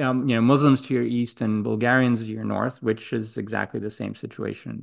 [0.00, 3.80] um, you know Muslims to your east and Bulgarians to your north, which is exactly
[3.80, 4.80] the same situation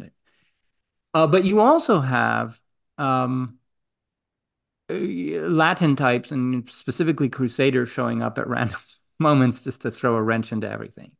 [1.13, 2.59] uh, but you also have
[2.97, 3.57] um,
[4.89, 8.79] uh, Latin types and specifically Crusaders showing up at random
[9.19, 11.11] moments just to throw a wrench into everything.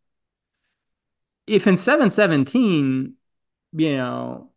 [1.47, 3.13] If in 717,
[3.73, 4.51] you know,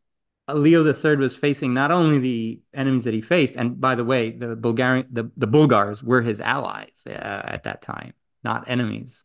[0.53, 4.33] Leo III was facing not only the enemies that he faced, and by the way,
[4.33, 9.25] the Bulgarian, the, the Bulgars were his allies uh, at that time, not enemies.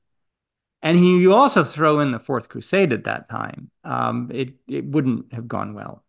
[0.81, 4.85] And he, you also throw in the Fourth Crusade at that time, um, it it
[4.85, 6.03] wouldn't have gone well.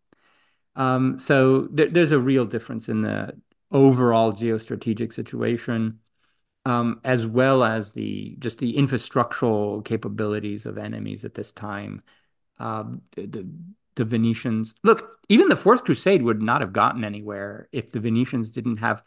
[0.75, 3.33] Um, so th- there's a real difference in the
[3.71, 5.99] overall geostrategic situation,
[6.65, 12.03] um, as well as the just the infrastructural capabilities of enemies at this time.
[12.59, 13.49] Um, the, the,
[13.95, 18.51] the Venetians look, even the Fourth Crusade would not have gotten anywhere if the Venetians
[18.51, 19.03] didn't have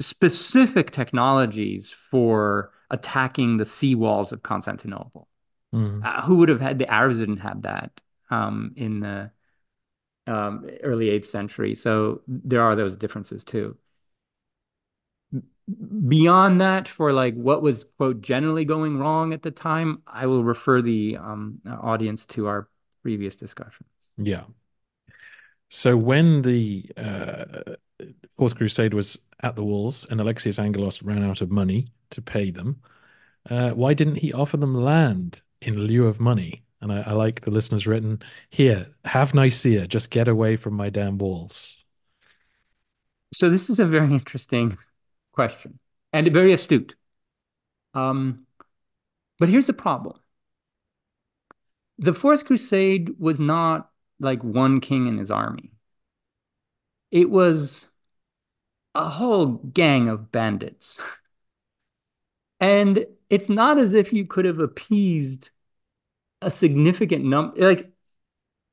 [0.00, 5.28] specific technologies for attacking the sea walls of Constantinople.
[5.74, 6.04] Mm.
[6.04, 8.00] Uh, who would have had the Arabs didn't have that
[8.30, 9.30] um, in the
[10.26, 11.74] um, early 8th century.
[11.74, 13.76] So there are those differences too.
[16.08, 20.42] Beyond that, for like what was quote generally going wrong at the time, I will
[20.42, 22.68] refer the um, audience to our
[23.02, 23.88] previous discussions.
[24.16, 24.42] Yeah.
[25.68, 27.74] So when the uh,
[28.32, 32.50] Fourth Crusade was at the walls, and Alexius Angelos ran out of money to pay
[32.50, 32.80] them.
[33.48, 36.62] Uh, why didn't he offer them land in lieu of money?
[36.80, 40.90] And I, I like the listeners written here, have Nicaea, just get away from my
[40.90, 41.84] damn walls.
[43.32, 44.78] So this is a very interesting
[45.32, 45.78] question
[46.12, 46.96] and very astute.
[47.94, 48.46] Um,
[49.38, 50.18] but here's the problem.
[51.98, 55.72] The Fourth Crusade was not like one king and his army.
[57.10, 57.89] It was
[58.94, 60.98] a whole gang of bandits.
[62.58, 65.50] And it's not as if you could have appeased
[66.42, 67.68] a significant number.
[67.68, 67.90] Like,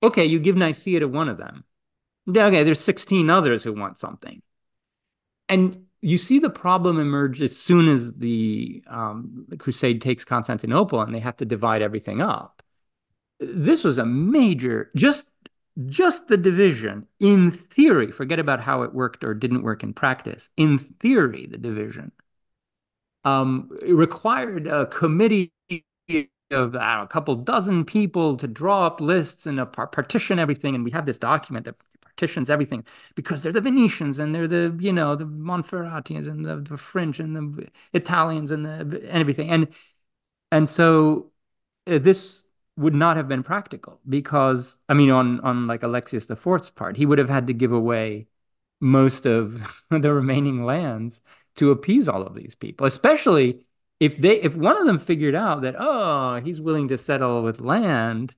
[0.04, 1.64] okay, you give Nicaea to one of them.
[2.30, 4.42] Okay, there's 16 others who want something.
[5.48, 11.02] And you see the problem emerge as soon as the, um, the crusade takes Constantinople
[11.02, 12.62] and they have to divide everything up.
[13.40, 15.26] This was a major, just
[15.86, 20.50] just the division in theory, forget about how it worked or didn't work in practice.
[20.58, 22.12] In theory, the division
[23.24, 25.52] um, required a committee
[26.50, 30.76] of know, a couple dozen people to draw up lists and partition everything.
[30.76, 32.86] And we have this document that partitions everything
[33.16, 37.20] because they're the Venetians and they're the, you know, the Monferratians and the, the French
[37.20, 39.50] and the Italians and, the, and everything.
[39.50, 39.68] And,
[40.52, 41.32] and so
[41.86, 42.44] uh, this
[42.78, 47.06] would not have been practical because, I mean, on, on like Alexius IV's part, he
[47.06, 48.28] would have had to give away
[48.80, 51.22] most of the remaining lands
[51.56, 53.64] to appease all of these people, especially
[54.00, 57.60] if they if one of them figured out that oh he's willing to settle with
[57.60, 58.36] land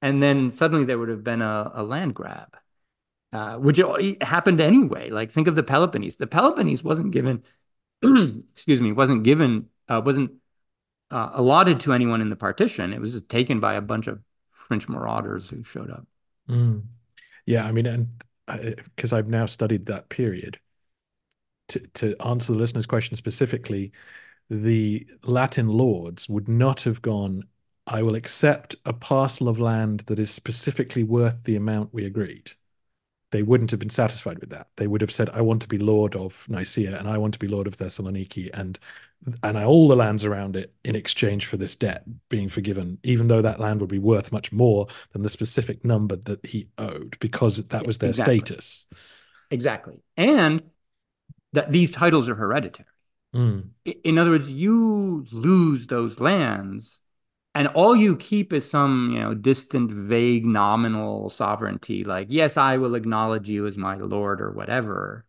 [0.00, 2.56] and then suddenly there would have been a, a land grab
[3.32, 3.80] uh, which
[4.20, 5.10] happened anyway.
[5.10, 6.16] Like think of the peloponnese.
[6.16, 7.42] The peloponnese wasn't given
[8.02, 10.32] excuse me wasn't given uh, wasn't
[11.12, 14.20] uh, allotted to anyone in the partition it was just taken by a bunch of
[14.50, 16.06] french marauders who showed up
[16.48, 16.82] mm.
[17.46, 18.08] yeah i mean and
[18.96, 20.58] because i've now studied that period
[21.68, 23.92] to, to answer the listener's question specifically
[24.52, 27.44] the Latin lords would not have gone,
[27.86, 32.52] I will accept a parcel of land that is specifically worth the amount we agreed.
[33.32, 34.68] They wouldn't have been satisfied with that.
[34.76, 37.38] They would have said, I want to be lord of Nicaea and I want to
[37.38, 38.78] be lord of Thessaloniki and
[39.42, 43.42] and all the lands around it in exchange for this debt being forgiven, even though
[43.42, 47.56] that land would be worth much more than the specific number that he owed because
[47.68, 48.40] that was their exactly.
[48.40, 48.86] status.
[49.50, 50.02] Exactly.
[50.16, 50.62] And
[51.52, 52.88] that these titles are hereditary.
[53.34, 53.68] Mm.
[53.84, 57.00] In other words, you lose those lands
[57.54, 62.78] and all you keep is some, you know, distant, vague, nominal sovereignty, like, yes, I
[62.78, 65.26] will acknowledge you as my lord or whatever,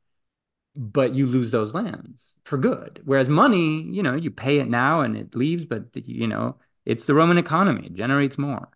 [0.75, 3.01] but you lose those lands for good.
[3.03, 7.05] Whereas money, you know, you pay it now and it leaves, but, you know, it's
[7.05, 8.69] the Roman economy, it generates more.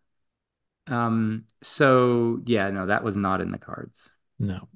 [0.87, 4.09] Um, so yeah, no, that was not in the cards.
[4.39, 4.67] No.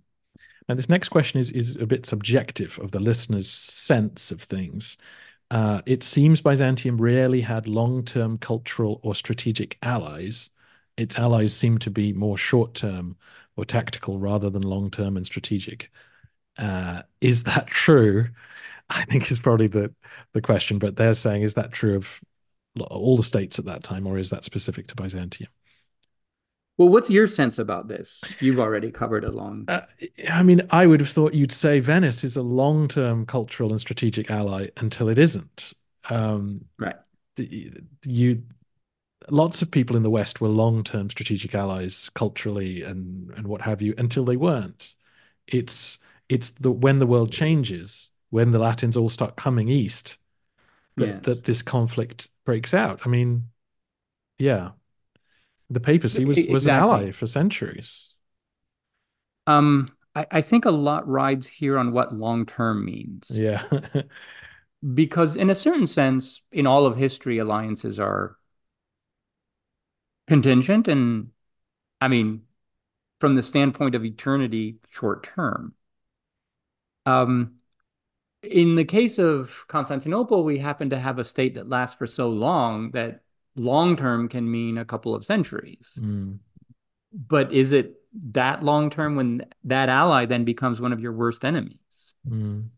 [0.68, 4.98] Now, this next question is is a bit subjective of the listener's sense of things.
[5.52, 10.52] Uh, it seems Byzantium rarely had long-term cultural or strategic allies.
[10.98, 13.18] Its allies seem to be more short-term
[13.58, 15.92] or tactical rather than long-term and strategic.
[16.58, 18.30] Uh, is that true?
[18.90, 19.94] I think is probably the
[20.34, 20.80] the question.
[20.80, 22.22] But they're saying, is that true of
[22.82, 25.52] all the states at that time, or is that specific to Byzantium?
[26.82, 28.24] Well, what's your sense about this?
[28.40, 29.66] You've already covered a long.
[29.68, 29.82] Uh,
[30.32, 34.32] I mean, I would have thought you'd say Venice is a long-term cultural and strategic
[34.32, 35.74] ally until it isn't.
[36.10, 36.96] Um, right.
[37.38, 38.42] You,
[39.30, 43.84] lots of people in the West were long-term strategic allies culturally and and what have
[43.84, 44.96] you until they weren't.
[45.46, 46.00] It's
[46.30, 50.18] it's the when the world changes, when the Latins all start coming east,
[50.98, 51.26] that, yes.
[51.26, 53.02] that this conflict breaks out.
[53.06, 53.50] I mean,
[54.40, 54.72] yeah,
[55.72, 56.90] the papacy was was exactly.
[56.90, 58.14] an ally for centuries.
[59.48, 63.28] Um, I, I think a lot rides here on what long term means.
[63.30, 63.64] Yeah.
[64.94, 68.38] because in a certain sense, in all of history, alliances are
[70.28, 71.30] contingent and
[72.00, 72.44] I mean,
[73.20, 75.76] from the standpoint of eternity, short term.
[77.06, 77.56] Um,
[78.42, 82.30] in the case of Constantinople, we happen to have a state that lasts for so
[82.30, 83.22] long that
[83.56, 85.98] long term can mean a couple of centuries.
[86.00, 86.40] Mm.
[87.14, 87.96] But is it
[88.32, 92.16] that long term when that ally then becomes one of your worst enemies?
[92.28, 92.70] Mm.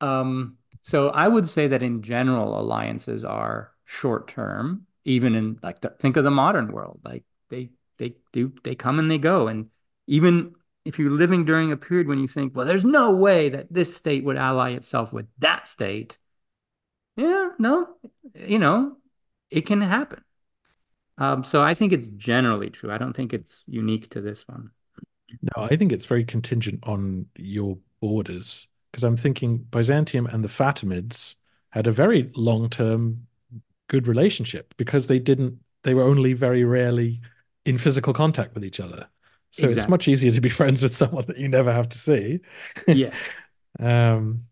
[0.00, 5.80] Um, so I would say that in general, alliances are short term, even in like
[5.80, 7.00] the, think of the modern world.
[7.04, 9.66] Like they they do they come and they go, and
[10.06, 10.54] even
[10.84, 13.94] if you're living during a period when you think, well, there's no way that this
[13.94, 16.16] state would ally itself with that state.
[17.16, 17.88] Yeah, no,
[18.34, 18.96] you know,
[19.50, 20.22] it can happen.
[21.18, 22.90] Um, so I think it's generally true.
[22.90, 24.70] I don't think it's unique to this one.
[25.42, 30.48] No, I think it's very contingent on your borders because I'm thinking Byzantium and the
[30.48, 31.36] Fatimids
[31.70, 33.26] had a very long-term
[33.88, 37.20] good relationship because they didn't they were only very rarely
[37.64, 39.06] in physical contact with each other.
[39.50, 39.76] So exactly.
[39.76, 42.40] it's much easier to be friends with someone that you never have to see.
[42.86, 43.14] Yeah.
[43.78, 44.44] um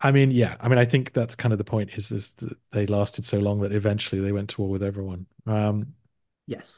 [0.00, 0.56] I mean, yeah.
[0.60, 2.34] I mean, I think that's kind of the point is this
[2.72, 5.26] they lasted so long that eventually they went to war with everyone.
[5.46, 5.94] Um
[6.46, 6.72] yes.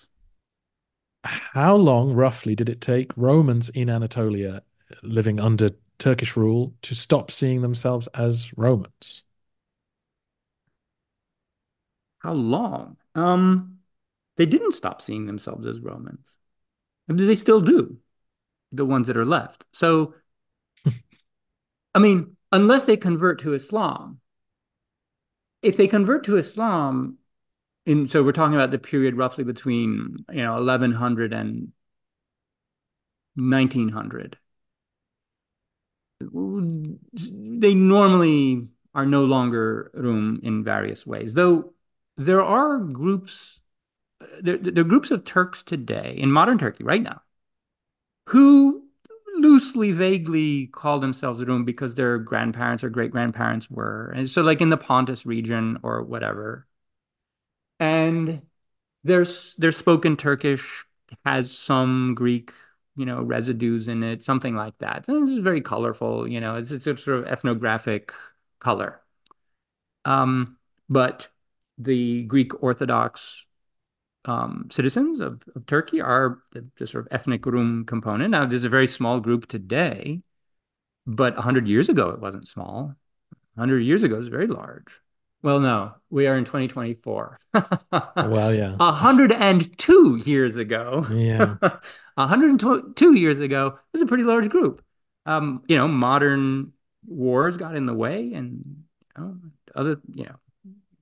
[1.25, 4.63] How long roughly did it take Romans in Anatolia
[5.03, 9.23] living under Turkish rule to stop seeing themselves as Romans?
[12.21, 12.97] How long?
[13.15, 13.79] Um,
[14.37, 16.35] they didn't stop seeing themselves as Romans.
[17.09, 17.99] Do they still do,
[18.73, 19.65] the ones that are left.
[19.73, 20.15] So,
[21.95, 24.21] I mean, unless they convert to Islam,
[25.63, 27.19] if they convert to Islam,
[27.87, 31.73] and so we're talking about the period roughly between you know 1100 and
[33.35, 34.37] 1900
[36.21, 41.73] they normally are no longer Rum in various ways though
[42.17, 43.61] there are groups
[44.21, 47.23] uh, there, there are groups of Turks today in modern Turkey right now
[48.29, 48.82] who
[49.37, 54.13] loosely vaguely call themselves Rum because their grandparents or great grandparents were.
[54.17, 56.67] And so like in the Pontus region or whatever.
[57.81, 58.43] And
[59.05, 60.85] there's their spoken Turkish
[61.25, 62.53] has some Greek
[62.97, 65.07] you know residues in it something like that.
[65.09, 68.13] And is very colorful you know it's, it's a sort of ethnographic
[68.61, 69.01] color.
[70.05, 71.29] Um, but
[71.79, 73.47] the Greek Orthodox
[74.25, 78.31] um, citizens of, of, Turkey are the, the, sort of ethnic Rum component.
[78.31, 80.21] Now, there's a very small group today,
[81.07, 82.95] but 100 years ago, it wasn't small.
[83.55, 85.01] 100 years ago, it was very large.
[85.43, 87.39] Well, no, we are in 2024.
[88.17, 88.77] well, yeah.
[88.77, 91.05] 102 years ago.
[91.11, 91.57] Yeah.
[92.15, 94.85] 102 years ago, it was a pretty large group.
[95.27, 96.73] Um, you know, modern
[97.07, 98.85] wars got in the way and
[99.17, 99.37] you know,
[99.75, 100.37] other, you know,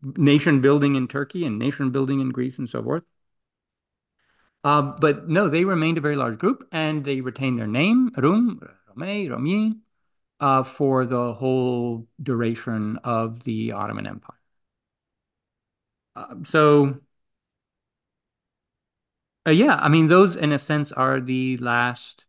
[0.03, 3.03] nation building in Turkey and nation building in Greece and so forth.
[4.63, 8.61] Uh, but no, they remained a very large group and they retained their name, Rum,
[8.95, 9.75] Rome, Romi,
[10.39, 14.37] uh, for the whole duration of the Ottoman Empire.
[16.17, 17.01] Uh, so,
[19.47, 22.25] uh, yeah, I mean, those in a sense are the last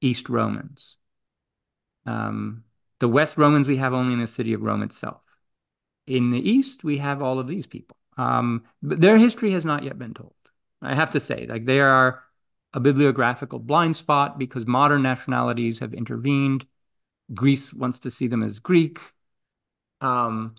[0.00, 0.96] East Romans.
[2.06, 2.64] Um,
[3.00, 5.27] the West Romans we have only in the city of Rome itself
[6.08, 7.96] in the East, we have all of these people.
[8.16, 10.34] Um, but their history has not yet been told.
[10.82, 12.22] I have to say, like they are
[12.72, 16.66] a bibliographical blind spot because modern nationalities have intervened.
[17.34, 19.00] Greece wants to see them as Greek,
[20.00, 20.54] um,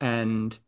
[0.00, 0.58] and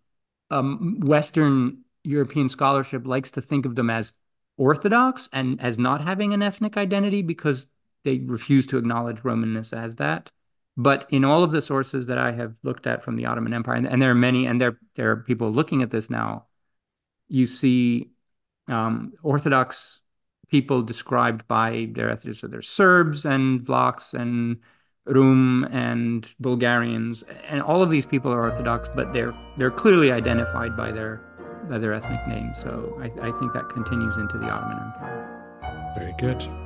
[0.50, 4.12] um, Western European scholarship likes to think of them as
[4.56, 7.66] Orthodox and as not having an ethnic identity because
[8.04, 10.30] they refuse to acknowledge Romanness as that.
[10.76, 13.76] But in all of the sources that I have looked at from the Ottoman Empire,
[13.76, 16.46] and, and there are many, and there there are people looking at this now,
[17.28, 18.10] you see
[18.68, 20.00] um, Orthodox
[20.48, 22.40] people described by their ethnics.
[22.40, 24.58] So there's Serbs and Vlachs and
[25.06, 30.76] Rum and Bulgarians, and all of these people are Orthodox, but they're they're clearly identified
[30.76, 31.22] by their
[31.70, 32.52] by their ethnic name.
[32.54, 35.94] So I, I think that continues into the Ottoman Empire.
[35.96, 36.65] Very good.